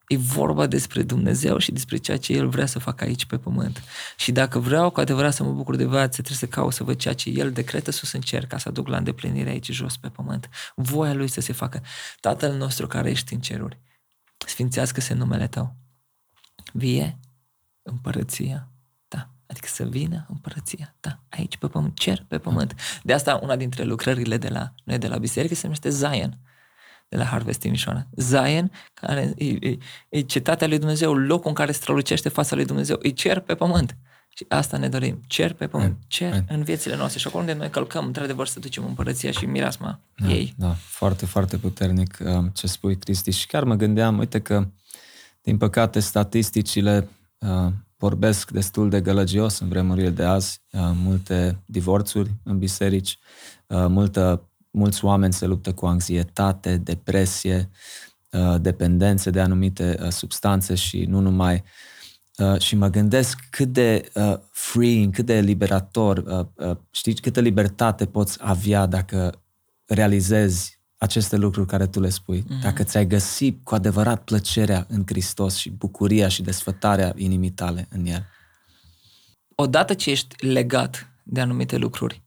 [0.07, 3.83] E vorba despre Dumnezeu și despre ceea ce El vrea să facă aici pe pământ.
[4.17, 6.97] Și dacă vreau cu adevărat să mă bucur de viață, trebuie să caut să văd
[6.97, 10.09] ceea ce El decretă sus în cer ca să aduc la îndeplinire aici jos pe
[10.09, 10.49] pământ.
[10.75, 11.81] Voia Lui să se facă.
[12.19, 13.79] Tatăl nostru care ești în ceruri,
[14.37, 15.75] sfințească-se numele Tău.
[16.73, 17.19] Vie
[17.81, 18.67] împărăția
[19.07, 19.29] ta.
[19.45, 22.75] Adică să vină împărăția ta aici pe pământ, cer pe pământ.
[23.03, 26.39] De asta una dintre lucrările de la noi de la biserică se numește Zion
[27.11, 28.07] de la Harvest Timișoara.
[28.15, 29.77] Zion, care e, e,
[30.09, 33.97] e cetatea lui Dumnezeu, locul în care strălucește fața lui Dumnezeu, e cer pe pământ.
[34.27, 35.21] Și asta ne dorim.
[35.27, 37.19] Cer pe pământ, cer în viețile noastre.
[37.19, 40.53] Și acolo unde noi călcăm, într-adevăr, să ducem împărăția și mirasma da, ei.
[40.57, 43.31] Da, foarte, foarte puternic uh, ce spui, Cristi.
[43.31, 44.67] Și chiar mă gândeam, uite că,
[45.41, 47.07] din păcate, statisticile Uh,
[48.01, 53.17] vorbesc destul de gălăgios în vremurile de azi, uh, multe divorțuri în biserici,
[53.67, 57.69] uh, multă, mulți oameni se luptă cu anxietate, depresie,
[58.61, 61.63] dependențe de anumite substanțe și nu numai.
[62.59, 64.11] Și mă gândesc cât de
[64.51, 66.47] freeing, cât de liberator,
[66.91, 69.41] știi, câtă libertate poți avea dacă
[69.85, 72.61] realizezi aceste lucruri care tu le spui, mm-hmm.
[72.61, 78.05] dacă ți-ai găsit cu adevărat plăcerea în Hristos și bucuria și desfătarea inimii tale în
[78.05, 78.25] El.
[79.55, 82.23] Odată ce ești legat de anumite lucruri,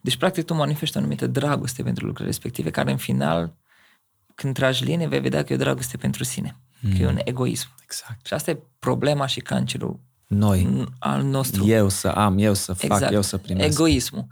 [0.00, 3.56] deci practic tu manifesti o anumită dragoste pentru lucrurile respective, care în final,
[4.34, 6.96] când tragi linie, vei vedea că e o dragoste pentru sine, mm.
[6.96, 7.20] că e un mm.
[7.24, 7.68] egoism.
[7.82, 8.26] Exact.
[8.26, 11.66] Și asta e problema și cancerul noi, al nostru.
[11.66, 13.12] Eu să am, eu să fac, exact.
[13.12, 13.68] eu să primesc.
[13.68, 14.26] Egoismul.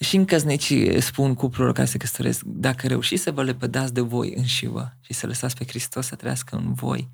[0.00, 4.34] Și în căsnicii spun cuplurilor care se căsătoresc, dacă reușiți să vă lepădați de voi
[4.34, 7.08] înșivă și să lăsați pe Hristos să trăiască în voi,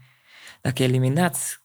[0.61, 1.59] dacă eliminați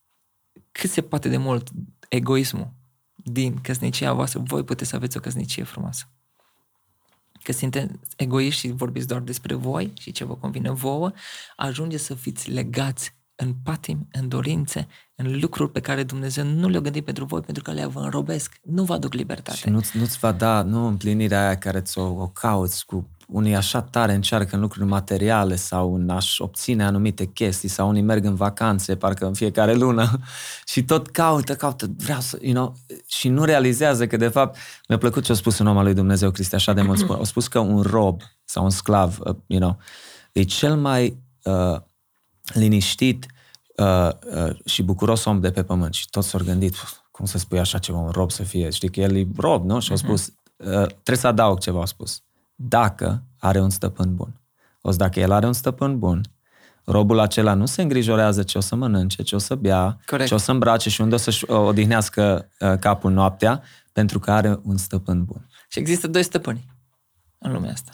[0.71, 1.69] cât se poate de mult
[2.07, 2.73] egoismul
[3.15, 6.09] din căsnicia voastră, voi puteți să aveți o căsnicie frumoasă.
[7.43, 11.11] Că sunteți egoiști și vorbiți doar despre voi și ce vă convine vouă,
[11.55, 16.79] ajunge să fiți legați în patim, în dorințe, în lucruri pe care Dumnezeu nu le-a
[16.79, 18.59] gândit pentru voi, pentru că le vă înrobesc.
[18.63, 19.57] Nu vă aduc libertate.
[19.57, 23.81] Și nu-ți, nu-ți va da nu împlinirea aia care ți-o o cauți cu unii așa
[23.81, 28.35] tare încearcă în lucruri materiale sau în a-și obține anumite chestii sau unii merg în
[28.35, 30.19] vacanțe, parcă în fiecare lună
[30.71, 32.75] și tot caută, caută, vreau să, you know,
[33.05, 34.57] și nu realizează că de fapt,
[34.87, 37.19] mi-a plăcut ce a spus un om al lui Dumnezeu, Cristi, așa de mult spune,
[37.19, 39.77] a spus că un rob sau un sclav, uh, you know,
[40.31, 41.81] e cel mai uh,
[42.53, 43.25] liniștit
[43.75, 44.09] uh,
[44.45, 45.93] uh, și bucuros om de pe pământ.
[45.93, 46.75] Și toți s-au gândit,
[47.11, 49.79] cum să spui așa ceva, un rob să fie, știi că el e rob, nu?
[49.79, 50.05] Și au mhm.
[50.05, 52.21] spus, uh, trebuie să adaug ceva, au spus,
[52.55, 54.41] dacă are un stăpân bun.
[54.81, 56.21] O să dacă el are un stăpân bun,
[56.83, 60.27] robul acela nu se îngrijorează ce o să mănânce, ce o să bea, Corect.
[60.27, 64.31] ce o să îmbrace și unde o să-și uh, odihnească uh, capul noaptea, pentru că
[64.31, 65.49] are un stăpân bun.
[65.69, 66.75] Și există doi stăpâni
[67.37, 67.91] în lumea asta.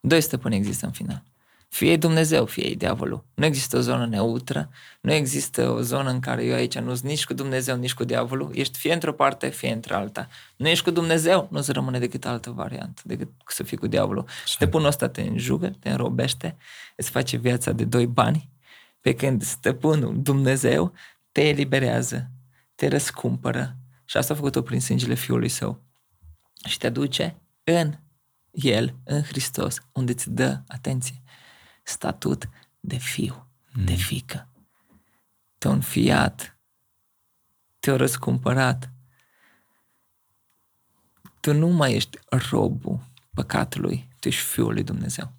[0.00, 1.22] Doi stăpâni există în final.
[1.68, 3.24] Fie Dumnezeu, fie diavolul.
[3.34, 4.70] Nu există o zonă neutră,
[5.00, 8.04] nu există o zonă în care eu aici nu sunt nici cu Dumnezeu, nici cu
[8.04, 8.50] diavolul.
[8.54, 10.28] Ești fie într-o parte, fie într-alta.
[10.56, 14.24] Nu ești cu Dumnezeu, nu se rămâne decât altă variantă, decât să fii cu diavolul.
[14.46, 16.56] Stăpânul ăsta te înjugă, te înrobește,
[16.96, 18.50] îți face viața de doi bani,
[19.00, 20.92] pe când stăpânul Dumnezeu
[21.32, 22.30] te eliberează,
[22.74, 25.82] te răscumpără și asta a făcut-o prin sângele Fiului Său.
[26.64, 27.94] Și te duce în
[28.50, 31.22] El, în Hristos, unde îți dă, atenție,
[31.88, 32.48] statut
[32.80, 33.84] de fiu, mm.
[33.84, 34.48] de fică.
[35.58, 36.58] Te-a înfiat,
[37.78, 38.90] te-a răscumpărat.
[41.40, 43.00] Tu nu mai ești robul
[43.34, 45.32] păcatului, tu ești fiul lui Dumnezeu.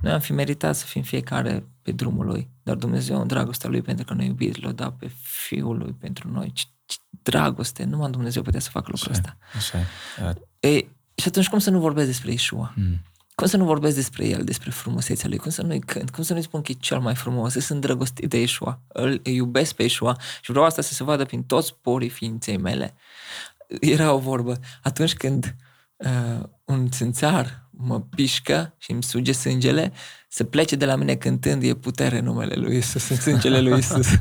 [0.00, 3.82] Noi am fi meritat să fim fiecare pe drumul lui, dar Dumnezeu în dragostea lui
[3.82, 6.52] pentru că noi iubit l-a dat pe fiul lui pentru noi.
[6.52, 9.36] Ce, ce dragoste, numai Dumnezeu putea să facă lucrul ăsta.
[9.56, 9.78] Așa
[10.60, 10.68] e.
[10.68, 10.88] e.
[11.14, 12.72] Și atunci cum să nu vorbesc despre Iesua?
[12.76, 13.00] Mm.
[13.42, 15.38] Cum să nu vorbesc despre el, despre frumusețea lui?
[15.38, 16.10] Cum să nu-i cânt?
[16.10, 17.52] Cum să nu-i spun că e cel mai frumos?
[17.52, 18.80] Sunt drăgostit de Iesua.
[18.88, 22.94] Îl iubesc pe Iesua și vreau asta să se vadă prin toți porii ființei mele.
[23.80, 24.58] Era o vorbă.
[24.82, 25.56] Atunci când
[25.96, 29.92] uh, un țânțar mă pișcă și îmi suge sângele,
[30.28, 33.78] să plece de la mine cântând e putere în numele lui Isus, în sângele lui
[33.78, 34.06] Isus.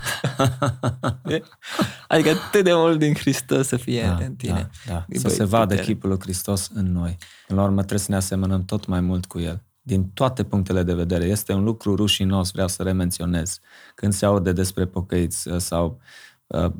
[2.08, 4.70] adică atât de mult din Hristos să fie da, în tine.
[4.88, 5.20] Da, da.
[5.20, 5.94] Să se vadă putere.
[5.94, 7.18] chipul lui Hristos în noi.
[7.48, 9.64] În la urmă trebuie să ne asemănăm tot mai mult cu El.
[9.82, 11.26] Din toate punctele de vedere.
[11.26, 13.60] Este un lucru rușinos, vreau să remenționez.
[13.96, 16.00] Când se aude despre pocăiți sau Uh,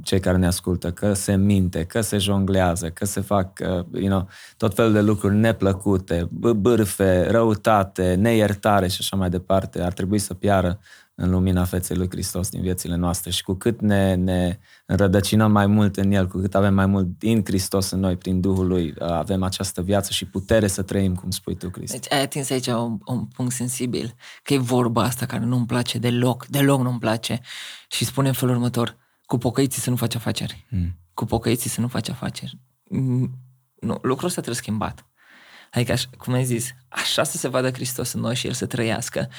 [0.02, 4.08] cei care ne ascultă, că se minte, că se jonglează, că se fac uh, you
[4.08, 4.28] know,
[4.58, 10.34] tot felul de lucruri neplăcute, bârfe, răutate, neiertare și așa mai departe, ar trebui să
[10.34, 10.80] piară
[11.16, 15.68] în lumina feței lui Hristos din viețile noastre și cu cât ne, ne înrădăcinăm mai
[15.68, 18.94] mult în El, cu cât avem mai mult din Hristos în noi, prin Duhul Lui,
[19.00, 22.00] uh, avem această viață și putere să trăim, cum spui tu, Cristi.
[22.00, 25.98] Deci ai atins aici un, un punct sensibil, că e vorba asta care nu-mi place
[25.98, 27.40] deloc, deloc nu-mi place
[27.88, 28.98] și spune în felul următor,
[29.32, 30.66] cu pocăiții să nu faci afaceri.
[30.70, 30.98] Mm.
[31.14, 32.58] Cu pocăiții să nu faci afaceri.
[32.84, 33.38] Mm,
[33.80, 35.06] nu, lucrul ăsta trebuie schimbat.
[35.72, 38.66] Adică, așa, cum ai zis, așa să se vadă Hristos în noi și El să
[38.66, 39.30] trăiască,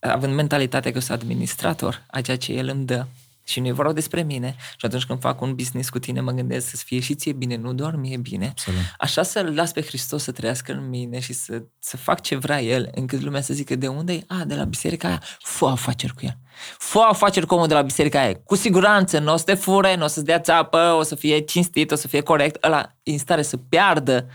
[0.00, 3.06] având mentalitatea că sunt administrator a ceea ce El îmi dă,
[3.44, 4.56] și nu e vorba despre mine.
[4.76, 7.56] Și atunci când fac un business cu tine, mă gândesc să fie și ție bine,
[7.56, 8.46] nu doar mie bine.
[8.46, 8.80] Absolut.
[8.98, 12.62] Așa să-L las pe Hristos să trăiască în mine și să, să fac ce vrea
[12.62, 14.24] El, încât lumea să zică de unde e?
[14.26, 15.22] A, de la biserica aia.
[15.38, 16.38] Fă afaceri cu El.
[16.78, 18.34] Fă afaceri cu omul de la biserica aia.
[18.44, 21.38] Cu siguranță nu o să te fure, nu o să-ți dea țapă, o să fie
[21.38, 22.64] cinstit, o să fie corect.
[22.64, 24.26] Ăla e în stare să piardă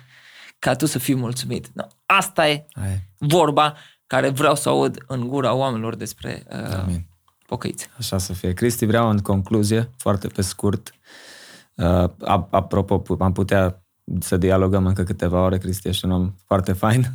[0.60, 1.68] ca tu să fii mulțumit.
[1.74, 3.00] No, asta e Aia.
[3.18, 3.78] vorba
[4.08, 7.14] care vreau să aud în gura oamenilor despre uh, Amin
[7.46, 7.90] pocăiți.
[7.98, 8.54] Așa să fie.
[8.54, 10.92] Cristi, vreau în concluzie, foarte pe scurt,
[11.76, 12.10] uh,
[12.50, 13.86] apropo, am putea
[14.20, 17.00] să dialogăm încă câteva ore, Cristi, ești un om foarte fain.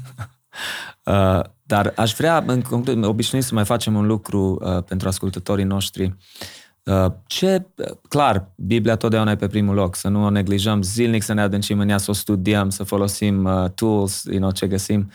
[1.05, 5.65] uh, dar aș vrea, în concluzie, obișnuit să mai facem un lucru uh, pentru ascultătorii
[5.65, 6.16] noștri.
[6.85, 7.66] Uh, ce,
[8.09, 11.78] clar, Biblia totdeauna e pe primul loc, să nu o neglijăm zilnic, să ne adâncim
[11.78, 15.11] în ea, să o studiem, să folosim uh, tools, you know, ce găsim.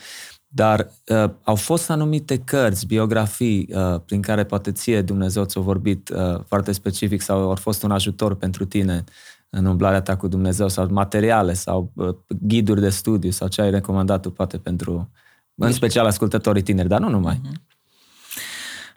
[0.48, 6.08] Dar uh, au fost anumite cărți, biografii, uh, prin care poate ție Dumnezeu ți-a vorbit
[6.08, 9.04] uh, foarte specific sau au fost un ajutor pentru tine
[9.50, 13.70] în umblarea ta cu Dumnezeu sau materiale sau uh, ghiduri de studiu sau ce ai
[13.70, 15.10] recomandat tu poate pentru,
[15.54, 17.40] în special ascultătorii tineri, dar nu numai.
[17.44, 17.74] Uh-huh.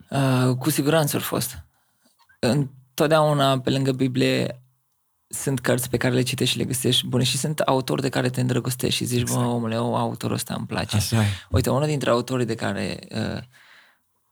[0.09, 1.65] Uh, cu siguranță au fost.
[2.39, 4.61] Întotdeauna pe lângă Biblie
[5.29, 8.29] sunt cărți pe care le citești și le găsești bune și sunt autori de care
[8.29, 9.41] te îndrăgostești și zici, exact.
[9.41, 10.95] bă, omule, o, autorul ăsta îmi place.
[10.95, 13.41] Așa Uite, unul dintre autorii de care uh,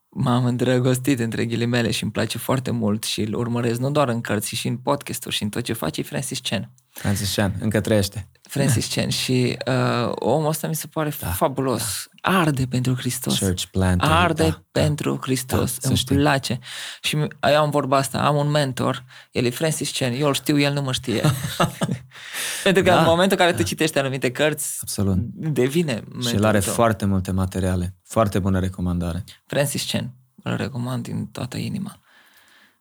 [0.09, 4.21] m-am îndrăgostit între ghilimele și îmi place foarte mult și îl urmăresc nu doar în
[4.21, 6.71] cărți, ci și în podcast și în tot ce face, e Francis Chen.
[6.89, 8.27] Francis Chan, încă trăiește.
[8.47, 12.07] Francis Chan și uh, omul ăsta mi se pare da, fabulos.
[12.21, 12.39] Da.
[12.39, 13.39] Arde pentru Hristos.
[13.39, 15.77] Church planter, Arde da, pentru da, Hristos.
[15.79, 16.59] Da, Îmi place.
[17.01, 17.15] Și
[17.51, 20.73] eu am vorba asta, am un mentor, el e Francis Chan, eu îl știu, el
[20.73, 21.21] nu mă știe.
[22.63, 23.57] pentru că da, în momentul în care da.
[23.57, 25.17] tu citești anumite cărți, Absolut.
[25.33, 26.73] devine Și el are tău.
[26.73, 27.95] foarte multe materiale.
[28.03, 29.23] Foarte bună recomandare.
[29.45, 30.13] Francis Chan,
[30.43, 31.99] îl recomand din toată inima.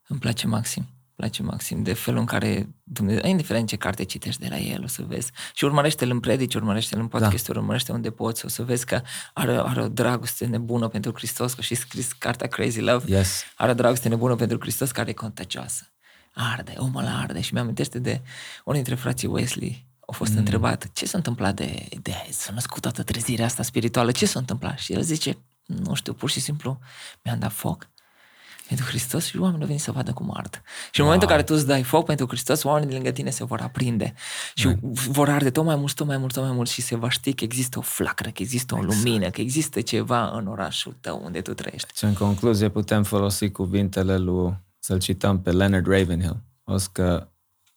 [0.08, 4.48] Îmi place maxim place maxim de felul în care Dumnezeu, indiferent ce carte citești de
[4.48, 5.30] la el, o să vezi.
[5.54, 7.58] Și urmărește-l în predici, urmărește-l în podcast, da.
[7.58, 9.02] urmărește unde poți, o să vezi că
[9.32, 13.42] are, are o dragoste nebună pentru Hristos, că și scris cartea Crazy Love, yes.
[13.56, 15.90] are o dragoste nebună pentru Hristos care e contagioasă.
[16.32, 18.22] Arde, omul arde și mi-amintește de
[18.64, 20.38] unul dintre frații Wesley, a fost mm.
[20.38, 24.78] întrebat ce s-a întâmplat de, de s-a născut toată trezirea asta spirituală, ce s-a întâmplat?
[24.78, 26.78] Și el zice, nu știu, pur și simplu
[27.22, 27.88] mi-am dat foc
[28.68, 30.62] pentru Hristos și oamenii au venit să vadă cum ard.
[30.90, 31.06] Și în wow.
[31.06, 33.60] momentul în care tu îți dai foc pentru Hristos, oamenii de lângă tine se vor
[33.60, 34.14] aprinde
[34.54, 34.98] și right.
[35.08, 37.32] vor arde tot mai mult, tot mai mult, tot mai mult și se va ști
[37.32, 39.04] că există o flacără, că există o exact.
[39.04, 41.88] lumină, că există ceva în orașul tău unde tu trăiești.
[41.96, 46.42] Și în concluzie putem folosi cuvintele lui, să-l cităm pe Leonard Ravenhill.
[46.64, 47.28] O că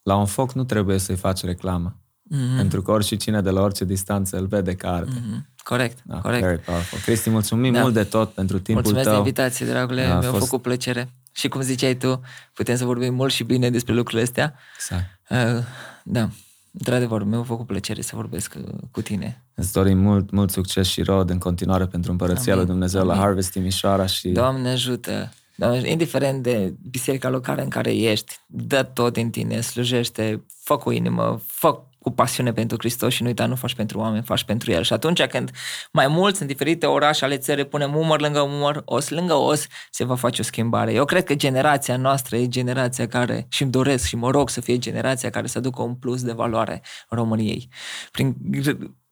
[0.03, 1.95] la un foc nu trebuie să-i faci reclamă.
[2.29, 2.57] Mm-hmm.
[2.57, 5.11] Pentru că orice cine de la orice distanță îl vede că arde.
[5.11, 5.58] Mm-hmm.
[5.69, 6.43] Corect, da, corect.
[6.43, 6.99] Very powerful.
[6.99, 7.81] Cristi, mulțumim da.
[7.81, 9.13] mult de tot pentru timpul Mulțumesc tău.
[9.13, 10.07] Mulțumesc de invitație, dragule.
[10.07, 10.43] Da, Mi-a fost...
[10.43, 11.09] făcut plăcere.
[11.31, 12.21] Și cum ziceai tu,
[12.53, 14.55] putem să vorbim mult și bine despre lucrurile astea.
[14.75, 15.19] Exact.
[15.29, 15.63] Uh,
[16.03, 16.29] da,
[16.71, 19.43] într-adevăr, mi-a făcut plăcere să vorbesc uh, cu tine.
[19.53, 23.13] Îți dorim mult, mult succes și rod în continuare pentru Împărăția Lui Dumnezeu Amin.
[23.13, 24.05] la Harvest Timișoara.
[24.05, 24.29] Și...
[24.29, 25.31] Doamne ajută!
[25.55, 30.91] Doamne, indiferent de biserica locală în care ești, dă tot din tine, slujește, fă cu
[30.91, 34.71] inimă, fă cu pasiune pentru Hristos și nu uita, nu faci pentru oameni, faci pentru
[34.71, 34.83] El.
[34.83, 35.51] Și atunci când
[35.91, 40.03] mai mulți în diferite orașe ale țării punem umăr lângă umăr, os lângă os, se
[40.03, 40.93] va face o schimbare.
[40.93, 44.61] Eu cred că generația noastră e generația care, și îmi doresc și mă rog să
[44.61, 47.69] fie generația care să aducă un plus de valoare României.
[48.11, 48.35] Prin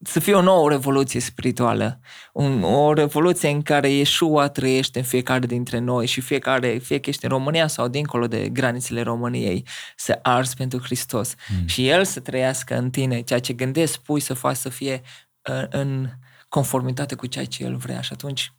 [0.04, 2.00] să fie o nouă revoluție spirituală,
[2.34, 7.10] un, o revoluție în care Iesua trăiește în fiecare dintre noi și fiecare, fie că
[7.10, 11.68] ești în România sau dincolo de granițele României, să arzi pentru Hristos mm.
[11.68, 15.02] și El să trăiască în tine, ceea ce gândești, spui să faci să fie
[15.50, 16.10] uh, în
[16.50, 18.52] conformitate cu ceea ce El vrea și atunci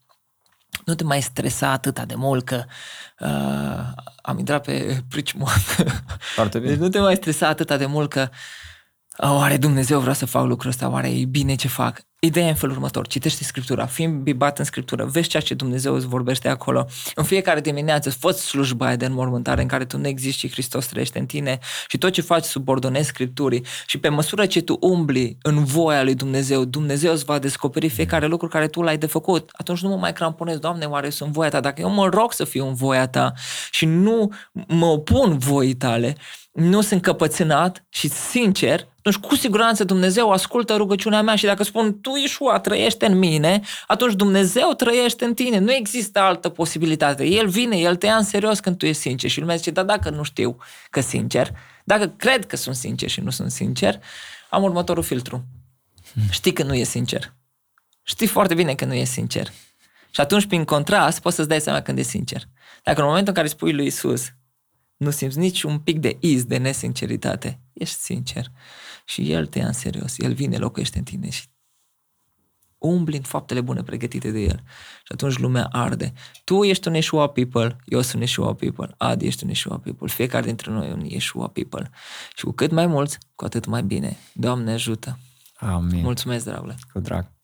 [0.84, 2.64] nu te mai stresa atâta de mult că
[3.18, 5.46] uh, am intrat pe pricmă.
[6.34, 6.70] Foarte bine.
[6.70, 8.28] Deci nu te mai stresa atâta de mult că
[9.18, 12.06] oare Dumnezeu vrea să fac lucrul ăsta, oare e bine ce fac?
[12.20, 15.94] Ideea e în felul următor, citește Scriptura, fii bibat în Scriptură, vezi ceea ce Dumnezeu
[15.94, 16.86] îți vorbește acolo.
[17.14, 20.86] În fiecare dimineață fă slujba aia de înmormântare în care tu nu existi și Hristos
[20.86, 21.58] trăiește în tine
[21.88, 26.14] și tot ce faci subordonezi Scripturii și pe măsură ce tu umbli în voia lui
[26.14, 29.50] Dumnezeu, Dumnezeu îți va descoperi fiecare lucru care tu l-ai de făcut.
[29.52, 31.60] Atunci nu mă mai cramponezi, Doamne, oare sunt voia ta?
[31.60, 33.32] Dacă eu mă rog să fiu în voia ta
[33.70, 34.32] și nu
[34.68, 36.16] mă opun voii tale,
[36.52, 42.00] nu sunt căpățânat și sincer, atunci cu siguranță Dumnezeu ascultă rugăciunea mea și dacă spun
[42.00, 45.58] tu, Ișua, trăiește în mine, atunci Dumnezeu trăiește în tine.
[45.58, 47.24] Nu există altă posibilitate.
[47.24, 49.82] El vine, El te ia în serios când tu ești sincer și lumea zice, da,
[49.82, 50.56] dacă nu știu
[50.90, 51.50] că sincer,
[51.84, 54.00] dacă cred că sunt sincer și nu sunt sincer,
[54.50, 55.44] am următorul filtru.
[56.30, 57.32] Știi că nu e sincer.
[58.02, 59.52] Știi foarte bine că nu e sincer.
[60.10, 62.42] Și atunci, prin contrast, poți să-ți dai seama când e sincer.
[62.82, 64.32] Dacă în momentul în care spui lui Isus,
[64.98, 68.52] nu simți nici un pic de iz de nesinceritate, ești sincer.
[69.04, 71.46] Și El te ia în serios, El vine, locuiește în tine și
[72.78, 74.62] umbli în faptele bune pregătite de El.
[75.02, 76.12] Și atunci lumea arde.
[76.44, 80.46] Tu ești un Yeshua people, eu sunt Yeshua people, Adi ești un Yeshua people, fiecare
[80.46, 81.90] dintre noi e un Yeshua people.
[82.36, 84.16] Și cu cât mai mulți, cu atât mai bine.
[84.32, 85.18] Doamne ajută!
[85.56, 86.00] Amin.
[86.00, 86.74] Mulțumesc, dragule!
[86.92, 87.37] Cu drag!